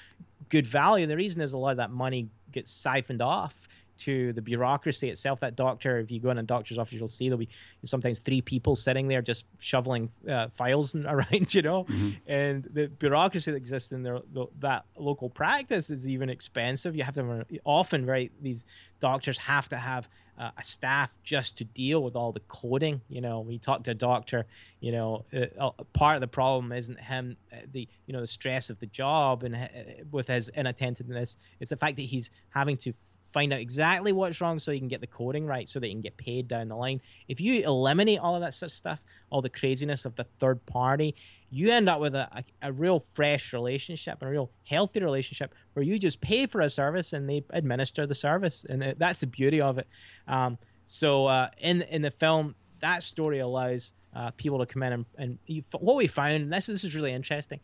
good 0.49 0.67
value 0.67 1.05
and 1.05 1.11
the 1.11 1.17
reason 1.17 1.41
is 1.41 1.53
a 1.53 1.59
lot 1.59 1.71
of 1.71 1.77
that 1.77 1.91
money 1.91 2.29
gets 2.53 2.73
siphoned 2.73 3.23
off 3.23 3.55
to 4.01 4.33
the 4.33 4.43
bureaucracy 4.43 5.11
itself. 5.11 5.41
That 5.41 5.57
doctor, 5.57 5.99
if 5.99 6.11
you 6.11 6.21
go 6.21 6.31
in 6.31 6.39
a 6.39 6.43
doctor's 6.43 6.79
office, 6.79 6.95
you'll 6.95 7.07
see 7.07 7.29
there'll 7.29 7.39
be 7.39 7.49
sometimes 7.85 8.19
three 8.19 8.41
people 8.41 8.75
sitting 8.75 9.09
there 9.09 9.23
just 9.23 9.45
shoveling 9.59 10.11
uh, 10.29 10.49
files 10.49 10.95
around, 11.07 11.55
you 11.55 11.63
know. 11.63 11.85
Mm-hmm. 11.85 12.11
And 12.27 12.65
the 12.73 12.89
bureaucracy 12.89 13.51
that 13.51 13.57
exists 13.57 13.93
in 13.93 14.03
their, 14.03 14.21
the, 14.33 14.47
that 14.61 14.87
local 14.97 15.29
practice 15.29 15.91
is 15.91 16.09
even 16.09 16.31
expensive. 16.31 16.97
You 16.97 17.05
have 17.05 17.15
to 17.15 17.45
often, 17.65 18.07
right? 18.07 18.33
These 18.41 18.65
doctors 19.01 19.39
have 19.39 19.69
to 19.69 19.77
have 19.77 20.09
uh, 20.41 20.51
a 20.57 20.65
staff 20.65 21.19
just 21.23 21.59
to 21.59 21.65
deal 21.65 22.03
with 22.03 22.17
all 22.17 22.33
the 22.33 22.41
coding. 22.49 23.03
You 23.11 23.21
know, 23.21 23.41
we 23.41 23.59
talked 23.59 23.85
to 23.85 23.91
a 23.91 23.95
doctor, 23.95 24.47
you 24.81 24.91
know, 24.91 25.27
uh, 25.61 25.71
part 25.93 26.17
of 26.17 26.23
the 26.23 26.29
problem 26.29 26.73
isn't 26.73 26.99
him, 26.99 27.37
uh, 27.53 27.57
the 27.73 27.87
you 28.07 28.15
know, 28.15 28.21
the 28.21 28.27
stress 28.27 28.71
of 28.71 28.81
the 28.81 28.87
job 28.87 29.45
and 29.45 29.55
uh, 29.55 29.69
with 30.11 30.29
his 30.29 30.49
inattentiveness. 30.49 31.37
It's 31.61 31.71
the 31.71 31.77
fact 31.77 31.97
that 31.97 32.03
he's 32.03 32.31
having 32.49 32.79
to 32.79 32.93
find 33.31 33.53
out 33.53 33.61
exactly 33.61 34.13
what's 34.13 34.41
wrong 34.41 34.59
so 34.59 34.73
you 34.73 34.81
can 34.81 34.89
get 34.89 35.01
the 35.01 35.07
coding 35.07 35.47
right 35.47 35.69
so 35.69 35.79
that 35.79 35.87
you 35.89 35.95
can 35.95 36.01
get 36.01 36.17
paid 36.17 36.49
down 36.49 36.69
the 36.69 36.75
line. 36.75 37.01
If 37.29 37.41
you 37.41 37.63
eliminate 37.63 38.19
all 38.19 38.35
of 38.35 38.41
that 38.41 38.55
sort 38.55 38.71
of 38.71 38.75
stuff, 38.75 39.05
all 39.29 39.43
the 39.43 39.51
craziness 39.51 40.05
of 40.05 40.17
the 40.17 40.25
third 40.39 40.65
party, 40.67 41.15
you 41.51 41.71
end 41.71 41.89
up 41.89 42.01
with 42.01 42.15
a, 42.15 42.29
a, 42.33 42.69
a 42.69 42.73
real 42.73 43.01
fresh 43.13 43.53
relationship 43.53 44.19
and 44.21 44.29
a 44.29 44.33
real 44.33 44.51
healthy 44.65 45.03
relationship 45.03 45.55
where 45.73 45.83
you 45.83 45.99
just 45.99 46.21
pay 46.21 46.47
for 46.47 46.61
a 46.61 46.71
service 46.71 47.13
and 47.13 47.29
they 47.29 47.45
administer 47.51 48.07
the 48.07 48.15
service. 48.15 48.65
And 48.69 48.83
it, 48.83 48.99
that's 48.99 49.21
the 49.21 49.27
beauty 49.27 49.61
of 49.61 49.79
it. 49.79 49.89
Um, 50.29 50.59
so 50.85 51.27
uh, 51.27 51.49
in, 51.59 51.83
in 51.83 52.03
the 52.03 52.11
film, 52.11 52.55
that 52.81 53.03
story 53.03 53.41
allows 53.41 53.93
uh, 54.15 54.31
people 54.37 54.59
to 54.59 54.67
come 54.67 54.83
in 54.83 54.93
and, 54.93 55.05
and 55.19 55.39
you, 55.47 55.63
what 55.79 55.97
we 55.97 56.07
found, 56.07 56.33
and 56.35 56.53
this, 56.53 56.67
this 56.67 56.85
is 56.85 56.95
really 56.95 57.13
interesting, 57.13 57.61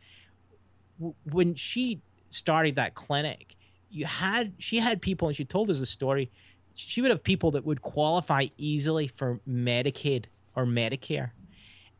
when 1.32 1.54
she 1.54 2.00
started 2.30 2.76
that 2.76 2.94
clinic, 2.94 3.56
you 3.90 4.04
had 4.04 4.52
she 4.58 4.78
had 4.78 5.00
people 5.00 5.28
and 5.28 5.36
she 5.36 5.44
told 5.44 5.70
us 5.70 5.80
a 5.80 5.86
story 5.86 6.30
she 6.74 7.00
would 7.00 7.10
have 7.10 7.22
people 7.22 7.52
that 7.52 7.64
would 7.64 7.80
qualify 7.80 8.46
easily 8.58 9.08
for 9.08 9.40
medicaid 9.48 10.26
or 10.54 10.66
medicare 10.66 11.30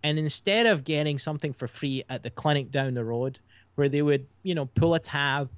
and 0.03 0.19
instead 0.19 0.67
of 0.67 0.85
getting 0.85 1.19
something 1.19 1.53
for 1.53 1.67
free 1.67 2.05
at 2.09 2.23
the 2.23 2.31
clinic 2.31 2.71
down 2.71 2.95
the 2.95 3.05
road 3.05 3.39
where 3.75 3.89
they 3.89 4.03
would 4.03 4.27
you 4.43 4.55
know 4.55 4.67
pull 4.67 4.95
a 4.95 5.01
tab 5.01 5.51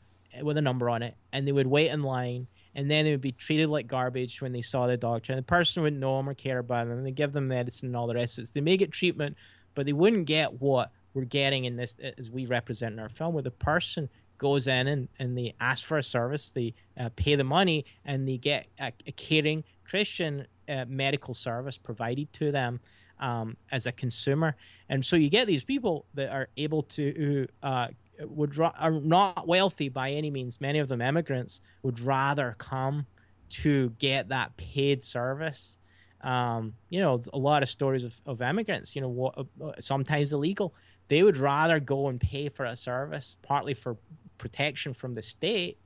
with 0.43 0.57
a 0.57 0.63
number 0.63 0.89
on 0.91 1.03
it 1.03 1.15
and 1.33 1.47
they 1.47 1.53
would 1.53 1.67
wait 1.67 1.91
in 1.91 2.03
line 2.03 2.47
and 2.75 2.91
then 2.91 3.05
they 3.05 3.11
would 3.11 3.21
be 3.21 3.33
treated 3.33 3.69
like 3.69 3.87
garbage 3.87 4.41
when 4.41 4.53
they 4.53 4.63
saw 4.63 4.87
the 4.87 4.97
doctor 4.97 5.33
and 5.33 5.39
the 5.39 5.45
person 5.45 5.83
wouldn't 5.83 6.01
know 6.01 6.17
them 6.17 6.29
or 6.29 6.35
care 6.35 6.59
about 6.59 6.87
them 6.87 6.99
and 6.99 7.07
they 7.07 7.11
give 7.11 7.33
them 7.33 7.49
medicine 7.49 7.89
and 7.89 7.97
all 7.97 8.07
the 8.07 8.15
rest 8.15 8.39
of 8.39 8.45
it. 8.45 8.53
They 8.53 8.61
may 8.61 8.77
get 8.77 8.93
treatment 8.93 9.37
but 9.75 9.87
they 9.87 9.93
wouldn't 9.93 10.27
get 10.27 10.61
what 10.61 10.91
we're 11.15 11.25
getting 11.25 11.65
in 11.65 11.77
this 11.77 11.97
as 12.19 12.31
we 12.31 12.47
represent 12.47 12.93
in 12.93 12.99
our 12.99 13.09
film 13.09 13.35
where 13.35 13.43
the 13.43 13.51
person 13.51 14.09
goes 14.39 14.67
in 14.67 14.87
and, 14.87 15.09
and 15.19 15.37
they 15.37 15.55
ask 15.61 15.85
for 15.85 15.99
a 15.99 16.03
service, 16.03 16.51
they 16.51 16.75
uh, 16.99 17.11
pay 17.17 17.35
the 17.35 17.45
money, 17.45 17.85
and 18.05 18.27
they 18.29 18.39
get 18.39 18.67
a, 18.79 18.93
a 19.07 19.13
caring 19.13 19.65
Christian 19.85 20.47
uh, 20.69 20.85
medical 20.89 21.35
service 21.35 21.77
provided 21.77 22.33
to 22.35 22.53
them 22.53 22.81
um, 23.21 23.57
as 23.73 23.87
a 23.87 23.93
consumer. 23.93 24.57
And 24.89 25.05
so 25.05 25.17
you 25.17 25.31
get 25.31 25.47
these 25.47 25.65
people 25.65 26.07
that 26.15 26.31
are 26.31 26.49
able 26.57 26.83
to, 26.83 27.47
uh, 27.63 27.89
would 28.21 28.59
are 28.59 28.93
not 28.93 29.47
wealthy 29.47 29.89
by 29.89 30.11
any 30.11 30.31
means. 30.31 30.61
Many 30.61 30.79
of 30.79 30.89
them 30.89 31.01
immigrants 31.01 31.61
would 31.83 32.01
rather 32.01 32.57
come 32.59 33.07
to 33.51 33.91
get 33.99 34.29
that 34.29 34.57
paid 34.57 35.03
service. 35.03 35.79
Um, 36.23 36.75
you 36.91 37.01
know, 37.01 37.21
a 37.33 37.39
lot 37.39 37.63
of 37.63 37.69
stories 37.69 38.05
of, 38.05 38.21
of 38.27 38.43
immigrants, 38.43 38.97
you 38.97 39.03
know, 39.03 39.09
what, 39.09 39.39
uh, 39.39 39.73
sometimes 39.79 40.33
illegal. 40.33 40.75
They 41.07 41.23
would 41.23 41.37
rather 41.37 41.81
go 41.81 42.09
and 42.09 42.21
pay 42.21 42.49
for 42.49 42.67
a 42.67 42.77
service, 42.77 43.37
partly 43.43 43.75
for 43.75 43.97
protection 44.37 44.93
from 44.95 45.15
the 45.15 45.23
state, 45.23 45.79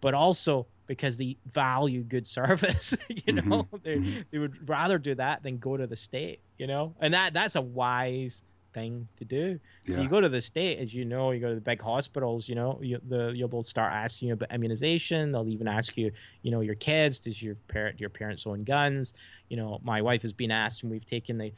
but 0.00 0.14
also 0.14 0.66
because 0.86 1.16
they 1.16 1.36
value 1.46 2.02
good 2.02 2.26
service. 2.26 2.96
you 3.08 3.34
know, 3.34 3.42
mm-hmm. 3.42 3.76
they 3.82 3.96
mm-hmm. 3.96 4.20
they 4.30 4.38
would 4.38 4.68
rather 4.68 4.98
do 4.98 5.14
that 5.14 5.42
than 5.42 5.58
go 5.58 5.76
to 5.76 5.86
the 5.86 5.96
state. 5.96 6.40
You 6.58 6.66
know, 6.66 6.94
and 7.00 7.14
that 7.14 7.34
that's 7.34 7.56
a 7.56 7.62
wise 7.62 8.42
thing 8.76 9.08
to 9.16 9.24
do. 9.24 9.58
So 9.86 9.94
yeah. 9.94 10.00
you 10.02 10.08
go 10.08 10.20
to 10.20 10.28
the 10.28 10.40
state, 10.40 10.78
as 10.78 10.94
you 10.94 11.06
know, 11.06 11.30
you 11.30 11.40
go 11.40 11.48
to 11.48 11.54
the 11.54 11.60
big 11.60 11.80
hospitals. 11.80 12.48
You 12.48 12.54
know, 12.54 12.78
you, 12.82 13.00
the 13.08 13.32
you'll 13.34 13.48
both 13.48 13.66
start 13.66 13.92
asking 13.92 14.28
you 14.28 14.34
about 14.34 14.52
immunization. 14.52 15.32
They'll 15.32 15.48
even 15.48 15.66
ask 15.66 15.96
you, 15.96 16.12
you 16.42 16.50
know, 16.50 16.60
your 16.60 16.74
kids. 16.74 17.18
Does 17.18 17.42
your 17.42 17.54
parent 17.68 17.98
your 17.98 18.10
parents 18.10 18.46
own 18.46 18.64
guns? 18.64 19.14
You 19.48 19.56
know, 19.56 19.80
my 19.82 20.02
wife 20.02 20.22
has 20.22 20.32
been 20.32 20.50
asked, 20.50 20.82
and 20.82 20.92
we've 20.92 21.06
taken 21.06 21.38
the 21.38 21.52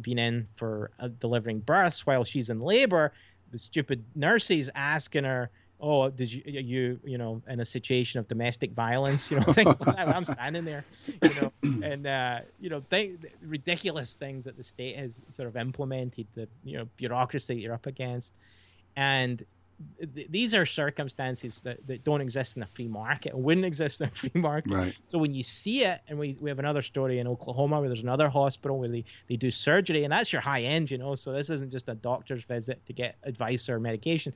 been 0.00 0.18
in 0.18 0.46
for 0.56 0.90
uh, 0.98 1.08
delivering 1.18 1.60
births 1.60 2.06
while 2.06 2.24
she's 2.24 2.50
in 2.50 2.60
labor. 2.60 3.12
The 3.52 3.58
stupid 3.58 4.04
nurses 4.14 4.70
asking 4.74 5.24
her 5.24 5.50
oh, 5.80 6.10
did 6.10 6.32
you 6.32 6.42
you 6.46 7.00
you 7.04 7.18
know 7.18 7.42
in 7.48 7.60
a 7.60 7.64
situation 7.64 8.20
of 8.20 8.28
domestic 8.28 8.72
violence, 8.72 9.30
you 9.30 9.38
know 9.38 9.52
things 9.52 9.80
like 9.80 9.96
that. 9.96 10.08
I'm 10.08 10.24
standing 10.24 10.64
there, 10.64 10.84
you 11.22 11.30
know, 11.40 11.52
and 11.82 12.06
uh, 12.06 12.40
you 12.60 12.70
know 12.70 12.80
th- 12.90 13.18
ridiculous 13.42 14.14
things 14.14 14.44
that 14.44 14.56
the 14.56 14.62
state 14.62 14.96
has 14.96 15.22
sort 15.30 15.48
of 15.48 15.56
implemented, 15.56 16.26
the 16.34 16.48
you 16.64 16.78
know 16.78 16.88
bureaucracy 16.96 17.56
you're 17.56 17.74
up 17.74 17.86
against, 17.86 18.32
and 18.96 19.44
th- 20.14 20.28
these 20.30 20.54
are 20.54 20.66
circumstances 20.66 21.60
that, 21.62 21.86
that 21.86 22.04
don't 22.04 22.20
exist 22.20 22.56
in 22.56 22.62
a 22.62 22.66
free 22.66 22.88
market 22.88 23.32
and 23.32 23.42
wouldn't 23.42 23.66
exist 23.66 24.00
in 24.00 24.08
a 24.08 24.10
free 24.10 24.30
market. 24.34 24.72
Right. 24.72 24.98
So 25.06 25.18
when 25.18 25.34
you 25.34 25.42
see 25.42 25.84
it, 25.84 26.00
and 26.08 26.18
we, 26.18 26.36
we 26.40 26.50
have 26.50 26.58
another 26.58 26.82
story 26.82 27.18
in 27.18 27.26
Oklahoma 27.26 27.80
where 27.80 27.88
there's 27.88 28.02
another 28.02 28.28
hospital 28.28 28.78
where 28.78 28.88
they, 28.88 29.04
they 29.28 29.36
do 29.36 29.50
surgery, 29.50 30.04
and 30.04 30.12
that's 30.12 30.32
your 30.32 30.42
high 30.42 30.62
end, 30.62 30.90
you 30.90 30.98
know. 30.98 31.14
So 31.14 31.32
this 31.32 31.50
isn't 31.50 31.70
just 31.70 31.88
a 31.88 31.94
doctor's 31.94 32.44
visit 32.44 32.84
to 32.86 32.92
get 32.92 33.16
advice 33.22 33.68
or 33.68 33.80
medication. 33.80 34.32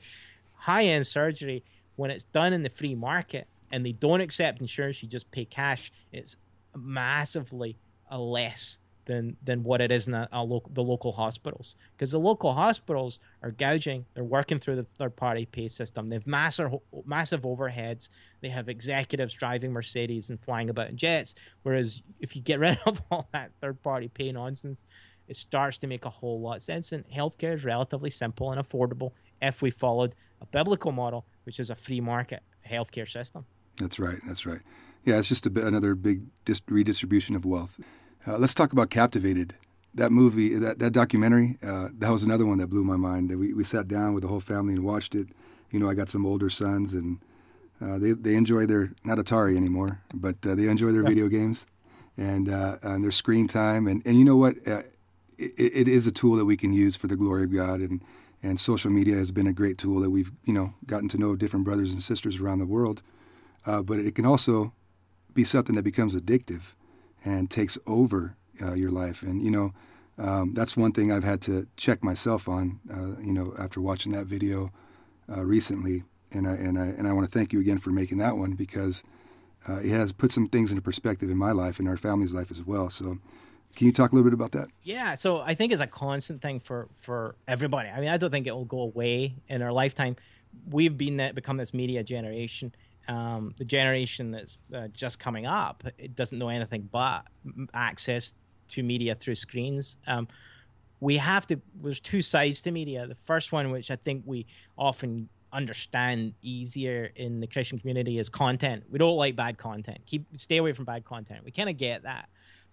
High 0.59 0.85
end 0.85 1.07
surgery, 1.07 1.65
when 1.97 2.11
it's 2.11 2.25
done 2.25 2.53
in 2.53 2.63
the 2.63 2.71
free 2.71 2.95
market 2.95 3.49
and 3.71 3.85
they 3.85 3.93
don't 3.93 4.21
accept 4.21 4.61
insurance, 4.61 5.03
you 5.03 5.09
just 5.09 5.31
pay 5.31 5.45
cash, 5.45 5.93
it's 6.13 6.37
massively 6.77 7.79
less 8.11 8.79
than 9.05 9.37
than 9.43 9.65
what 9.65 9.81
it 9.81 9.91
is 9.91 10.07
in 10.07 10.15
a, 10.15 10.29
a 10.33 10.61
the 10.71 10.83
local 10.83 11.13
hospitals. 11.13 11.77
Because 11.97 12.11
the 12.11 12.21
local 12.21 12.53
hospitals 12.53 13.21
are 13.43 13.51
gouging 13.51 14.05
they're 14.15 14.23
working 14.23 14.59
through 14.59 14.77
the 14.77 14.85
third 14.85 15.17
party 15.17 15.47
pay 15.47 15.69
system. 15.69 16.07
They 16.07 16.17
have 16.17 16.27
massive 16.27 16.75
massive 17.05 17.43
overheads. 17.43 18.11
They 18.41 18.51
have 18.51 18.69
executives 18.69 19.35
driving 19.35 19.73
mercedes 19.73 20.31
and 20.31 20.39
flying 20.39 20.71
about 20.71 20.91
in 20.91 20.97
jets. 20.97 21.35
Whereas 21.63 22.03
if 22.21 22.37
you 22.37 22.43
get 22.43 22.61
rid 22.61 22.79
of 22.87 23.03
all 23.11 23.29
that 23.33 23.51
third 23.61 23.83
party 23.83 24.09
pay 24.09 24.31
nonsense 24.31 24.85
it 25.29 25.37
starts 25.37 25.79
to 25.79 25.87
make 25.87 26.07
a 26.07 26.11
whole 26.11 26.41
lot 26.41 26.57
of 26.57 26.63
sense. 26.63 26.93
And 26.93 27.07
healthcare 27.09 27.55
is 27.55 27.65
relatively 27.65 28.11
simple 28.11 28.51
and 28.51 28.61
affordable 28.61 29.13
if 29.41 29.63
we 29.63 29.71
followed 29.71 30.15
a 30.41 30.47
biblical 30.47 30.93
model 30.93 31.25
which 31.45 31.59
is 31.61 31.71
a 31.71 31.75
free 31.75 32.01
market 32.01 32.43
healthcare 32.69 33.09
system 33.11 33.45
That's 33.79 33.99
right. 33.99 34.19
That's 34.27 34.45
right. 34.45 34.61
Yeah, 35.05 35.19
it's 35.19 35.29
just 35.29 35.47
a 35.47 35.51
bit, 35.51 35.65
another 35.65 35.95
big 35.95 36.23
dis- 36.45 36.61
redistribution 36.69 37.37
of 37.37 37.45
wealth. 37.45 37.81
Uh, 38.27 38.37
let's 38.37 38.55
talk 38.55 38.73
about 38.73 38.91
Captivated. 38.91 39.55
That 39.95 40.13
movie, 40.13 40.55
that, 40.55 40.81
that 40.81 40.93
documentary, 40.93 41.59
uh, 41.63 41.89
that 41.99 42.11
was 42.11 42.23
another 42.23 42.45
one 42.45 42.59
that 42.59 42.69
blew 42.69 42.85
my 42.85 42.97
mind. 42.97 43.31
We, 43.31 43.55
we 43.55 43.65
sat 43.65 43.89
down 43.89 44.15
with 44.15 44.23
the 44.23 44.29
whole 44.29 44.41
family 44.41 44.75
and 44.75 44.85
watched 44.85 45.15
it. 45.15 45.29
You 45.71 45.79
know, 45.79 45.89
I 45.89 45.95
got 45.95 46.09
some 46.09 46.27
older 46.27 46.51
sons, 46.51 46.93
and 46.93 47.21
uh, 47.81 47.99
they, 47.99 48.13
they 48.13 48.35
enjoy 48.35 48.67
their, 48.67 48.93
not 49.05 49.19
Atari 49.19 49.57
anymore, 49.57 50.03
but 50.13 50.37
uh, 50.47 50.55
they 50.55 50.69
enjoy 50.69 50.93
their 50.93 51.05
video 51.05 51.29
games 51.29 51.67
and, 52.17 52.49
uh, 52.49 52.77
and 52.83 53.03
their 53.03 53.11
screen 53.11 53.47
time. 53.47 53.87
And, 53.87 54.05
and 54.07 54.19
you 54.19 54.25
know 54.25 54.37
what? 54.37 54.57
Uh, 54.67 54.83
it, 55.39 55.53
it 55.75 55.89
is 55.89 56.07
a 56.07 56.13
tool 56.13 56.37
that 56.37 56.45
we 56.45 56.57
can 56.57 56.73
use 56.73 56.97
for 56.97 57.07
the 57.07 57.17
glory 57.17 57.45
of 57.45 57.53
God. 57.53 57.81
And, 57.81 58.03
and 58.43 58.61
social 58.61 58.91
media 58.91 59.17
has 59.17 59.31
been 59.31 59.47
a 59.47 59.53
great 59.53 59.79
tool 59.79 60.01
that 60.01 60.11
we've, 60.11 60.31
you 60.45 60.53
know, 60.53 60.75
gotten 60.87 61.09
to 61.09 61.19
know 61.19 61.35
different 61.35 61.65
brothers 61.65 61.91
and 61.91 62.03
sisters 62.03 62.41
around 62.41 62.61
the 62.61 62.67
world. 62.67 63.03
Uh, 63.67 63.83
but 63.83 63.99
it 63.99 64.15
can 64.15 64.25
also 64.25 64.73
be 65.35 65.45
something 65.45 65.75
that 65.77 65.83
becomes 65.83 66.15
addictive 66.15 66.75
and 67.25 67.51
takes 67.51 67.77
over 67.87 68.37
uh, 68.63 68.75
your 68.75 68.91
life. 68.91 69.23
And 69.23 69.43
you 69.43 69.51
know, 69.51 69.73
um, 70.19 70.55
that's 70.55 70.77
one 70.77 70.93
thing 70.93 71.13
I've 71.13 71.25
had 71.25 71.41
to 71.43 71.67
check 71.77 72.03
myself 72.03 72.49
on. 72.49 72.81
Uh, 72.93 73.21
you 73.21 73.33
know, 73.33 73.55
after 73.59 73.81
watching 73.81 74.13
that 74.13 74.27
video 74.27 74.73
uh, 75.35 75.45
recently, 75.45 76.05
and 76.33 76.47
I 76.47 76.53
and 76.53 76.79
I 76.79 76.87
and 76.87 77.09
I 77.09 77.13
want 77.13 77.31
to 77.31 77.39
thank 77.39 77.53
you 77.53 77.61
again 77.61 77.79
for 77.79 77.91
making 77.91 78.19
that 78.19 78.37
one 78.37 78.53
because 78.53 79.03
uh, 79.69 79.79
it 79.79 79.91
has 79.91 80.13
put 80.13 80.33
some 80.33 80.49
things 80.49 80.71
into 80.71 80.83
perspective 80.83 81.31
in 81.31 81.37
my 81.37 81.53
life 81.53 81.79
and 81.79 81.89
our 81.89 81.97
family's 81.97 82.35
life 82.35 82.51
as 82.51 82.65
well. 82.65 82.91
So. 82.91 83.19
Can 83.79 83.87
you 83.87 83.93
talk 83.93 84.11
a 84.11 84.15
little 84.17 84.29
bit 84.29 84.35
about 84.35 84.51
that? 84.53 84.67
Yeah, 84.83 85.15
so 85.15 85.39
I 85.39 85.55
think 85.55 85.71
it's 85.71 85.81
a 85.81 85.87
constant 85.87 86.43
thing 86.43 86.59
for 86.59 86.89
for 86.99 87.37
everybody. 87.47 87.89
I 87.89 88.01
mean, 88.01 88.09
I 88.09 88.17
don't 88.17 88.29
think 88.29 88.49
it 88.49 88.51
will 88.51 88.65
go 88.65 88.81
away 88.81 89.37
in 89.49 89.63
our 89.63 89.71
lifetime. 89.71 90.17
We've 90.69 90.99
been 90.99 91.19
that 91.19 91.37
become 91.37 91.59
this 91.59 91.73
media 91.73 92.03
generation, 92.03 92.75
um, 93.07 93.55
the 93.57 93.65
generation 93.65 94.33
that's 94.33 94.59
uh, 94.75 94.89
just 94.89 95.21
coming 95.21 95.47
up 95.47 95.85
it 95.97 96.17
doesn't 96.17 96.41
know 96.41 96.49
anything 96.49 96.89
but 96.91 97.29
access 97.73 98.35
to 98.71 98.83
media 98.83 99.15
through 99.15 99.37
screens. 99.37 99.97
Um, 100.09 100.27
we 100.99 101.17
have 101.19 101.47
to. 101.47 101.61
There's 101.81 102.01
two 102.01 102.21
sides 102.21 102.61
to 102.63 102.73
media. 102.73 103.07
The 103.07 103.15
first 103.27 103.53
one, 103.53 103.71
which 103.71 103.93
I 103.93 103.97
think 103.97 104.25
we 104.27 104.47
often 104.77 105.29
understand 105.53 106.35
easier 106.43 107.13
in 107.15 107.39
the 107.39 107.47
Christian 107.47 107.79
community, 107.79 108.19
is 108.19 108.29
content. 108.29 108.83
We 108.91 108.99
don't 108.99 109.17
like 109.17 109.37
bad 109.37 109.57
content. 109.57 109.99
Keep 110.05 110.27
stay 110.37 110.57
away 110.57 110.73
from 110.73 110.85
bad 110.85 111.05
content. 111.05 111.45
We 111.45 111.53
kind 111.53 111.69
of 111.69 111.77
get 111.77 112.03
that. 112.03 112.29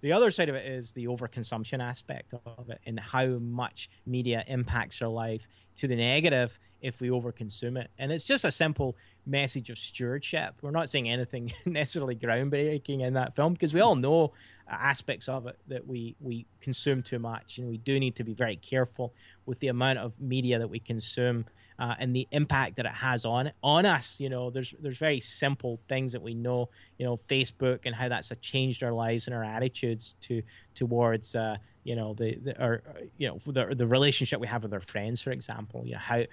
The 0.06 0.14
other 0.14 0.30
side 0.30 0.50
of 0.50 0.56
it 0.56 0.68
is 0.68 0.92
the 0.92 1.08
overconsumption 1.08 1.82
aspect 1.82 2.36
of 2.46 2.70
it 2.70 2.80
and 2.86 3.00
how 3.00 3.26
much 3.26 3.90
media 4.06 4.44
impacts 4.46 5.02
our 5.02 5.10
life 5.10 5.48
to 5.78 5.88
the 5.88 5.96
negative 5.96 6.60
if 6.80 7.02
we 7.02 7.10
overconsume 7.10 7.82
it. 7.82 7.90
And 7.98 8.12
it's 8.12 8.24
just 8.24 8.46
a 8.46 8.52
simple 8.52 8.96
message 9.26 9.72
of 9.72 9.80
stewardship. 9.80 10.58
We're 10.62 10.70
not 10.70 10.92
saying 10.92 11.10
anything 11.10 11.52
necessarily 11.66 12.16
groundbreaking 12.16 13.02
in 13.02 13.16
that 13.16 13.36
film 13.36 13.54
because 13.54 13.74
we 13.74 13.80
all 13.80 13.96
know 13.96 14.34
aspects 14.70 15.30
of 15.30 15.48
it 15.48 15.58
that 15.68 15.88
we 15.88 16.16
we 16.20 16.46
consume 16.62 17.04
too 17.04 17.20
much, 17.20 17.58
and 17.58 17.68
we 17.68 17.78
do 17.78 18.00
need 18.00 18.16
to 18.16 18.24
be 18.24 18.34
very 18.34 18.56
careful 18.56 19.14
with 19.46 19.60
the 19.60 19.68
amount 19.68 20.00
of 20.00 20.20
media 20.20 20.60
that 20.60 20.70
we 20.70 20.80
consume 20.80 21.46
uh, 21.78 21.96
and 22.00 22.16
the 22.16 22.28
impact 22.32 22.78
that 22.78 22.86
it 22.86 22.92
has 22.92 23.26
on 23.26 23.52
on 23.64 23.86
us. 23.86 24.20
You 24.20 24.30
know, 24.30 24.50
there's 24.50 24.74
there's 24.80 24.98
very 24.98 25.20
simple 25.20 25.80
things 25.88 26.12
that 26.14 26.22
we 26.22 26.34
know. 26.34 26.70
You 26.98 27.06
know, 27.06 27.18
Facebook 27.18 27.82
and 27.86 27.94
how 27.94 28.10
that's 28.10 28.32
changed 28.42 28.84
our 28.84 28.94
lives 28.94 29.28
and 29.28 29.36
our 29.36 29.44
attitudes 29.44 30.16
to 30.22 30.42
towards. 30.74 31.36
Uh, 31.36 31.58
you 31.86 31.96
know 31.96 32.16
the, 32.16 32.36
the 32.36 32.62
or 32.62 32.82
you 33.18 33.28
know 33.28 33.40
the 33.46 33.74
the 33.76 33.88
relationship 33.88 34.40
we 34.40 34.48
have 34.48 34.64
with 34.64 34.74
our 34.74 34.82
friends 34.82 35.22
for 35.22 35.32
example 35.32 35.84
you 35.86 35.94
know 35.94 36.00
how 36.00 36.24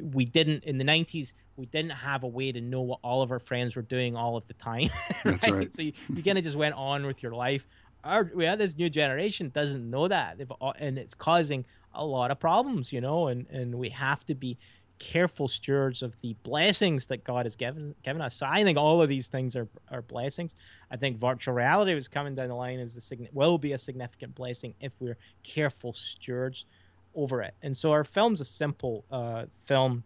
we 0.00 0.24
didn't 0.24 0.64
in 0.64 0.78
the 0.78 0.84
90s 0.84 1.34
we 1.56 1.66
didn't 1.66 1.90
have 1.90 2.22
a 2.22 2.28
way 2.28 2.52
to 2.52 2.60
know 2.60 2.80
what 2.80 3.00
all 3.02 3.20
of 3.20 3.32
our 3.32 3.40
friends 3.40 3.74
were 3.74 3.82
doing 3.82 4.14
all 4.14 4.36
of 4.36 4.46
the 4.46 4.54
time 4.54 4.88
right? 5.24 5.40
That's 5.40 5.50
right. 5.50 5.72
so 5.72 5.82
you, 5.82 5.92
you 6.14 6.22
kind 6.22 6.38
of 6.38 6.44
just 6.44 6.56
went 6.56 6.76
on 6.76 7.04
with 7.04 7.24
your 7.24 7.32
life 7.32 7.66
our 8.04 8.30
had 8.40 8.58
this 8.58 8.76
new 8.76 8.90
generation 8.90 9.50
doesn't 9.54 9.88
know 9.88 10.08
that 10.08 10.38
They've, 10.38 10.52
and 10.78 10.98
it's 10.98 11.14
causing 11.14 11.66
a 11.94 12.04
lot 12.04 12.30
of 12.30 12.38
problems 12.38 12.92
you 12.92 13.00
know 13.00 13.28
and 13.28 13.46
and 13.50 13.74
we 13.74 13.88
have 13.90 14.24
to 14.26 14.34
be 14.34 14.56
careful 15.00 15.48
stewards 15.48 16.02
of 16.02 16.14
the 16.20 16.36
blessings 16.44 17.06
that 17.06 17.24
God 17.24 17.46
has 17.46 17.56
given 17.56 17.94
given 18.04 18.22
us. 18.22 18.34
So 18.34 18.46
I 18.48 18.62
think 18.62 18.78
all 18.78 19.02
of 19.02 19.08
these 19.08 19.26
things 19.26 19.56
are 19.56 19.66
are 19.90 20.02
blessings. 20.02 20.54
I 20.90 20.96
think 20.96 21.18
virtual 21.18 21.54
reality 21.54 21.94
was 21.94 22.06
coming 22.06 22.36
down 22.36 22.48
the 22.48 22.54
line 22.54 22.78
as 22.78 22.94
the 22.94 23.28
will 23.32 23.58
be 23.58 23.72
a 23.72 23.78
significant 23.78 24.36
blessing 24.36 24.74
if 24.80 24.92
we're 25.00 25.16
careful 25.42 25.92
stewards 25.92 26.66
over 27.14 27.42
it. 27.42 27.54
And 27.62 27.76
so 27.76 27.90
our 27.90 28.04
film's 28.04 28.40
a 28.40 28.44
simple 28.44 29.04
uh, 29.10 29.46
film, 29.64 30.04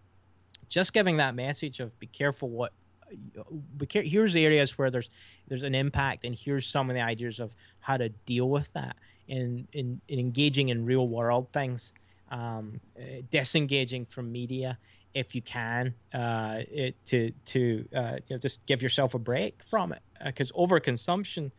just 0.70 0.94
giving 0.94 1.18
that 1.18 1.34
message 1.34 1.80
of 1.80 1.98
be 1.98 2.06
careful 2.06 2.48
what. 2.48 2.72
Care- 3.88 4.02
here's 4.02 4.36
areas 4.36 4.76
where 4.78 4.90
there's 4.90 5.10
there's 5.48 5.62
an 5.62 5.74
impact, 5.74 6.24
and 6.24 6.34
here's 6.34 6.66
some 6.66 6.90
of 6.90 6.94
the 6.94 7.02
ideas 7.02 7.40
of 7.40 7.54
how 7.80 7.96
to 7.96 8.08
deal 8.08 8.48
with 8.48 8.72
that 8.72 8.96
in 9.28 9.66
in, 9.72 10.00
in 10.08 10.18
engaging 10.18 10.68
in 10.68 10.84
real 10.84 11.08
world 11.08 11.48
things 11.52 11.94
um, 12.30 12.80
uh, 12.98 13.22
disengaging 13.30 14.04
from 14.04 14.30
media 14.30 14.78
if 15.14 15.34
you 15.34 15.42
can 15.42 15.94
uh, 16.12 16.60
it, 16.70 16.96
to 17.06 17.30
to 17.46 17.86
uh, 17.94 18.16
you 18.26 18.36
know 18.36 18.38
just 18.38 18.64
give 18.66 18.82
yourself 18.82 19.14
a 19.14 19.18
break 19.18 19.62
from 19.62 19.92
it 19.92 20.02
because 20.24 20.50
overconsumption 20.52 21.50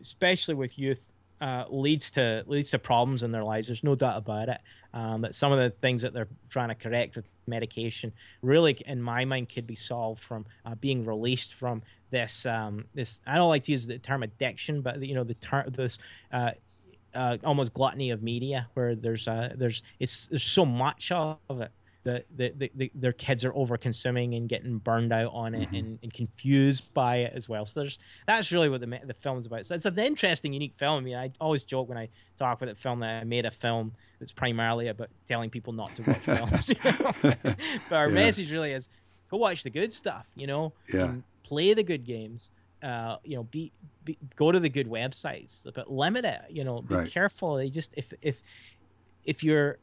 especially 0.00 0.54
with 0.54 0.78
youth 0.78 1.06
uh, 1.40 1.64
leads 1.68 2.10
to 2.12 2.44
leads 2.46 2.70
to 2.70 2.78
problems 2.78 3.22
in 3.22 3.30
their 3.30 3.44
lives. 3.44 3.66
There's 3.66 3.84
no 3.84 3.94
doubt 3.94 4.18
about 4.18 4.48
it. 4.48 4.60
Um, 4.94 5.20
that 5.22 5.34
some 5.34 5.52
of 5.52 5.58
the 5.58 5.70
things 5.70 6.02
that 6.02 6.14
they're 6.14 6.28
trying 6.48 6.68
to 6.68 6.74
correct 6.74 7.16
with 7.16 7.26
medication 7.46 8.12
really 8.42 8.72
in 8.86 9.00
my 9.00 9.24
mind 9.24 9.48
could 9.48 9.66
be 9.66 9.76
solved 9.76 10.22
from 10.22 10.46
uh, 10.64 10.74
being 10.76 11.04
released 11.04 11.54
from 11.54 11.82
this 12.10 12.46
um, 12.46 12.86
this 12.94 13.20
I 13.26 13.36
don't 13.36 13.48
like 13.48 13.64
to 13.64 13.72
use 13.72 13.86
the 13.86 13.98
term 13.98 14.22
addiction 14.22 14.80
but 14.80 15.02
you 15.02 15.14
know 15.14 15.24
the 15.24 15.34
term 15.34 15.68
this 15.70 15.98
uh, 16.32 16.52
uh, 17.14 17.36
almost 17.44 17.72
gluttony 17.72 18.10
of 18.10 18.22
media 18.22 18.68
where 18.74 18.94
there's 18.94 19.28
uh, 19.28 19.52
there's 19.56 19.82
it's 19.98 20.28
there's 20.28 20.42
so 20.42 20.64
much 20.64 21.12
of 21.12 21.38
it 21.50 21.70
the, 22.36 22.52
the, 22.56 22.70
the, 22.74 22.90
their 22.94 23.12
kids 23.12 23.44
are 23.44 23.52
over 23.54 23.76
consuming 23.76 24.34
and 24.34 24.48
getting 24.48 24.78
burned 24.78 25.12
out 25.12 25.32
on 25.34 25.54
it 25.54 25.66
Mm-hmm. 25.66 25.74
and, 25.76 25.98
and 26.04 26.12
confused 26.12 26.84
by 26.94 27.16
it 27.16 27.32
as 27.34 27.48
well. 27.48 27.66
So 27.66 27.80
there's 27.80 27.98
that's 28.26 28.52
really 28.52 28.68
what 28.68 28.80
the 28.80 29.00
the 29.04 29.14
film's 29.14 29.44
about. 29.46 29.66
So 29.66 29.74
it's 29.74 29.84
an 29.86 29.98
interesting, 29.98 30.52
unique 30.52 30.74
film. 30.74 30.98
I 30.98 31.00
mean, 31.00 31.16
I 31.16 31.30
always 31.40 31.64
joke 31.64 31.88
when 31.88 31.98
I 31.98 32.08
talk 32.38 32.60
about 32.62 32.74
the 32.74 32.80
film 32.80 33.00
that 33.00 33.20
I 33.22 33.24
made 33.24 33.44
a 33.44 33.50
film 33.50 33.92
that's 34.20 34.32
primarily 34.32 34.88
about 34.88 35.10
telling 35.26 35.50
people 35.50 35.72
not 35.72 35.94
to 35.96 36.02
watch 36.02 36.22
films. 36.24 36.70
But 37.88 37.96
our 37.96 38.08
Yeah. 38.08 38.14
message 38.14 38.52
really 38.52 38.72
is 38.72 38.88
go 39.30 39.38
watch 39.38 39.62
the 39.62 39.70
good 39.70 39.92
stuff. 39.92 40.28
You 40.36 40.46
know, 40.46 40.72
Yeah. 40.94 41.14
play 41.44 41.74
the 41.74 41.82
good 41.82 42.04
games. 42.04 42.50
Uh, 42.82 43.16
you 43.24 43.36
know, 43.36 43.42
be, 43.44 43.72
be 44.04 44.16
go 44.36 44.52
to 44.52 44.60
the 44.60 44.68
good 44.68 44.86
websites, 44.86 45.66
but 45.74 45.90
limit 45.90 46.24
it. 46.24 46.42
You 46.50 46.62
know, 46.62 46.82
be 46.82 46.94
Right. 46.94 47.10
careful. 47.10 47.60
You 47.60 47.70
just 47.70 47.92
if 47.96 48.12
if 48.22 48.42
if 49.24 49.42
you're 49.42 49.78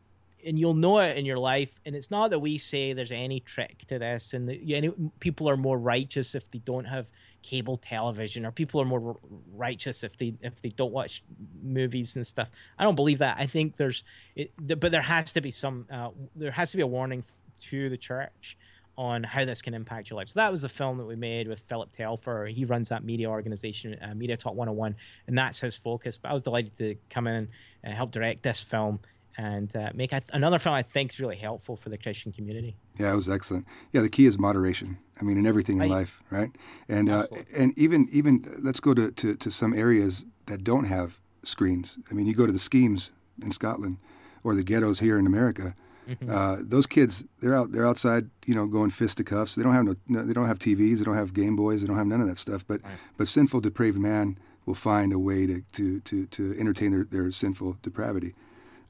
and 0.45 0.59
you'll 0.59 0.73
know 0.73 0.99
it 0.99 1.17
in 1.17 1.25
your 1.25 1.37
life 1.37 1.71
and 1.85 1.95
it's 1.95 2.11
not 2.11 2.29
that 2.29 2.39
we 2.39 2.57
say 2.57 2.93
there's 2.93 3.11
any 3.11 3.39
trick 3.39 3.83
to 3.87 3.99
this 3.99 4.33
and 4.33 4.51
you 4.51 4.81
know, 4.81 5.11
people 5.19 5.49
are 5.49 5.57
more 5.57 5.77
righteous 5.77 6.35
if 6.35 6.49
they 6.51 6.59
don't 6.59 6.85
have 6.85 7.07
cable 7.41 7.75
television 7.75 8.45
or 8.45 8.51
people 8.51 8.81
are 8.81 8.85
more 8.85 9.17
righteous 9.53 10.03
if 10.03 10.17
they 10.17 10.33
if 10.41 10.61
they 10.61 10.69
don't 10.69 10.93
watch 10.93 11.23
movies 11.61 12.15
and 12.15 12.25
stuff 12.25 12.49
i 12.79 12.83
don't 12.83 12.95
believe 12.95 13.19
that 13.19 13.35
i 13.37 13.45
think 13.45 13.75
there's 13.75 14.03
it, 14.35 14.51
but 14.79 14.91
there 14.91 15.01
has 15.01 15.33
to 15.33 15.41
be 15.41 15.51
some 15.51 15.85
uh, 15.91 16.09
there 16.35 16.51
has 16.51 16.71
to 16.71 16.77
be 16.77 16.83
a 16.83 16.87
warning 16.87 17.23
to 17.59 17.89
the 17.89 17.97
church 17.97 18.57
on 18.97 19.23
how 19.23 19.43
this 19.43 19.61
can 19.61 19.73
impact 19.73 20.09
your 20.09 20.17
life. 20.17 20.29
So 20.29 20.39
that 20.39 20.51
was 20.51 20.61
the 20.61 20.69
film 20.69 20.97
that 20.99 21.05
we 21.05 21.15
made 21.15 21.47
with 21.47 21.59
Philip 21.61 21.91
Telfer. 21.91 22.45
He 22.45 22.63
runs 22.65 22.89
that 22.89 23.03
media 23.03 23.29
organization, 23.29 23.97
uh, 24.01 24.13
Media 24.13 24.37
Talk 24.37 24.53
101, 24.53 24.95
and 25.27 25.37
that's 25.37 25.59
his 25.59 25.75
focus. 25.75 26.17
But 26.17 26.29
I 26.29 26.33
was 26.33 26.43
delighted 26.43 26.77
to 26.77 26.95
come 27.09 27.27
in 27.27 27.49
and 27.83 27.93
help 27.93 28.11
direct 28.11 28.43
this 28.43 28.61
film 28.61 28.99
and 29.38 29.75
uh, 29.75 29.89
make 29.93 30.11
th- 30.11 30.23
another 30.34 30.59
film 30.59 30.75
I 30.75 30.84
think 30.84 31.13
is 31.13 31.19
really 31.19 31.36
helpful 31.36 31.75
for 31.75 31.89
the 31.89 31.97
Christian 31.97 32.31
community. 32.31 32.75
Yeah, 32.99 33.13
it 33.13 33.15
was 33.15 33.29
excellent. 33.29 33.65
Yeah, 33.91 34.01
the 34.01 34.09
key 34.09 34.25
is 34.25 34.38
moderation. 34.38 34.97
I 35.19 35.23
mean, 35.23 35.38
in 35.38 35.45
everything 35.45 35.81
in 35.81 35.89
life, 35.89 36.21
right? 36.29 36.49
And 36.89 37.09
uh, 37.09 37.23
and 37.55 37.77
even 37.77 38.07
even 38.11 38.43
let's 38.59 38.79
go 38.79 38.93
to, 38.93 39.11
to, 39.11 39.36
to 39.36 39.51
some 39.51 39.73
areas 39.73 40.25
that 40.47 40.63
don't 40.63 40.86
have 40.86 41.19
screens. 41.43 41.99
I 42.09 42.13
mean, 42.13 42.25
you 42.25 42.34
go 42.34 42.45
to 42.45 42.53
the 42.53 42.59
schemes 42.59 43.11
in 43.41 43.51
Scotland 43.51 43.97
or 44.43 44.55
the 44.55 44.63
ghettos 44.63 44.99
here 44.99 45.17
in 45.17 45.27
America. 45.27 45.75
Mm-hmm. 46.07 46.29
Uh, 46.29 46.57
those 46.61 46.86
kids, 46.86 47.23
they're 47.39 47.55
out, 47.55 47.71
they're 47.71 47.88
outside, 47.88 48.29
you 48.45 48.53
know, 48.53 48.67
going 48.67 48.89
fisticuffs. 48.89 49.55
They 49.55 49.63
don't 49.63 49.73
have 49.73 49.86
no, 49.86 49.95
no, 50.07 50.23
they 50.23 50.34
don't 50.34 50.47
have 50.47 50.59
TVs, 50.59 50.97
they 50.97 51.05
don't 51.05 51.15
have 51.15 51.34
Game 51.34 51.55
Boys, 51.55 51.81
they 51.81 51.88
don't 51.88 51.97
have 51.97 52.07
none 52.07 52.19
of 52.19 52.27
that 52.27 52.38
stuff. 52.38 52.67
But, 52.67 52.84
right. 52.84 52.97
but 53.17 53.27
sinful, 53.27 53.61
depraved 53.61 53.97
man 53.97 54.38
will 54.65 54.75
find 54.75 55.13
a 55.13 55.19
way 55.19 55.45
to 55.47 55.61
to 55.73 55.99
to, 56.01 56.25
to 56.27 56.55
entertain 56.59 56.91
their, 56.91 57.03
their 57.05 57.31
sinful 57.31 57.77
depravity. 57.81 58.34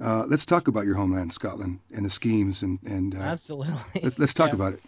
Uh, 0.03 0.25
let's 0.27 0.45
talk 0.45 0.67
about 0.67 0.85
your 0.85 0.95
homeland, 0.95 1.31
Scotland, 1.31 1.79
and 1.95 2.05
the 2.05 2.09
schemes 2.09 2.61
and 2.61 2.77
and 2.83 3.15
uh, 3.15 3.19
absolutely. 3.19 4.01
Let's, 4.03 4.19
let's 4.19 4.33
talk 4.33 4.49
yeah. 4.49 4.55
about 4.55 4.73
it. 4.73 4.81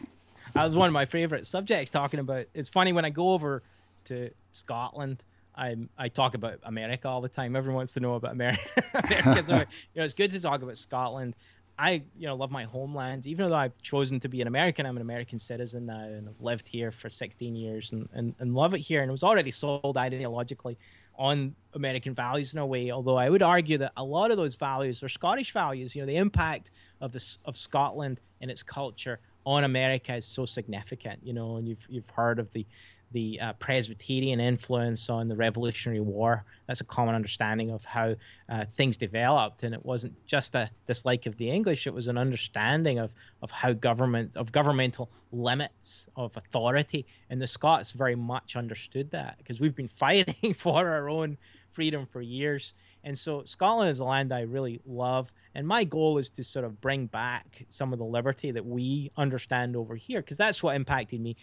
That 0.54 0.66
was 0.66 0.76
one 0.76 0.88
of 0.88 0.94
my 0.94 1.06
favorite 1.06 1.48
subjects. 1.48 1.90
Talking 1.90 2.20
about 2.20 2.48
it's 2.54 2.68
funny 2.68 2.92
when 2.92 3.06
I 3.06 3.12
go 3.12 3.30
over 3.30 3.64
to 4.06 4.30
Scotland. 4.52 5.24
I 5.56 5.78
I 5.98 6.10
talk 6.10 6.34
about 6.34 6.60
America 6.64 7.08
all 7.08 7.22
the 7.22 7.30
time. 7.30 7.56
Everyone 7.56 7.78
wants 7.78 7.94
to 7.94 8.02
know 8.02 8.16
about 8.16 8.34
America. 8.34 8.62
America. 8.94 9.46
so, 9.46 9.56
you 9.94 10.00
know, 10.00 10.04
it's 10.04 10.14
good 10.14 10.32
to 10.32 10.42
talk 10.42 10.62
about 10.62 10.78
Scotland. 10.78 11.36
I 11.80 12.04
you 12.18 12.28
know 12.28 12.36
love 12.36 12.52
my 12.52 12.64
homeland, 12.64 13.26
even 13.26 13.50
though 13.50 13.56
I've 13.56 13.82
chosen 13.82 14.20
to 14.22 14.28
be 14.28 14.42
an 14.42 14.48
American. 14.48 14.86
I'm 14.86 14.98
an 14.98 15.02
American 15.02 15.40
citizen 15.40 15.86
now, 15.86 16.00
and 16.00 16.28
I've 16.28 16.42
lived 16.42 16.68
here 16.68 16.92
for 16.92 17.10
16 17.10 17.56
years 17.56 17.92
and, 17.94 18.10
and, 18.14 18.36
and 18.40 18.54
love 18.54 18.74
it 18.74 18.80
here. 18.80 19.02
And 19.02 19.10
it 19.10 19.12
was 19.12 19.24
already 19.24 19.52
sold 19.52 19.96
ideologically 19.96 20.76
on 21.18 21.56
American 21.74 22.14
values 22.14 22.54
in 22.54 22.60
a 22.60 22.66
way. 22.66 22.92
Although 22.92 23.18
I 23.18 23.30
would 23.30 23.42
argue 23.42 23.78
that 23.80 23.92
a 23.98 24.04
lot 24.04 24.32
of 24.32 24.38
those 24.38 24.56
values 24.56 25.04
are 25.04 25.10
Scottish 25.10 25.52
values. 25.52 25.96
You 25.96 26.02
know, 26.02 26.08
the 26.08 26.18
impact 26.18 26.72
of 27.02 27.12
this 27.12 27.38
of 27.46 27.58
Scotland 27.58 28.22
and 28.42 28.50
its 28.50 28.64
culture 28.64 29.20
on 29.46 29.64
America 29.64 30.16
is 30.16 30.26
so 30.26 30.46
significant. 30.46 31.20
You 31.24 31.34
know, 31.34 31.58
and 31.58 31.68
you've 31.68 31.86
you've 31.90 32.10
heard 32.10 32.40
of 32.40 32.52
the 32.54 32.66
the 33.12 33.40
uh, 33.40 33.54
Presbyterian 33.54 34.40
influence 34.40 35.10
on 35.10 35.28
the 35.28 35.36
Revolutionary 35.36 36.02
War. 36.02 36.44
That's 36.68 36.82
a 36.82 36.86
common 36.86 37.16
understanding 37.16 37.72
of 37.72 37.84
how 37.86 38.16
uh, 38.50 38.66
things 38.74 38.98
developed, 38.98 39.64
and 39.64 39.74
it 39.74 39.86
wasn't 39.86 40.14
just 40.26 40.56
a 40.56 40.70
dislike 40.86 41.26
of 41.26 41.38
the 41.38 41.50
English; 41.50 41.88
it 41.88 41.94
was 41.94 42.08
an 42.08 42.18
understanding 42.18 43.00
of 43.00 43.14
of 43.42 43.52
how 43.52 43.74
government 43.74 44.36
of 44.36 44.52
governmental 44.52 45.10
limits 45.32 46.08
of 46.16 46.36
authority. 46.38 47.06
And 47.30 47.40
the 47.40 47.48
Scots 47.48 47.92
very 47.92 48.16
much 48.16 48.56
understood 48.56 49.12
that 49.12 49.38
because 49.38 49.60
we've 49.60 49.76
been 49.76 49.88
fighting 50.06 50.54
for 50.54 50.90
our 50.90 51.10
own 51.10 51.38
freedom 51.72 52.06
for 52.06 52.22
years. 52.22 52.74
And 53.04 53.18
so 53.18 53.44
Scotland 53.44 53.92
is 53.92 54.00
a 54.00 54.06
land 54.06 54.32
I 54.32 54.42
really 54.42 54.82
love. 54.86 55.32
And 55.54 55.68
my 55.68 55.84
goal 55.84 56.18
is 56.18 56.30
to 56.32 56.44
sort 56.44 56.66
of 56.66 56.82
bring 56.82 57.06
back 57.06 57.66
some 57.70 57.94
of 57.94 58.00
the 58.00 58.06
liberty 58.06 58.52
that 58.52 58.66
we 58.66 59.12
understand 59.16 59.76
over 59.76 59.96
here, 59.96 60.22
because 60.22 60.38
that's 60.38 60.64
what 60.64 60.76
impacted 60.76 61.22
me 61.22 61.36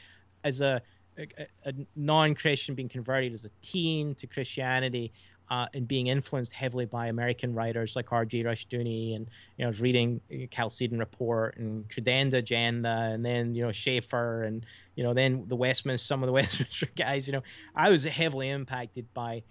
as 0.42 0.60
a 0.60 0.82
a, 1.18 1.46
a 1.64 1.72
non-Christian 1.96 2.74
being 2.74 2.88
converted 2.88 3.34
as 3.34 3.44
a 3.44 3.50
teen 3.62 4.14
to 4.16 4.26
Christianity 4.26 5.12
uh, 5.52 5.66
and 5.74 5.86
being 5.86 6.06
influenced 6.06 6.54
heavily 6.54 6.86
by 6.86 7.08
American 7.08 7.54
writers 7.54 7.94
like 7.94 8.10
R.J. 8.10 8.44
Rushdoony, 8.44 9.14
and 9.14 9.28
you 9.56 9.62
know, 9.62 9.66
I 9.66 9.68
was 9.68 9.82
reading 9.82 10.20
Chalcedon 10.50 10.98
Report 10.98 11.58
and 11.58 11.86
Credenda 11.90 12.38
Agenda, 12.38 13.10
and 13.12 13.22
then 13.22 13.54
you 13.54 13.62
know 13.62 13.70
Schaeffer, 13.70 14.44
and 14.44 14.64
you 14.94 15.04
know 15.04 15.12
then 15.12 15.44
the 15.48 15.56
Westminster, 15.56 16.06
some 16.06 16.22
of 16.22 16.26
the 16.26 16.32
Westminster 16.40 16.88
guys. 16.96 17.26
You 17.26 17.34
know, 17.34 17.42
I 17.76 17.90
was 17.90 18.04
heavily 18.04 18.48
impacted 18.48 19.12
by 19.12 19.42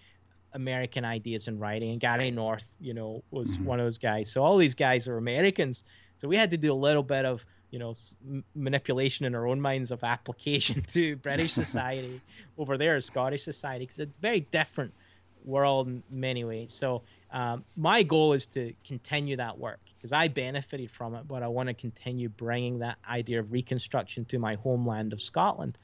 American 0.53 1.05
ideas 1.05 1.47
in 1.47 1.59
writing, 1.59 1.91
and 1.91 1.99
Gary 1.99 2.31
North, 2.31 2.73
you 2.79 2.95
know, 2.95 3.23
was 3.29 3.51
mm-hmm. 3.51 3.65
one 3.65 3.79
of 3.79 3.85
those 3.85 3.99
guys. 3.99 4.31
So 4.31 4.43
all 4.43 4.57
these 4.57 4.75
guys 4.75 5.07
are 5.07 5.17
Americans, 5.17 5.83
so 6.15 6.27
we 6.27 6.35
had 6.35 6.49
to 6.49 6.57
do 6.57 6.73
a 6.73 6.73
little 6.73 7.03
bit 7.03 7.25
of 7.25 7.45
you 7.71 7.79
know 7.79 7.93
manipulation 8.53 9.25
in 9.25 9.33
our 9.33 9.47
own 9.47 9.59
minds 9.59 9.91
of 9.91 10.03
application 10.03 10.81
to 10.89 11.15
British 11.17 11.53
society 11.63 12.21
over 12.57 12.77
there, 12.77 12.99
Scottish 13.01 13.43
society, 13.43 13.85
because 13.85 13.99
it's 13.99 14.17
a 14.17 14.21
very 14.21 14.41
different 14.41 14.93
world 15.43 15.87
in 15.87 16.03
many 16.09 16.43
ways. 16.43 16.71
So 16.71 17.01
um, 17.31 17.63
my 17.75 18.03
goal 18.03 18.33
is 18.33 18.45
to 18.47 18.73
continue 18.85 19.37
that 19.37 19.57
work 19.57 19.79
because 19.95 20.11
I 20.11 20.27
benefited 20.27 20.91
from 20.91 21.15
it, 21.15 21.27
but 21.27 21.43
I 21.43 21.47
want 21.47 21.69
to 21.69 21.73
continue 21.73 22.29
bringing 22.29 22.79
that 22.79 22.97
idea 23.09 23.39
of 23.39 23.51
reconstruction 23.51 24.25
to 24.25 24.37
my 24.37 24.55
homeland 24.55 25.13
of 25.13 25.21
Scotland. 25.21 25.77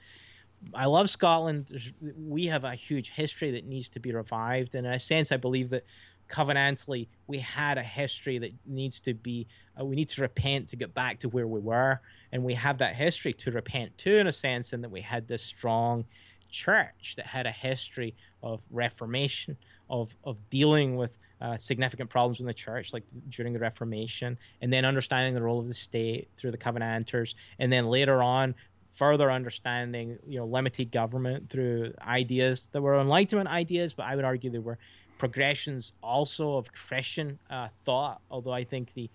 I 0.74 0.86
love 0.86 1.10
Scotland. 1.10 1.94
We 2.18 2.48
have 2.48 2.64
a 2.64 2.76
huge 2.76 3.12
history 3.12 3.52
that 3.52 3.66
needs 3.66 3.90
to 3.90 4.00
be 4.00 4.12
revived, 4.12 4.76
and 4.76 4.88
in 4.88 4.94
a 4.94 5.00
sense, 5.00 5.32
I 5.32 5.38
believe 5.38 5.70
that 5.70 5.86
covenantally 6.28 7.08
we 7.28 7.40
had 7.40 7.78
a 7.78 7.84
history 7.84 8.38
that 8.40 8.52
needs 8.66 9.00
to 9.02 9.14
be 9.14 9.48
uh, 9.80 9.86
we 9.86 9.96
need 9.96 10.10
to 10.10 10.22
repent 10.22 10.70
to 10.70 10.76
get 10.76 10.94
back 10.94 11.20
to 11.20 11.30
where 11.30 11.48
we 11.48 11.60
were. 11.60 12.02
And 12.32 12.44
we 12.44 12.56
have 12.56 12.80
that 12.80 12.96
history 12.96 13.34
to 13.34 13.52
repent 13.52 13.98
to 14.00 14.18
in 14.18 14.28
a 14.28 14.32
sense 14.32 14.74
in 14.74 14.82
that 14.82 14.90
we 14.90 15.02
had 15.02 15.28
this 15.28 15.44
strong 15.44 16.06
church 16.50 17.16
that 17.18 17.28
had 17.28 17.46
a 17.46 17.52
history 17.52 18.16
of 18.42 18.62
reformation 18.72 19.58
of 19.90 20.16
of 20.24 20.38
dealing 20.50 20.96
with 20.96 21.18
uh, 21.42 21.56
significant 21.56 22.10
problems 22.10 22.40
in 22.40 22.46
the 22.46 22.54
church 22.54 22.94
like 22.94 23.04
during 23.30 23.54
the 23.54 23.60
reformation 23.60 24.38
and 24.62 24.72
then 24.72 24.86
understanding 24.86 25.34
the 25.34 25.42
role 25.42 25.60
of 25.60 25.68
the 25.68 25.74
state 25.74 26.30
through 26.38 26.52
the 26.52 26.58
covenanters 26.58 27.36
and 27.60 27.72
then 27.72 27.88
later 27.88 28.24
on 28.24 28.56
further 28.96 29.30
understanding 29.30 30.18
you 30.26 30.40
know 30.40 30.46
limited 30.46 30.92
government 30.92 31.50
through 31.50 31.94
ideas 32.02 32.70
that 32.72 32.82
were 32.82 32.98
enlightenment 32.98 33.50
ideas 33.50 33.94
but 33.94 34.06
i 34.06 34.16
would 34.16 34.26
argue 34.26 34.50
they 34.50 34.58
were 34.58 34.80
progressions 35.18 35.94
also 36.02 36.56
of 36.58 36.72
Christian 36.72 37.40
uh, 37.50 37.70
thought, 37.84 38.22
although 38.30 38.54
I 38.54 38.64
think 38.64 38.94
the 38.94 39.10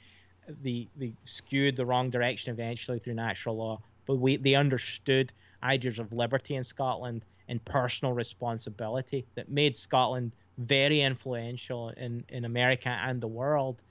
the 0.62 0.88
the 0.96 1.12
skewed 1.24 1.76
the 1.76 1.86
wrong 1.86 2.10
direction 2.10 2.52
eventually 2.52 2.98
through 2.98 3.14
natural 3.14 3.56
law. 3.56 3.80
But 4.06 4.16
we 4.16 4.36
they 4.36 4.54
understood 4.54 5.32
ideas 5.62 5.98
of 5.98 6.12
liberty 6.12 6.56
in 6.56 6.64
Scotland 6.64 7.24
and 7.48 7.64
personal 7.64 8.12
responsibility 8.12 9.24
that 9.34 9.50
made 9.50 9.76
Scotland 9.76 10.32
very 10.58 11.00
influential 11.00 11.90
in, 11.90 12.24
in 12.28 12.44
America 12.44 12.88
and 12.88 13.20
the 13.20 13.28
world. 13.28 13.82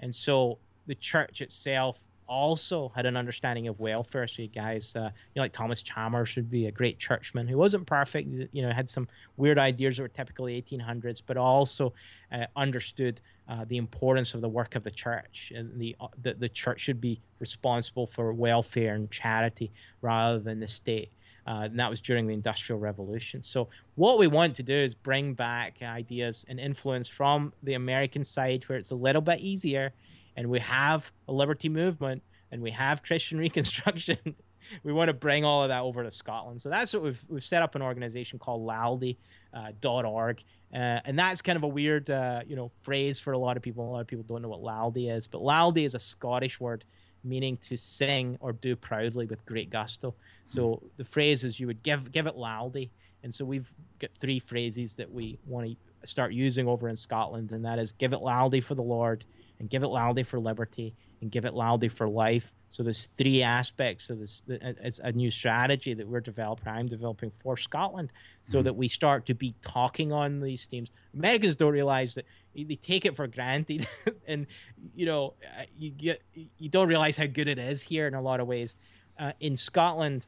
And 0.00 0.14
so 0.14 0.58
the 0.86 0.94
church 0.94 1.40
itself 1.40 2.00
also 2.28 2.92
had 2.94 3.06
an 3.06 3.16
understanding 3.16 3.68
of 3.68 3.80
welfare. 3.80 4.28
So 4.28 4.42
you 4.42 4.48
guys, 4.48 4.94
uh, 4.94 5.10
you 5.34 5.40
know, 5.40 5.42
like 5.42 5.52
Thomas 5.52 5.82
Chalmers 5.82 6.28
should 6.28 6.50
be 6.50 6.66
a 6.66 6.70
great 6.70 6.98
churchman 6.98 7.48
who 7.48 7.56
wasn't 7.56 7.86
perfect. 7.86 8.28
You 8.52 8.62
know, 8.62 8.70
had 8.70 8.88
some 8.88 9.08
weird 9.36 9.58
ideas 9.58 9.96
that 9.96 10.02
were 10.02 10.08
typically 10.08 10.60
1800s, 10.60 11.22
but 11.24 11.36
also 11.36 11.92
uh, 12.30 12.46
understood 12.54 13.20
uh, 13.48 13.64
the 13.66 13.78
importance 13.78 14.34
of 14.34 14.42
the 14.42 14.48
work 14.48 14.74
of 14.74 14.84
the 14.84 14.90
church 14.90 15.52
and 15.54 15.78
the, 15.80 15.96
uh, 16.00 16.08
the 16.20 16.34
the 16.34 16.48
church 16.48 16.80
should 16.80 17.00
be 17.00 17.20
responsible 17.38 18.06
for 18.06 18.32
welfare 18.32 18.94
and 18.94 19.10
charity 19.10 19.72
rather 20.02 20.38
than 20.38 20.60
the 20.60 20.68
state. 20.68 21.10
Uh, 21.46 21.62
and 21.62 21.80
that 21.80 21.88
was 21.88 22.02
during 22.02 22.26
the 22.26 22.34
Industrial 22.34 22.78
Revolution. 22.78 23.42
So, 23.42 23.68
what 23.94 24.18
we 24.18 24.26
want 24.26 24.54
to 24.56 24.62
do 24.62 24.74
is 24.74 24.94
bring 24.94 25.32
back 25.32 25.78
ideas 25.80 26.44
and 26.46 26.60
influence 26.60 27.08
from 27.08 27.54
the 27.62 27.72
American 27.72 28.22
side, 28.22 28.64
where 28.66 28.76
it's 28.76 28.90
a 28.90 28.94
little 28.94 29.22
bit 29.22 29.40
easier 29.40 29.94
and 30.38 30.48
we 30.48 30.60
have 30.60 31.10
a 31.26 31.32
liberty 31.32 31.68
movement 31.68 32.22
and 32.52 32.62
we 32.62 32.70
have 32.70 33.02
Christian 33.02 33.38
Reconstruction. 33.46 34.36
we 34.84 34.92
want 34.92 35.08
to 35.08 35.12
bring 35.12 35.44
all 35.44 35.64
of 35.64 35.68
that 35.68 35.82
over 35.82 36.04
to 36.04 36.12
Scotland. 36.12 36.60
So 36.60 36.70
that's 36.70 36.94
what 36.94 37.02
we've 37.02 37.24
we've 37.28 37.44
set 37.44 37.60
up 37.62 37.74
an 37.74 37.82
organization 37.82 38.38
called 38.38 38.64
Laldy.org, 38.64 40.44
uh, 40.72 40.76
uh, 40.76 41.00
and 41.04 41.18
that's 41.18 41.42
kind 41.42 41.56
of 41.56 41.64
a 41.64 41.68
weird 41.68 42.08
uh, 42.08 42.42
you 42.46 42.54
know 42.54 42.70
phrase 42.82 43.18
for 43.18 43.32
a 43.32 43.38
lot 43.38 43.56
of 43.56 43.64
people. 43.64 43.84
A 43.84 43.90
lot 43.90 44.00
of 44.00 44.06
people 44.06 44.24
don't 44.24 44.40
know 44.40 44.48
what 44.48 44.62
Laldy 44.62 45.10
is, 45.10 45.26
but 45.26 45.42
Laldy 45.42 45.84
is 45.84 45.96
a 45.96 45.98
Scottish 45.98 46.60
word 46.60 46.84
meaning 47.24 47.56
to 47.56 47.76
sing 47.76 48.38
or 48.40 48.52
do 48.52 48.76
proudly 48.76 49.26
with 49.26 49.44
great 49.44 49.70
gusto. 49.70 50.14
So 50.44 50.62
mm. 50.62 50.82
the 50.98 51.04
phrase 51.04 51.42
is 51.42 51.58
you 51.58 51.66
would 51.66 51.82
give 51.82 52.12
give 52.12 52.28
it 52.28 52.36
Laldy, 52.36 52.90
and 53.24 53.34
so 53.34 53.44
we've 53.44 53.72
got 53.98 54.10
three 54.20 54.38
phrases 54.38 54.94
that 54.94 55.10
we 55.10 55.36
want 55.46 55.66
to 55.66 55.76
start 56.06 56.32
using 56.32 56.68
over 56.68 56.88
in 56.88 56.94
Scotland, 56.96 57.50
and 57.50 57.64
that 57.64 57.80
is 57.80 57.90
give 57.90 58.12
it 58.12 58.20
Laldy 58.20 58.62
for 58.62 58.76
the 58.76 58.82
Lord 58.82 59.24
and 59.58 59.70
give 59.70 59.82
it 59.82 59.88
Laldy 59.88 60.24
for 60.24 60.38
liberty 60.38 60.94
and 61.20 61.30
give 61.30 61.44
it 61.44 61.54
Laldy 61.54 61.90
for 61.90 62.08
life. 62.08 62.52
So 62.70 62.82
there's 62.82 63.06
three 63.06 63.42
aspects 63.42 64.10
of 64.10 64.18
this. 64.18 64.42
It's 64.46 64.98
a 64.98 65.10
new 65.12 65.30
strategy 65.30 65.94
that 65.94 66.06
we're 66.06 66.20
developing. 66.20 66.68
I'm 66.68 66.86
developing 66.86 67.30
for 67.42 67.56
Scotland, 67.56 68.12
so 68.42 68.58
mm-hmm. 68.58 68.64
that 68.64 68.76
we 68.76 68.88
start 68.88 69.24
to 69.26 69.34
be 69.34 69.54
talking 69.62 70.12
on 70.12 70.40
these 70.40 70.66
themes. 70.66 70.92
Americans 71.14 71.56
don't 71.56 71.72
realize 71.72 72.14
that 72.14 72.26
they 72.54 72.74
take 72.74 73.06
it 73.06 73.16
for 73.16 73.26
granted, 73.26 73.88
and 74.26 74.46
you 74.94 75.06
know 75.06 75.32
uh, 75.58 75.62
you 75.78 75.90
get 75.90 76.22
you 76.34 76.68
don't 76.68 76.88
realize 76.88 77.16
how 77.16 77.26
good 77.26 77.48
it 77.48 77.58
is 77.58 77.82
here 77.82 78.06
in 78.06 78.14
a 78.14 78.20
lot 78.20 78.38
of 78.38 78.46
ways. 78.46 78.76
Uh, 79.18 79.32
in 79.40 79.56
Scotland, 79.56 80.26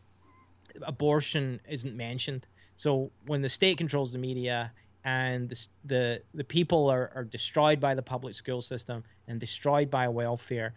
abortion 0.82 1.60
isn't 1.68 1.94
mentioned. 1.94 2.46
So 2.74 3.10
when 3.26 3.42
the 3.42 3.50
state 3.50 3.76
controls 3.76 4.12
the 4.12 4.18
media 4.18 4.72
and 5.04 5.48
the 5.48 5.66
the, 5.84 6.22
the 6.34 6.44
people 6.44 6.88
are, 6.90 7.10
are 7.14 7.24
destroyed 7.24 7.80
by 7.80 7.94
the 7.94 8.02
public 8.02 8.34
school 8.34 8.62
system 8.62 9.02
and 9.28 9.40
destroyed 9.40 9.90
by 9.90 10.08
welfare. 10.08 10.74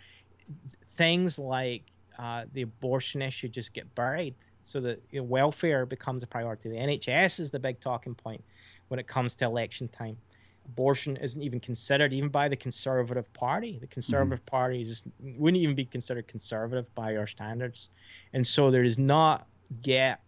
Things 0.95 1.39
like 1.39 1.83
uh, 2.17 2.45
the 2.53 2.61
abortion 2.61 3.21
issue 3.21 3.47
just 3.47 3.73
get 3.73 3.93
buried, 3.95 4.35
so 4.61 4.79
that 4.81 5.01
you 5.11 5.19
know, 5.19 5.23
welfare 5.23 5.85
becomes 5.85 6.23
a 6.23 6.27
priority. 6.27 6.69
The 6.69 6.75
NHS 6.75 7.39
is 7.39 7.51
the 7.51 7.59
big 7.59 7.79
talking 7.79 8.15
point 8.15 8.43
when 8.87 8.99
it 8.99 9.07
comes 9.07 9.35
to 9.35 9.45
election 9.45 9.87
time. 9.87 10.17
abortion 10.65 11.17
isn't 11.17 11.41
even 11.41 11.59
considered 11.59 12.13
even 12.13 12.29
by 12.29 12.47
the 12.47 12.55
conservative 12.55 13.31
party 13.33 13.77
the 13.81 13.87
conservative 13.87 14.39
mm-hmm. 14.45 14.55
party 14.55 14.83
just 14.83 15.05
wouldn't 15.37 15.61
even 15.61 15.75
be 15.75 15.83
considered 15.83 16.27
conservative 16.27 16.93
by 16.95 17.15
our 17.17 17.27
standards 17.27 17.89
and 18.33 18.45
so 18.45 18.71
there 18.71 18.83
is 18.83 18.97
not 18.97 19.47
yet 19.83 20.21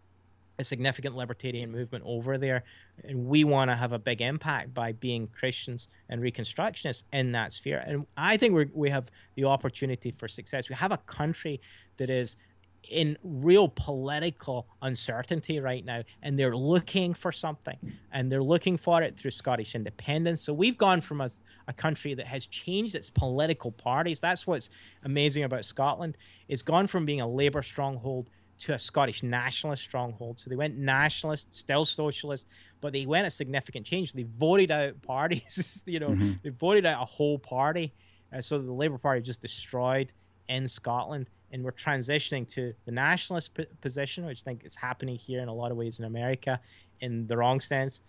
a 0.58 0.64
significant 0.64 1.16
libertarian 1.16 1.72
movement 1.72 2.04
over 2.08 2.38
there 2.38 2.64
and 3.04 3.26
we 3.28 3.44
want 3.44 3.70
to 3.70 3.76
have 3.76 3.92
a 3.92 4.00
big 4.00 4.22
impact 4.22 4.74
by 4.74 4.92
being 4.92 5.28
christians 5.28 5.88
and 6.10 6.22
reconstructionists 6.22 7.04
in 7.14 7.32
that 7.32 7.54
sphere. 7.54 7.84
And 7.86 8.06
i 8.18 8.38
think 8.38 8.54
we 8.54 8.66
we 8.74 8.90
have 8.90 9.12
the 9.36 9.46
opportunity 9.46 10.12
for 10.12 10.28
success. 10.28 10.70
We 10.70 10.76
have 10.76 10.92
a 10.92 10.98
country 10.98 11.62
that 11.98 12.10
is 12.10 12.38
in 12.90 13.18
real 13.24 13.68
political 13.68 14.68
uncertainty 14.84 15.60
right 15.60 15.84
now 15.84 16.04
and 16.22 16.38
they're 16.38 16.56
looking 16.56 17.16
for 17.16 17.32
something 17.32 17.78
and 18.12 18.32
they're 18.32 18.44
looking 18.44 18.78
for 18.78 19.02
it 19.02 19.18
through 19.18 19.32
scottish 19.32 19.74
independence. 19.74 20.42
So 20.42 20.54
we've 20.54 20.78
gone 20.78 21.02
from 21.02 21.22
a, 21.22 21.30
a 21.68 21.74
country 21.74 22.14
that 22.14 22.28
has 22.28 22.46
changed 22.46 22.94
its 22.94 23.10
political 23.10 23.72
parties 23.72 24.20
that's 24.20 24.46
what's 24.46 24.70
amazing 25.04 25.44
about 25.44 25.66
scotland 25.66 26.18
it's 26.48 26.62
gone 26.62 26.86
from 26.86 27.06
being 27.06 27.22
a 27.22 27.28
labour 27.28 27.64
stronghold 27.64 28.30
to 28.58 28.74
a 28.74 28.80
scottish 28.80 29.24
nationalist 29.24 29.84
stronghold 29.84 30.40
so 30.40 30.50
they 30.50 30.56
went 30.56 30.78
nationalist 30.78 31.56
still 31.56 31.86
socialist 31.86 32.48
but 32.82 32.94
they 32.94 33.06
went 33.06 33.28
a 33.28 33.32
significant 33.32 33.86
change 33.86 34.14
they 34.14 34.26
voted 34.38 34.72
out 34.72 35.02
parties 35.02 35.84
you 35.88 36.00
know 36.00 36.10
mm-hmm. 36.10 36.34
they 36.44 36.50
voted 36.50 36.86
out 36.86 37.02
a 37.02 37.06
whole 37.06 37.38
party 37.38 37.94
uh, 38.36 38.42
so 38.42 38.58
the 38.58 38.72
labour 38.72 38.98
party 38.98 39.22
just 39.22 39.42
destroyed 39.42 40.12
in 40.48 40.68
scotland 40.68 41.28
and 41.56 41.64
we're 41.64 41.72
transitioning 41.72 42.46
to 42.50 42.74
the 42.86 42.92
nationalist 42.92 43.54
p- 43.54 43.66
position, 43.80 44.26
which 44.26 44.42
I 44.42 44.44
think 44.44 44.66
is 44.66 44.76
happening 44.76 45.16
here 45.16 45.42
in 45.42 45.48
a 45.48 45.54
lot 45.54 45.72
of 45.72 45.78
ways 45.78 46.00
in 46.00 46.06
America 46.06 46.60
in 47.00 47.28
the 47.28 47.38
wrong 47.38 47.62
sense. 47.62 48.02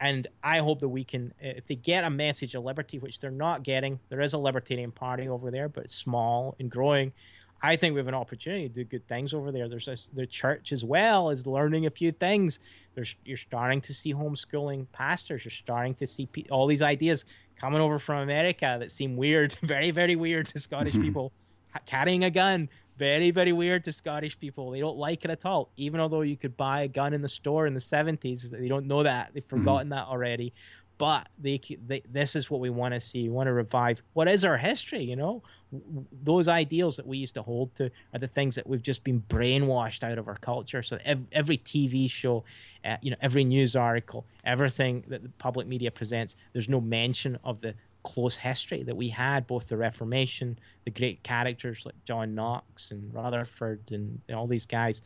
And 0.00 0.26
I 0.42 0.58
hope 0.58 0.80
that 0.80 0.88
we 0.88 1.04
can, 1.04 1.32
if 1.38 1.66
they 1.66 1.76
get 1.76 2.04
a 2.04 2.10
message 2.10 2.54
of 2.54 2.64
liberty, 2.64 2.98
which 2.98 3.20
they're 3.20 3.30
not 3.30 3.62
getting, 3.62 4.00
there 4.08 4.22
is 4.22 4.32
a 4.32 4.38
libertarian 4.38 4.90
party 4.90 5.28
over 5.28 5.50
there, 5.50 5.68
but 5.68 5.84
it's 5.84 5.94
small 5.94 6.56
and 6.58 6.70
growing. 6.70 7.12
I 7.64 7.76
think 7.76 7.94
we 7.94 7.98
have 8.00 8.08
an 8.08 8.14
opportunity 8.14 8.68
to 8.68 8.74
do 8.74 8.84
good 8.84 9.08
things 9.08 9.32
over 9.32 9.50
there. 9.50 9.68
There's 9.68 9.88
a, 9.88 9.96
the 10.12 10.26
church 10.26 10.70
as 10.70 10.84
well 10.84 11.30
is 11.30 11.46
learning 11.46 11.86
a 11.86 11.90
few 11.90 12.12
things. 12.12 12.60
There's 12.94 13.14
you're 13.24 13.38
starting 13.38 13.80
to 13.82 13.94
see 13.94 14.12
homeschooling 14.12 14.86
pastors. 14.92 15.44
You're 15.44 15.50
starting 15.52 15.94
to 15.94 16.06
see 16.06 16.26
pe- 16.26 16.44
all 16.50 16.66
these 16.66 16.82
ideas 16.82 17.24
coming 17.56 17.80
over 17.80 17.98
from 17.98 18.18
America 18.18 18.76
that 18.78 18.92
seem 18.92 19.16
weird, 19.16 19.56
very 19.62 19.90
very 19.90 20.14
weird 20.14 20.48
to 20.48 20.58
Scottish 20.58 20.94
people 21.06 21.32
carrying 21.86 22.24
a 22.24 22.30
gun 22.30 22.68
very 22.96 23.30
very 23.30 23.52
weird 23.52 23.84
to 23.84 23.92
Scottish 23.92 24.38
people. 24.38 24.70
They 24.70 24.80
don't 24.80 24.96
like 24.96 25.24
it 25.24 25.30
at 25.30 25.44
all. 25.44 25.70
Even 25.76 26.00
although 26.00 26.20
you 26.20 26.36
could 26.36 26.56
buy 26.56 26.82
a 26.82 26.88
gun 26.88 27.12
in 27.12 27.22
the 27.22 27.28
store 27.28 27.66
in 27.66 27.74
the 27.74 27.80
70s, 27.80 28.50
they 28.50 28.68
don't 28.68 28.86
know 28.86 29.02
that. 29.02 29.30
They've 29.34 29.42
mm-hmm. 29.42 29.58
forgotten 29.58 29.88
mm-hmm. 29.88 29.98
that 29.98 30.06
already. 30.06 30.52
But 30.96 31.28
they, 31.38 31.60
they 31.86 32.02
this 32.08 32.36
is 32.36 32.50
what 32.50 32.60
we 32.60 32.70
want 32.70 32.94
to 32.94 33.00
see. 33.00 33.24
We 33.24 33.30
want 33.30 33.48
to 33.48 33.52
revive 33.52 34.00
what 34.12 34.28
is 34.28 34.44
our 34.44 34.56
history. 34.56 35.02
You 35.02 35.16
know, 35.16 35.42
those 36.22 36.48
ideals 36.48 36.96
that 36.96 37.06
we 37.06 37.18
used 37.18 37.34
to 37.34 37.42
hold 37.42 37.74
to 37.76 37.90
are 38.12 38.18
the 38.18 38.28
things 38.28 38.54
that 38.56 38.66
we've 38.66 38.82
just 38.82 39.04
been 39.04 39.22
brainwashed 39.28 40.02
out 40.02 40.18
of 40.18 40.28
our 40.28 40.36
culture. 40.36 40.82
So 40.82 40.98
every, 41.04 41.58
TV 41.58 42.10
show, 42.10 42.44
uh, 42.84 42.96
you 43.00 43.10
know, 43.10 43.16
every 43.20 43.44
news 43.44 43.76
article, 43.76 44.24
everything 44.44 45.04
that 45.08 45.22
the 45.22 45.28
public 45.38 45.66
media 45.66 45.90
presents, 45.90 46.36
there's 46.52 46.68
no 46.68 46.80
mention 46.80 47.38
of 47.44 47.60
the 47.60 47.74
close 48.02 48.36
history 48.36 48.82
that 48.82 48.96
we 48.96 49.08
had, 49.08 49.46
both 49.46 49.68
the 49.68 49.76
Reformation, 49.76 50.58
the 50.84 50.90
great 50.90 51.22
characters 51.22 51.84
like 51.84 51.94
John 52.04 52.34
Knox 52.34 52.90
and 52.90 53.12
Rutherford 53.12 53.80
and, 53.90 54.20
and 54.28 54.36
all 54.36 54.46
these 54.46 54.66
guys. 54.66 55.02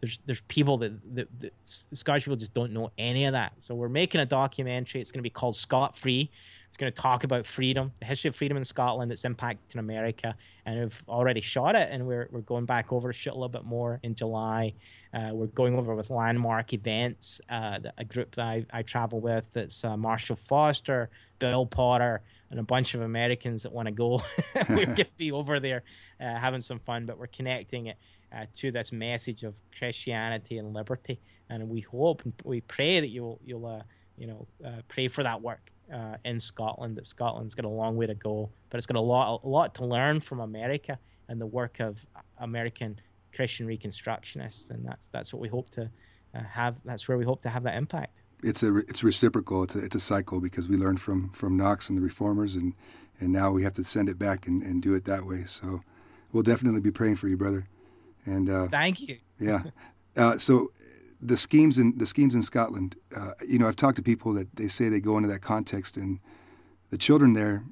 There's 0.00 0.20
there's 0.26 0.40
people 0.42 0.78
that, 0.78 1.14
that, 1.14 1.28
that 1.40 1.52
Scottish 1.62 2.24
people 2.24 2.36
just 2.36 2.54
don't 2.54 2.72
know 2.72 2.90
any 2.98 3.24
of 3.24 3.32
that. 3.32 3.54
So 3.58 3.74
we're 3.74 3.88
making 3.88 4.20
a 4.20 4.26
documentary. 4.26 5.00
It's 5.00 5.12
going 5.12 5.20
to 5.20 5.22
be 5.22 5.30
called 5.30 5.56
Scot 5.56 5.96
Free. 5.96 6.30
It's 6.72 6.78
going 6.78 6.90
to 6.90 7.02
talk 7.02 7.22
about 7.24 7.44
freedom, 7.44 7.92
the 8.00 8.06
history 8.06 8.28
of 8.28 8.34
freedom 8.34 8.56
in 8.56 8.64
Scotland, 8.64 9.12
its 9.12 9.26
impact 9.26 9.74
in 9.74 9.78
America, 9.78 10.34
and 10.64 10.80
we've 10.80 11.02
already 11.06 11.42
shot 11.42 11.76
it, 11.76 11.90
and 11.90 12.06
we're, 12.06 12.30
we're 12.32 12.40
going 12.40 12.64
back 12.64 12.94
over 12.94 13.12
to 13.12 13.12
shoot 13.12 13.32
a 13.32 13.34
little 13.34 13.50
bit 13.50 13.64
more 13.64 14.00
in 14.02 14.14
July. 14.14 14.72
Uh, 15.12 15.32
we're 15.34 15.48
going 15.48 15.76
over 15.76 15.94
with 15.94 16.08
landmark 16.08 16.72
events, 16.72 17.42
uh, 17.50 17.78
a 17.98 18.06
group 18.06 18.34
that 18.36 18.46
I, 18.46 18.64
I 18.72 18.80
travel 18.80 19.20
with. 19.20 19.52
That's 19.52 19.84
uh, 19.84 19.98
Marshall 19.98 20.34
Foster, 20.34 21.10
Bill 21.38 21.66
Potter, 21.66 22.22
and 22.50 22.58
a 22.58 22.62
bunch 22.62 22.94
of 22.94 23.02
Americans 23.02 23.64
that 23.64 23.72
want 23.72 23.84
to 23.84 23.92
go. 23.92 24.22
we 24.70 24.86
could 24.96 25.14
be 25.18 25.30
over 25.30 25.60
there 25.60 25.82
uh, 26.22 26.38
having 26.38 26.62
some 26.62 26.78
fun, 26.78 27.04
but 27.04 27.18
we're 27.18 27.26
connecting 27.26 27.88
it 27.88 27.98
uh, 28.34 28.46
to 28.54 28.72
this 28.72 28.92
message 28.92 29.42
of 29.42 29.54
Christianity 29.76 30.56
and 30.56 30.72
liberty. 30.72 31.20
And 31.50 31.68
we 31.68 31.80
hope 31.80 32.22
and 32.24 32.32
we 32.44 32.62
pray 32.62 32.98
that 32.98 33.08
you'll 33.08 33.38
you'll 33.44 33.66
uh, 33.66 33.82
you 34.16 34.26
know 34.26 34.46
uh, 34.64 34.80
pray 34.88 35.08
for 35.08 35.22
that 35.22 35.42
work 35.42 35.71
uh, 35.92 36.16
in 36.24 36.38
Scotland. 36.38 36.96
That 36.96 37.06
Scotland's 37.06 37.54
got 37.54 37.64
a 37.64 37.68
long 37.68 37.96
way 37.96 38.06
to 38.06 38.14
go, 38.14 38.50
but 38.70 38.78
it's 38.78 38.86
got 38.86 38.96
a 38.96 39.00
lot 39.00 39.40
a 39.42 39.48
lot 39.48 39.74
to 39.76 39.86
learn 39.86 40.20
from 40.20 40.40
America 40.40 40.98
and 41.28 41.40
the 41.40 41.46
work 41.46 41.80
of 41.80 42.04
American 42.38 42.98
Christian 43.34 43.66
Reconstructionists, 43.66 44.70
and 44.70 44.84
that's 44.84 45.08
that's 45.08 45.32
what 45.32 45.40
we 45.40 45.48
hope 45.48 45.70
to 45.70 45.90
uh, 46.34 46.40
have. 46.50 46.76
That's 46.84 47.08
where 47.08 47.16
we 47.16 47.24
hope 47.24 47.42
to 47.42 47.48
have 47.48 47.62
that 47.62 47.76
impact 47.76 48.22
it's 48.42 48.62
a 48.62 48.76
it's 48.78 49.04
reciprocal. 49.04 49.62
It's 49.62 49.74
a, 49.74 49.84
it's 49.84 49.96
a 49.96 50.00
cycle 50.00 50.40
because 50.40 50.68
we 50.68 50.76
learned 50.76 51.00
from 51.00 51.30
from 51.30 51.56
Knox 51.56 51.88
and 51.88 51.96
the 51.96 52.02
reformers, 52.02 52.56
and 52.56 52.74
and 53.20 53.32
now 53.32 53.52
we 53.52 53.62
have 53.62 53.74
to 53.74 53.84
send 53.84 54.08
it 54.08 54.18
back 54.18 54.46
and, 54.46 54.62
and 54.62 54.82
do 54.82 54.94
it 54.94 55.04
that 55.04 55.24
way. 55.24 55.44
So 55.44 55.82
we'll 56.32 56.42
definitely 56.42 56.80
be 56.80 56.90
praying 56.90 57.16
for 57.16 57.28
you, 57.28 57.36
brother. 57.36 57.68
And 58.24 58.50
uh, 58.50 58.68
thank 58.68 59.00
you. 59.00 59.18
yeah. 59.38 59.62
Uh, 60.16 60.36
so 60.38 60.72
the 61.22 61.36
schemes 61.36 61.78
in 61.78 61.96
the 61.96 62.06
schemes 62.06 62.34
in 62.34 62.42
Scotland, 62.42 62.96
uh, 63.16 63.30
you 63.48 63.58
know, 63.58 63.68
I've 63.68 63.76
talked 63.76 63.96
to 63.96 64.02
people 64.02 64.32
that 64.34 64.56
they 64.56 64.66
say 64.66 64.88
they 64.88 65.00
go 65.00 65.16
into 65.16 65.28
that 65.28 65.40
context, 65.40 65.96
and 65.96 66.18
the 66.90 66.98
children 66.98 67.32
there, 67.34 67.64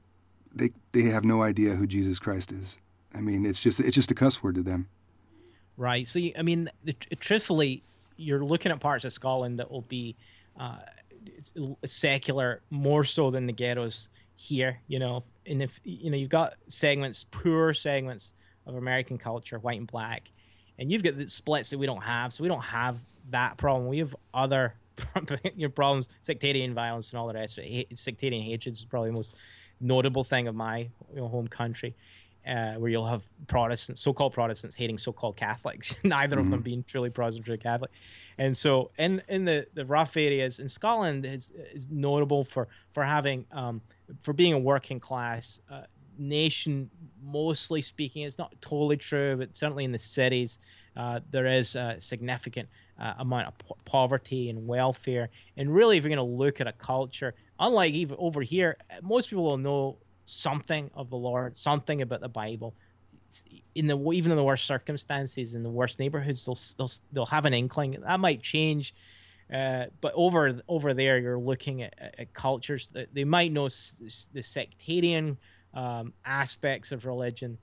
they 0.55 0.71
they 0.93 1.03
have 1.03 1.25
no 1.25 1.43
idea 1.43 1.75
who 1.75 1.87
Jesus 1.87 2.21
Christ 2.21 2.53
is. 2.53 2.79
I 3.15 3.21
mean, 3.21 3.45
it's 3.45 3.61
just 3.61 3.81
it's 3.81 3.95
just 3.95 4.11
a 4.13 4.15
cuss 4.15 4.43
word 4.43 4.55
to 4.55 4.63
them. 4.63 4.89
Right. 5.77 6.07
So 6.07 6.21
you, 6.21 6.33
I 6.39 6.43
mean, 6.43 6.69
the, 6.85 6.93
truthfully, 6.93 7.83
you're 8.17 8.45
looking 8.45 8.71
at 8.71 8.79
parts 8.79 9.05
of 9.05 9.13
Scotland 9.13 9.59
that 9.59 9.71
will 9.71 9.83
be 9.83 10.15
uh, 10.59 10.79
secular 11.85 12.63
more 12.71 13.03
so 13.03 13.31
than 13.31 13.47
the 13.47 13.53
ghettos 13.53 14.09
here. 14.37 14.81
You 14.87 15.01
know, 15.01 15.25
and 15.45 15.61
if 15.61 15.81
you 15.83 16.11
know 16.11 16.17
you've 16.17 16.31
got 16.31 16.55
segments, 16.69 17.27
poor 17.33 17.75
segments 17.75 18.33
of 18.65 18.77
American 18.77 19.19
culture, 19.19 19.59
white 19.59 19.79
and 19.79 19.91
black, 19.91 20.31
and 20.79 20.93
you've 20.93 21.03
got 21.03 21.19
the 21.19 21.29
splits 21.29 21.71
that 21.71 21.79
we 21.79 21.87
don't 21.87 22.03
have. 22.03 22.33
So 22.33 22.45
we 22.45 22.49
don't 22.49 22.61
have 22.61 22.97
that 23.31 23.57
problem. 23.57 23.89
We 23.89 23.99
have 23.99 24.15
other 24.35 24.75
your 25.57 25.71
problems, 25.71 26.09
sectarian 26.21 26.75
violence 26.75 27.11
and 27.11 27.19
all 27.19 27.27
the 27.27 27.35
rest. 27.35 27.59
Sectarian 27.95 28.43
hatred 28.43 28.75
is 28.75 28.85
probably 28.85 29.11
the 29.11 29.15
most 29.15 29.35
notable 29.81 30.25
thing 30.25 30.47
of 30.47 30.55
my 30.55 30.79
you 31.15 31.17
know, 31.17 31.29
home 31.29 31.49
country 31.49 31.95
uh, 32.47 32.75
where 32.75 32.91
you'll 32.91 33.07
have 33.07 33.23
Protestants, 33.47 34.01
so-called 34.01 34.33
Protestants, 34.33 34.75
hating 34.75 34.99
so-called 34.99 35.37
Catholics, 35.37 35.95
neither 36.05 36.37
mm-hmm. 36.37 36.47
of 36.47 36.51
them 36.51 36.61
mm-hmm. 36.61 36.65
being 36.65 36.85
truly 36.85 37.11
Protestant 37.11 37.49
or 37.49 37.57
Catholic. 37.57 37.91
And 38.39 38.57
so, 38.57 38.91
in 38.99 39.23
in 39.29 39.45
the, 39.45 39.67
the 39.75 39.85
rough 39.85 40.17
areas 40.17 40.59
in 40.59 40.69
Scotland 40.69 41.27
is 41.27 41.53
is 41.75 41.89
notable 41.91 42.45
for 42.45 42.69
for 42.93 43.05
having 43.05 43.45
um, 43.53 43.83
for 44.21 44.33
being 44.33 44.55
a 44.55 44.59
working 44.59 45.01
class 45.01 45.61
uh, 45.71 45.83
nation. 46.19 46.91
Mostly 47.23 47.83
speaking, 47.83 48.23
it's 48.23 48.39
not 48.39 48.55
totally 48.63 48.97
true, 48.97 49.37
but 49.37 49.55
certainly 49.55 49.85
in 49.85 49.93
the 49.93 49.99
cities, 49.99 50.59
uh, 50.97 51.21
there 51.31 51.47
is 51.47 51.77
a 51.77 51.97
significant 51.99 52.69
uh, 53.01 53.15
amount 53.19 53.49
of 53.49 53.59
po- 53.59 53.77
poverty 53.85 54.51
and 54.51 54.67
welfare. 54.67 55.31
And 55.57 55.75
really, 55.75 55.97
if 55.97 56.05
you're 56.05 56.15
going 56.15 56.19
to 56.19 56.37
look 56.37 56.61
at 56.61 56.67
a 56.67 56.73
culture, 56.73 57.35
unlike 57.59 57.95
even 57.95 58.17
over 58.19 58.43
here, 58.43 58.77
most 59.03 59.31
people 59.31 59.45
will 59.45 59.57
know 59.57 59.97
something 60.25 60.91
of 60.95 61.11
the 61.11 61.17
Lord, 61.17 61.57
something 61.57 62.03
about 62.03 62.21
the 62.21 62.29
Bible. 62.29 62.75
in 63.75 63.87
the 63.87 63.99
even 64.13 64.33
in 64.33 64.37
the 64.37 64.45
worst 64.45 64.67
circumstances, 64.67 65.55
in 65.55 65.63
the 65.63 65.71
worst 65.71 65.99
neighborhoods, 65.99 66.45
they'll 66.45 66.59
they'll, 66.77 66.93
they'll 67.13 67.27
have 67.27 67.47
an 67.47 67.55
inkling. 67.55 67.97
That 68.01 68.21
might 68.21 68.43
change, 68.43 68.95
uh, 69.53 69.87
but 70.01 70.13
over 70.15 70.61
over 70.69 70.95
there, 70.95 71.19
you're 71.19 71.39
looking 71.39 71.83
at, 71.83 71.95
at 72.19 72.35
cultures 72.35 72.89
that 72.89 73.15
they 73.15 73.25
might 73.25 73.53
know 73.53 73.69
the 73.69 74.43
sectarian 74.43 75.39
um, 75.75 76.13
aspects 76.25 76.93
of 76.93 77.07
religion, 77.07 77.57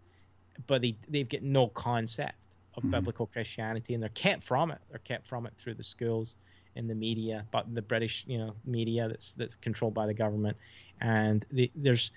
but 0.67 0.81
they 0.81 0.95
they've 1.09 1.29
got 1.29 1.43
no 1.43 1.67
concept 1.67 2.35
of 2.77 2.83
mm-hmm. 2.83 2.91
biblical 2.91 3.25
Christianity, 3.25 3.93
and 3.93 4.01
they're 4.01 4.09
kept 4.09 4.43
from 4.43 4.71
it. 4.71 4.79
They're 4.89 4.99
kept 4.99 5.27
from 5.27 5.45
it 5.45 5.53
through 5.57 5.73
the 5.73 5.83
schools 5.83 6.37
and 6.75 6.89
the 6.89 6.95
media, 6.95 7.45
but 7.51 7.73
the 7.73 7.81
British 7.81 8.23
you 8.27 8.37
know 8.37 8.53
media 8.65 9.07
that's 9.09 9.33
that's 9.33 9.55
controlled 9.55 9.93
by 9.93 10.05
the 10.05 10.13
government, 10.13 10.55
and 11.01 11.45
the, 11.51 11.71
there's 11.75 12.11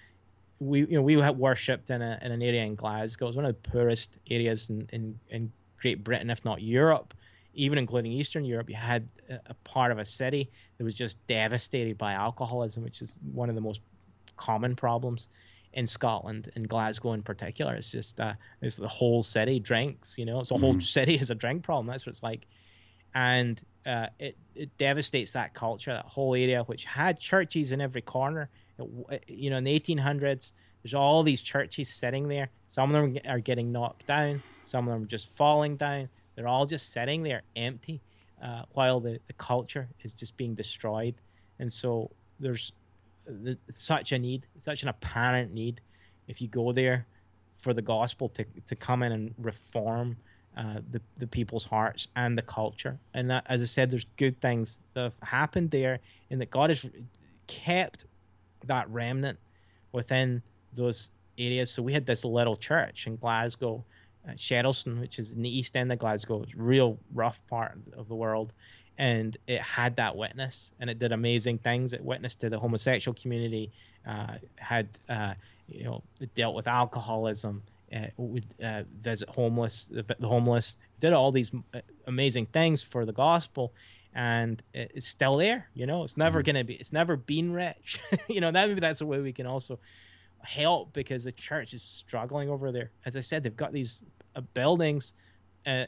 we 0.61 0.81
you 0.81 0.97
know 0.97 1.03
we 1.03 1.17
worshipped 1.17 1.91
in, 1.91 2.03
a, 2.03 2.19
in 2.23 2.31
an 2.31 2.43
area 2.43 2.63
in 2.63 2.75
Glasgow. 2.75 3.27
It 3.27 3.29
was 3.29 3.37
one 3.37 3.47
of 3.47 3.57
the 3.63 3.71
poorest 3.71 4.19
areas 4.31 4.71
in, 4.71 4.89
in, 4.93 5.19
in 5.31 5.53
Great 5.81 6.05
Britain, 6.05 6.31
if 6.31 6.45
not 6.45 6.61
Europe, 6.61 7.15
even 7.55 7.79
including 7.79 8.13
Eastern 8.13 8.45
Europe. 8.45 8.69
You 8.69 8.77
had 8.77 9.09
a, 9.31 9.41
a, 9.47 9.55
part 9.65 9.91
of 9.91 9.99
a 9.99 10.05
city 10.05 10.51
that 10.77 10.85
was 10.85 10.95
just 10.95 11.17
devastated 11.27 11.97
by 11.97 12.13
alcoholism, 12.13 12.85
which 12.85 13.01
is 13.01 13.19
one 13.33 13.49
of 13.49 13.55
the 13.55 13.61
most 13.63 13.81
common 14.37 14.77
problems 14.77 15.29
in 15.73 15.87
Scotland 15.87 16.51
and 16.55 16.69
Glasgow 16.69 17.13
in 17.13 17.23
particular. 17.23 17.75
It's 17.75 17.93
just 17.93 18.21
uh, 18.21 18.35
it's 18.61 18.77
the 18.77 18.89
whole 18.89 19.23
city 19.23 19.61
drinks. 19.61 20.19
You 20.19 20.25
know, 20.25 20.41
it's 20.41 20.51
a 20.51 20.57
whole 20.57 20.73
mm-hmm. 20.73 20.81
city 20.81 21.15
is 21.15 21.31
a 21.31 21.35
drink 21.35 21.63
problem. 21.63 21.87
That's 21.87 22.07
what 22.07 22.11
it's 22.11 22.23
like, 22.23 22.47
and 23.15 23.63
uh, 23.87 24.07
it 24.19 24.37
it 24.55 24.77
devastates 24.79 25.33
that 25.33 25.55
culture, 25.55 25.93
that 25.93 26.07
whole 26.07 26.35
area, 26.35 26.63
which 26.65 26.85
had 26.85 27.19
churches 27.19 27.73
in 27.73 27.81
every 27.81 28.03
corner 28.03 28.51
You 29.29 29.51
know, 29.51 29.59
in 29.59 29.65
the 29.65 29.79
1800s, 29.79 30.53
there's 30.83 30.95
all 30.95 31.23
these 31.23 31.43
churches 31.43 31.89
sitting 31.89 32.29
there. 32.29 32.49
Some 32.69 32.95
of 32.95 33.03
them 33.03 33.19
are 33.29 33.39
getting 33.39 33.71
knocked 33.73 34.07
down. 34.07 34.43
Some 34.65 34.89
of 34.89 34.95
them 34.95 35.03
are 35.03 35.07
just 35.07 35.29
falling 35.31 35.77
down. 35.77 36.09
They're 36.35 36.49
all 36.49 36.67
just 36.67 36.93
sitting 36.93 37.23
there 37.23 37.43
empty, 37.57 38.01
uh, 38.43 38.63
while 38.73 39.01
the, 39.01 39.19
the 39.27 39.33
culture 39.35 39.89
is 40.03 40.13
just 40.13 40.37
being 40.37 40.55
destroyed. 40.55 41.15
And 41.59 41.71
so 41.71 42.11
there's 42.39 42.73
such 43.71 44.13
a 44.13 44.19
need, 44.19 44.47
such 44.59 44.83
an 44.83 44.89
apparent 44.89 45.53
need, 45.53 45.81
if 46.29 46.41
you 46.41 46.49
go 46.49 46.73
there, 46.73 47.07
for 47.61 47.75
the 47.75 47.83
gospel 47.83 48.29
to 48.31 48.45
to 48.67 48.75
come 48.75 49.03
in 49.03 49.13
and 49.13 49.35
reform 49.39 50.17
uh, 50.57 50.81
the 50.91 51.01
the 51.17 51.27
people's 51.27 51.65
hearts 51.65 52.09
and 52.17 52.37
the 52.37 52.43
culture. 52.43 52.99
And 53.15 53.31
that, 53.31 53.45
as 53.47 53.61
I 53.61 53.67
said, 53.67 53.91
there's 53.91 54.07
good 54.17 54.41
things 54.41 54.79
that 54.95 55.03
have 55.03 55.15
happened 55.23 55.71
there, 55.71 56.01
and 56.31 56.41
that 56.41 56.51
God 56.51 56.71
has 56.71 56.89
kept 57.47 58.05
that 58.67 58.89
remnant 58.91 59.39
within 59.93 60.43
those 60.75 61.11
areas. 61.39 61.71
So 61.71 61.83
we 61.83 61.93
had 61.93 62.07
this 62.07 62.25
little 62.25 62.57
church 62.57 63.07
in 63.07 63.17
Glasgow, 63.17 63.85
uh, 64.29 64.33
Shettleston, 64.33 65.01
which 65.01 65.19
is 65.19 65.33
in 65.33 65.43
the 65.43 65.59
east 65.59 65.77
end 65.77 65.93
of 65.93 65.99
Glasgow. 65.99 66.43
It's 66.43 66.55
a 66.55 66.57
real 66.57 66.99
rough 67.15 67.41
part 67.49 67.79
of 67.97 68.09
the 68.09 68.15
world. 68.15 68.53
And 69.01 69.35
it 69.47 69.63
had 69.63 69.97
that 69.97 70.15
witness, 70.15 70.73
and 70.79 70.91
it 70.91 70.99
did 70.99 71.11
amazing 71.11 71.57
things. 71.59 71.95
It 71.95 72.05
witnessed 72.05 72.41
to 72.41 72.51
the 72.51 72.59
homosexual 72.59 73.15
community, 73.15 73.73
uh, 74.07 74.35
had 74.57 74.89
uh, 75.09 75.33
you 75.69 75.85
know 75.85 76.03
dealt 76.35 76.55
with 76.55 76.69
alcoholism, 76.69 77.63
uh, 77.97 78.09
would 78.19 78.45
uh, 78.63 78.83
visit 79.01 79.31
homeless, 79.31 79.91
the, 79.91 80.05
homeless, 80.21 80.77
did 81.01 81.15
all 81.15 81.33
these 81.33 81.51
uh, 81.73 81.81
amazing 82.09 82.45
things 82.45 82.83
for 82.83 83.07
the 83.07 83.13
gospel, 83.13 83.73
and 84.15 84.63
it's 84.75 85.07
still 85.07 85.39
there. 85.39 85.71
You 85.73 85.87
know, 85.87 86.05
it's 86.05 86.19
never 86.19 86.41
mm-hmm. 86.41 86.47
gonna 86.47 86.65
be. 86.65 86.75
It's 86.75 86.93
never 86.93 87.17
been 87.17 87.55
rich. 87.55 88.01
you 88.29 88.43
know, 88.43 88.51
that 88.51 88.69
maybe 88.69 88.81
that's 88.81 89.01
a 89.01 89.07
way 89.07 89.19
we 89.21 89.33
can 89.33 89.47
also 89.47 89.79
help 90.43 90.93
because 90.93 91.25
the 91.25 91.33
church 91.33 91.73
is 91.73 91.83
struggling 91.83 92.51
over 92.51 92.71
there. 92.71 92.91
As 93.07 93.17
I 93.17 93.21
said, 93.21 93.45
they've 93.45 93.57
got 93.57 93.73
these 93.73 94.03
uh, 94.37 94.43
buildings 94.53 95.15
uh, 95.67 95.87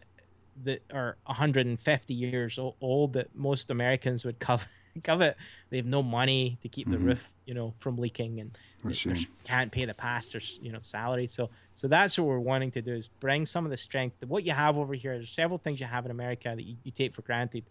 that 0.64 0.82
are 0.92 1.16
150 1.26 2.14
years 2.14 2.58
old 2.80 3.12
that 3.14 3.34
most 3.34 3.70
Americans 3.70 4.24
would 4.24 4.38
covet. 4.38 4.68
covet. 5.04 5.36
They 5.70 5.78
have 5.78 5.86
no 5.86 6.02
money 6.02 6.58
to 6.62 6.68
keep 6.68 6.86
mm-hmm. 6.86 7.04
the 7.04 7.10
roof, 7.10 7.32
you 7.46 7.54
know, 7.54 7.72
from 7.78 7.96
leaking, 7.96 8.40
and 8.40 8.58
they, 8.84 9.26
can't 9.44 9.72
pay 9.72 9.84
the 9.84 9.94
pastors, 9.94 10.58
you 10.62 10.72
know, 10.72 10.78
salary. 10.78 11.26
So, 11.26 11.50
so 11.72 11.88
that's 11.88 12.18
what 12.18 12.26
we're 12.26 12.38
wanting 12.38 12.70
to 12.72 12.82
do 12.82 12.92
is 12.92 13.08
bring 13.08 13.46
some 13.46 13.64
of 13.64 13.70
the 13.70 13.76
strength. 13.76 14.20
that 14.20 14.28
What 14.28 14.44
you 14.44 14.52
have 14.52 14.76
over 14.76 14.94
here, 14.94 15.14
there's 15.14 15.30
several 15.30 15.58
things 15.58 15.80
you 15.80 15.86
have 15.86 16.04
in 16.04 16.10
America 16.10 16.52
that 16.54 16.64
you, 16.64 16.76
you 16.84 16.92
take 16.92 17.14
for 17.14 17.22
granted. 17.22 17.64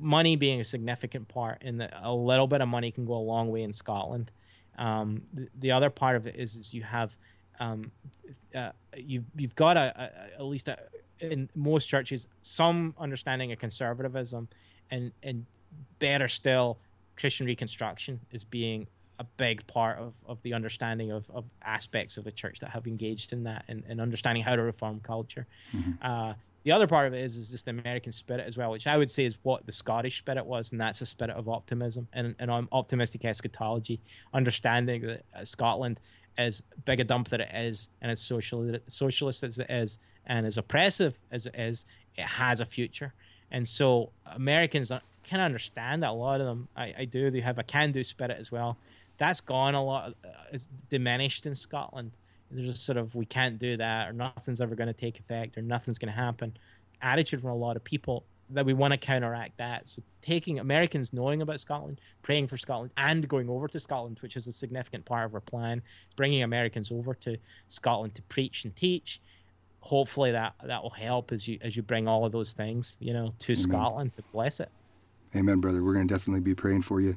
Money 0.00 0.36
being 0.36 0.60
a 0.60 0.64
significant 0.64 1.28
part, 1.28 1.62
and 1.62 1.86
a 2.02 2.12
little 2.12 2.46
bit 2.46 2.60
of 2.60 2.68
money 2.68 2.90
can 2.90 3.04
go 3.04 3.14
a 3.14 3.18
long 3.18 3.50
way 3.50 3.62
in 3.62 3.72
Scotland. 3.72 4.30
Um, 4.78 5.22
the, 5.34 5.48
the, 5.58 5.72
other 5.72 5.90
part 5.90 6.16
of 6.16 6.26
it 6.26 6.36
is, 6.36 6.54
is 6.54 6.72
you 6.72 6.82
have 6.82 7.16
um, 7.60 7.90
uh, 8.54 8.72
you've 8.96 9.24
you've 9.36 9.54
got 9.54 9.76
a, 9.76 9.92
a, 9.96 10.34
at 10.38 10.44
least 10.44 10.68
a, 10.68 10.78
in 11.20 11.48
most 11.54 11.86
churches 11.86 12.28
some 12.42 12.94
understanding 12.98 13.52
of 13.52 13.58
conservatism, 13.58 14.48
and 14.90 15.12
and 15.22 15.46
better 15.98 16.28
still, 16.28 16.78
Christian 17.16 17.46
Reconstruction 17.46 18.20
is 18.30 18.44
being 18.44 18.86
a 19.18 19.24
big 19.36 19.66
part 19.66 19.98
of, 19.98 20.12
of 20.26 20.42
the 20.42 20.52
understanding 20.52 21.10
of, 21.10 21.24
of 21.30 21.48
aspects 21.62 22.18
of 22.18 22.24
the 22.24 22.32
church 22.32 22.60
that 22.60 22.70
have 22.70 22.86
engaged 22.86 23.32
in 23.32 23.44
that 23.44 23.64
and, 23.68 23.82
and 23.88 24.00
understanding 24.00 24.42
how 24.42 24.54
to 24.54 24.62
reform 24.62 25.00
culture. 25.00 25.46
Mm-hmm. 25.72 25.92
Uh, 26.02 26.34
the 26.64 26.72
other 26.72 26.88
part 26.88 27.06
of 27.06 27.14
it 27.14 27.22
is 27.22 27.36
is 27.36 27.50
just 27.50 27.64
the 27.64 27.70
American 27.70 28.10
spirit 28.10 28.44
as 28.44 28.56
well, 28.56 28.72
which 28.72 28.88
I 28.88 28.96
would 28.96 29.08
say 29.08 29.24
is 29.24 29.38
what 29.44 29.64
the 29.66 29.72
Scottish 29.72 30.18
spirit 30.18 30.44
was, 30.44 30.72
and 30.72 30.80
that's 30.80 31.00
a 31.00 31.06
spirit 31.06 31.36
of 31.36 31.48
optimism 31.48 32.08
and 32.12 32.34
and 32.40 32.50
optimistic 32.72 33.24
eschatology, 33.24 34.00
understanding 34.34 35.02
that 35.02 35.22
uh, 35.34 35.44
Scotland, 35.44 36.00
as 36.38 36.64
big 36.84 36.98
a 36.98 37.04
dump 37.04 37.28
that 37.28 37.40
it 37.40 37.50
is, 37.54 37.88
and 38.02 38.10
as 38.10 38.20
social 38.20 38.76
socialist 38.88 39.44
as 39.44 39.58
it 39.60 39.70
is, 39.70 40.00
and 40.26 40.46
as 40.46 40.58
oppressive 40.58 41.18
as 41.30 41.46
it 41.46 41.54
is, 41.56 41.84
it 42.16 42.24
has 42.24 42.60
a 42.60 42.66
future. 42.66 43.12
And 43.50 43.66
so 43.66 44.10
Americans 44.26 44.90
can 45.24 45.40
understand 45.40 46.02
that 46.02 46.10
a 46.10 46.12
lot 46.12 46.40
of 46.40 46.46
them. 46.46 46.68
I, 46.76 46.94
I 46.98 47.04
do. 47.04 47.30
They 47.30 47.40
have 47.40 47.58
a 47.58 47.62
can-do 47.62 48.02
spirit 48.04 48.36
as 48.38 48.50
well. 48.50 48.76
That's 49.18 49.40
gone 49.40 49.74
a 49.74 49.84
lot. 49.84 50.14
Uh, 50.24 50.28
it's 50.52 50.68
diminished 50.90 51.46
in 51.46 51.54
Scotland 51.54 52.12
there's 52.48 52.68
a 52.68 52.76
sort 52.76 52.96
of 52.96 53.12
we 53.16 53.26
can't 53.26 53.58
do 53.58 53.76
that 53.76 54.08
or 54.08 54.12
nothing's 54.12 54.60
ever 54.60 54.76
going 54.76 54.86
to 54.86 54.92
take 54.92 55.18
effect 55.18 55.58
or 55.58 55.62
nothing's 55.62 55.98
going 55.98 56.12
to 56.12 56.16
happen 56.16 56.56
attitude 57.02 57.40
from 57.40 57.50
a 57.50 57.56
lot 57.56 57.76
of 57.76 57.84
people 57.84 58.24
that 58.50 58.64
we 58.64 58.74
want 58.74 58.92
to 58.92 58.98
counteract 58.98 59.56
that. 59.58 59.88
So 59.88 60.02
taking 60.22 60.58
Americans 60.60 61.12
knowing 61.12 61.42
about 61.42 61.58
Scotland, 61.60 62.00
praying 62.22 62.46
for 62.46 62.56
Scotland, 62.56 62.92
and 62.96 63.26
going 63.28 63.48
over 63.48 63.66
to 63.68 63.80
Scotland, 63.80 64.18
which 64.20 64.36
is 64.36 64.46
a 64.46 64.52
significant 64.52 65.04
part 65.04 65.26
of 65.26 65.34
our 65.34 65.40
plan, 65.40 65.82
bringing 66.14 66.42
Americans 66.42 66.92
over 66.92 67.14
to 67.14 67.36
Scotland 67.68 68.14
to 68.14 68.22
preach 68.22 68.64
and 68.64 68.74
teach. 68.76 69.20
Hopefully 69.86 70.32
that 70.32 70.54
that 70.64 70.82
will 70.82 70.90
help 70.90 71.30
as 71.30 71.46
you 71.46 71.58
as 71.62 71.76
you 71.76 71.82
bring 71.82 72.08
all 72.08 72.24
of 72.24 72.32
those 72.32 72.52
things, 72.52 72.96
you 73.00 73.12
know, 73.12 73.32
to 73.38 73.52
Amen. 73.52 73.62
Scotland 73.62 74.14
to 74.14 74.22
bless 74.32 74.58
it. 74.58 74.68
Amen, 75.34 75.60
brother. 75.60 75.82
We're 75.82 75.94
going 75.94 76.08
to 76.08 76.12
definitely 76.12 76.40
be 76.40 76.54
praying 76.54 76.82
for 76.82 77.00
you. 77.00 77.16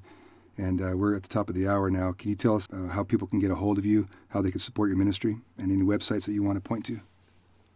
And 0.58 0.82
uh, 0.82 0.92
we're 0.96 1.16
at 1.16 1.24
the 1.24 1.30
top 1.30 1.50
of 1.50 1.56
the 1.56 1.68
hour 1.68 1.90
now. 1.90 2.12
Can 2.12 2.30
you 2.30 2.36
tell 2.36 2.56
us 2.56 2.68
uh, 2.72 2.90
how 2.90 3.04
people 3.04 3.28
can 3.28 3.40
get 3.40 3.50
a 3.50 3.56
hold 3.56 3.78
of 3.78 3.86
you, 3.86 4.08
how 4.28 4.42
they 4.42 4.52
can 4.52 4.60
support 4.60 4.90
your 4.90 4.98
ministry, 4.98 5.38
and 5.58 5.72
any 5.72 5.84
websites 5.84 6.26
that 6.26 6.34
you 6.34 6.44
want 6.44 6.58
to 6.58 6.62
point 6.62 6.86
to? 6.88 7.00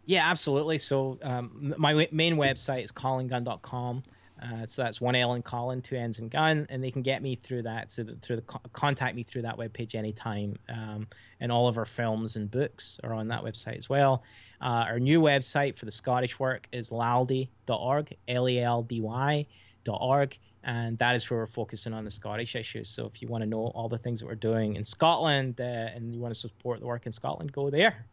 Yeah, 0.06 0.28
absolutely. 0.30 0.78
So 0.78 1.18
um, 1.22 1.74
my 1.78 2.08
main 2.12 2.36
website 2.36 2.84
is 2.84 2.92
colingunn.com. 2.92 4.02
Uh, 4.44 4.66
so 4.66 4.82
that's 4.82 5.00
one 5.00 5.14
L 5.14 5.32
in 5.34 5.42
Colin, 5.42 5.80
two 5.80 5.96
N's 5.96 6.18
in 6.18 6.28
Gun, 6.28 6.66
and 6.68 6.84
they 6.84 6.90
can 6.90 7.02
get 7.02 7.22
me 7.22 7.36
through 7.36 7.62
that. 7.62 7.90
So 7.90 8.02
the, 8.02 8.16
through 8.16 8.36
the 8.36 8.42
contact 8.72 9.16
me 9.16 9.22
through 9.22 9.42
that 9.42 9.56
webpage 9.56 9.94
anytime. 9.94 10.56
Um, 10.68 11.06
and 11.40 11.50
all 11.50 11.68
of 11.68 11.78
our 11.78 11.86
films 11.86 12.36
and 12.36 12.50
books 12.50 13.00
are 13.02 13.14
on 13.14 13.28
that 13.28 13.42
website 13.42 13.78
as 13.78 13.88
well. 13.88 14.22
Uh, 14.60 14.84
our 14.88 15.00
new 15.00 15.20
website 15.20 15.76
for 15.76 15.86
the 15.86 15.90
Scottish 15.90 16.38
work 16.38 16.68
is 16.72 16.90
laldy.org, 16.90 18.16
L 18.28 18.48
E 18.48 18.60
L 18.60 18.82
D 18.82 19.00
Y.org 19.00 20.38
and 20.64 20.96
that 20.98 21.14
is 21.14 21.28
where 21.30 21.40
we're 21.40 21.46
focusing 21.46 21.92
on 21.92 22.04
the 22.04 22.10
Scottish 22.10 22.56
issues. 22.56 22.88
So 22.88 23.06
if 23.06 23.20
you 23.20 23.28
want 23.28 23.44
to 23.44 23.48
know 23.48 23.66
all 23.74 23.88
the 23.88 23.98
things 23.98 24.20
that 24.20 24.26
we're 24.26 24.34
doing 24.34 24.76
in 24.76 24.84
Scotland 24.84 25.60
uh, 25.60 25.64
and 25.64 26.14
you 26.14 26.20
want 26.20 26.32
to 26.34 26.40
support 26.40 26.80
the 26.80 26.86
work 26.86 27.06
in 27.06 27.12
Scotland, 27.12 27.52
go 27.52 27.70
there. 27.70 28.06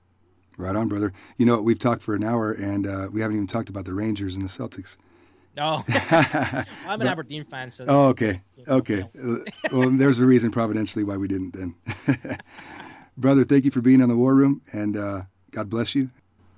Right 0.57 0.75
on, 0.75 0.89
brother. 0.89 1.13
You 1.37 1.45
know, 1.45 1.61
we've 1.61 1.79
talked 1.79 2.01
for 2.01 2.13
an 2.13 2.23
hour 2.23 2.51
and 2.51 2.85
uh, 2.85 3.07
we 3.11 3.21
haven't 3.21 3.37
even 3.37 3.47
talked 3.47 3.69
about 3.69 3.85
the 3.85 3.93
Rangers 3.93 4.35
and 4.35 4.43
the 4.43 4.49
Celtics. 4.49 4.97
No, 5.55 5.83
oh. 5.87 5.93
I'm 6.87 6.93
an 6.93 6.99
but, 6.99 7.07
Aberdeen 7.07 7.43
fan. 7.43 7.69
So 7.69 7.85
oh, 7.87 8.07
okay, 8.09 8.39
okay. 8.67 9.03
Well, 9.71 9.89
there's 9.89 10.19
a 10.19 10.25
reason, 10.25 10.51
providentially, 10.51 11.03
why 11.03 11.17
we 11.17 11.27
didn't 11.27 11.53
then. 11.53 11.75
brother, 13.17 13.43
thank 13.43 13.65
you 13.65 13.71
for 13.71 13.81
being 13.81 14.01
on 14.01 14.09
the 14.09 14.15
War 14.15 14.35
Room, 14.35 14.61
and 14.73 14.97
uh, 14.97 15.21
God 15.51 15.69
bless 15.69 15.95
you. 15.95 16.09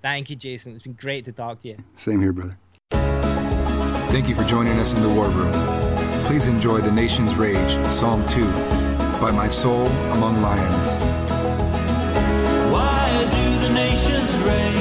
Thank 0.01 0.29
you, 0.29 0.35
Jason. 0.35 0.73
It's 0.73 0.83
been 0.83 0.93
great 0.93 1.25
to 1.25 1.31
talk 1.31 1.59
to 1.59 1.69
you. 1.69 1.77
Same 1.95 2.21
here, 2.21 2.33
brother. 2.33 2.57
Thank 2.91 4.29
you 4.29 4.35
for 4.35 4.43
joining 4.43 4.77
us 4.79 4.93
in 4.93 5.01
the 5.01 5.09
War 5.09 5.29
Room. 5.29 5.51
Please 6.25 6.47
enjoy 6.47 6.79
The 6.79 6.91
Nation's 6.91 7.35
Rage, 7.35 7.83
Psalm 7.87 8.25
2, 8.27 8.41
by 9.19 9.31
My 9.31 9.49
Soul 9.49 9.87
Among 10.11 10.41
Lions. 10.41 10.97
Why 12.71 13.09
do 13.31 13.67
the 13.67 13.73
nations 13.73 14.37
rage? 14.43 14.72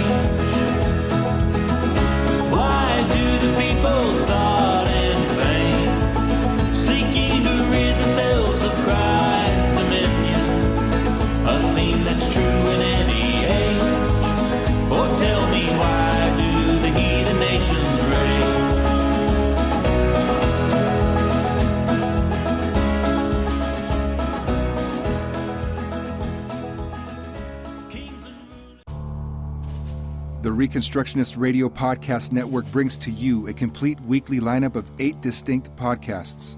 Reconstructionist 30.72 31.36
Radio 31.36 31.68
Podcast 31.68 32.32
Network 32.32 32.64
brings 32.72 32.96
to 32.96 33.10
you 33.10 33.46
a 33.46 33.52
complete 33.52 34.00
weekly 34.00 34.40
lineup 34.40 34.74
of 34.74 34.90
eight 35.00 35.20
distinct 35.20 35.68
podcasts. 35.76 36.56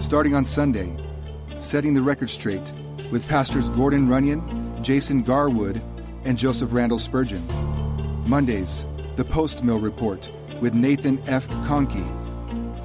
Starting 0.00 0.36
on 0.36 0.44
Sunday, 0.44 0.96
Setting 1.58 1.94
the 1.94 2.00
Record 2.00 2.30
Straight 2.30 2.72
with 3.10 3.26
Pastors 3.28 3.70
Gordon 3.70 4.08
Runyon, 4.08 4.78
Jason 4.84 5.24
Garwood, 5.24 5.82
and 6.22 6.38
Joseph 6.38 6.72
Randall 6.72 7.00
Spurgeon. 7.00 7.44
Mondays, 8.28 8.86
The 9.16 9.24
Post 9.24 9.64
Mill 9.64 9.80
Report 9.80 10.30
with 10.60 10.74
Nathan 10.74 11.20
F. 11.26 11.48
Conkey. 11.66 12.06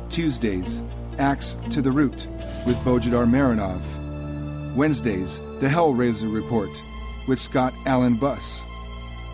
Tuesdays, 0.09 0.81
Axe 1.19 1.59
to 1.69 1.79
the 1.79 1.91
Root 1.91 2.27
with 2.65 2.75
Bojidar 2.77 3.29
Marinov. 3.29 4.75
Wednesdays, 4.75 5.37
The 5.59 5.67
Hellraiser 5.67 6.33
Report 6.33 6.71
with 7.27 7.37
Scott 7.37 7.71
Allen 7.85 8.15
Buss. 8.15 8.63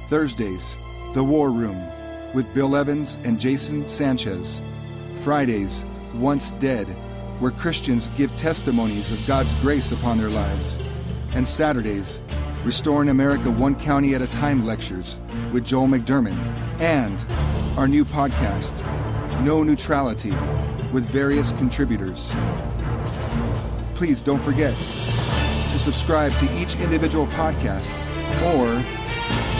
Thursdays, 0.09 0.76
The 1.16 1.24
War 1.24 1.49
Room 1.49 1.82
with 2.34 2.53
Bill 2.53 2.76
Evans 2.76 3.18
and 3.24 3.39
Jason 3.39 3.88
Sanchez. 3.88 4.59
Fridays, 5.22 5.86
Once 6.13 6.51
Dead 6.59 6.86
where 7.39 7.51
Christians 7.51 8.09
give 8.18 8.36
testimonies 8.36 9.09
of 9.13 9.26
God's 9.26 9.61
grace 9.61 9.93
upon 9.93 10.18
their 10.18 10.28
lives, 10.28 10.78
and 11.34 11.47
Saturdays, 11.47 12.22
Restoring 12.66 13.07
America 13.07 13.49
One 13.49 13.76
County 13.76 14.13
at 14.13 14.22
a 14.22 14.28
Time 14.28 14.66
lectures 14.66 15.22
with 15.53 15.63
Joel 15.63 15.88
McDurmon, 15.88 16.36
and 16.82 17.26
our 17.78 17.88
new 17.88 18.03
podcast, 18.03 18.84
No 19.41 19.63
Neutrality, 19.63 20.34
with 20.91 21.05
various 21.05 21.53
contributors. 21.53 22.36
Please 23.93 24.22
don't 24.22 24.41
forget 24.41 24.76
to 24.76 25.80
subscribe 25.80 26.34
to 26.39 26.61
each 26.61 26.76
individual 26.76 27.28
podcast 27.28 27.93
or 28.53 29.05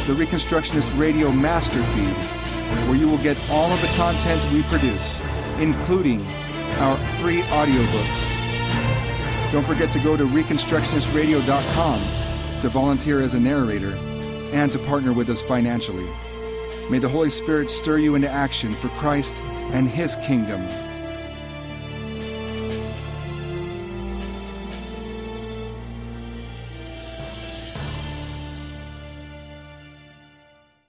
the 0.06 0.14
Reconstructionist 0.14 0.98
Radio 1.00 1.32
Master 1.32 1.82
Feed, 1.82 2.16
where 2.88 2.96
you 2.96 3.08
will 3.08 3.18
get 3.18 3.38
all 3.50 3.72
of 3.72 3.82
the 3.82 3.88
content 3.98 4.40
we 4.54 4.62
produce, 4.64 5.20
including 5.58 6.24
our 6.78 6.96
free 7.18 7.42
audiobooks. 7.42 8.32
Don't 9.52 9.66
forget 9.66 9.90
to 9.94 10.00
go 10.00 10.16
to 10.16 10.26
ReconstructionistRadio.com 10.26 12.00
to 12.62 12.70
volunteer 12.70 13.24
as 13.24 13.34
a 13.34 13.40
narrator 13.40 13.96
and 14.54 14.72
to 14.72 14.80
partner 14.80 15.12
with 15.12 15.28
us 15.30 15.42
financially. 15.42 16.08
May 16.92 17.00
the 17.00 17.10
Holy 17.10 17.32
Spirit 17.32 17.72
stir 17.72 17.98
you 17.98 18.14
into 18.14 18.30
action 18.30 18.74
for 18.74 18.90
Christ 18.90 19.42
and 19.74 19.90
His 19.90 20.16
kingdom 20.18 20.62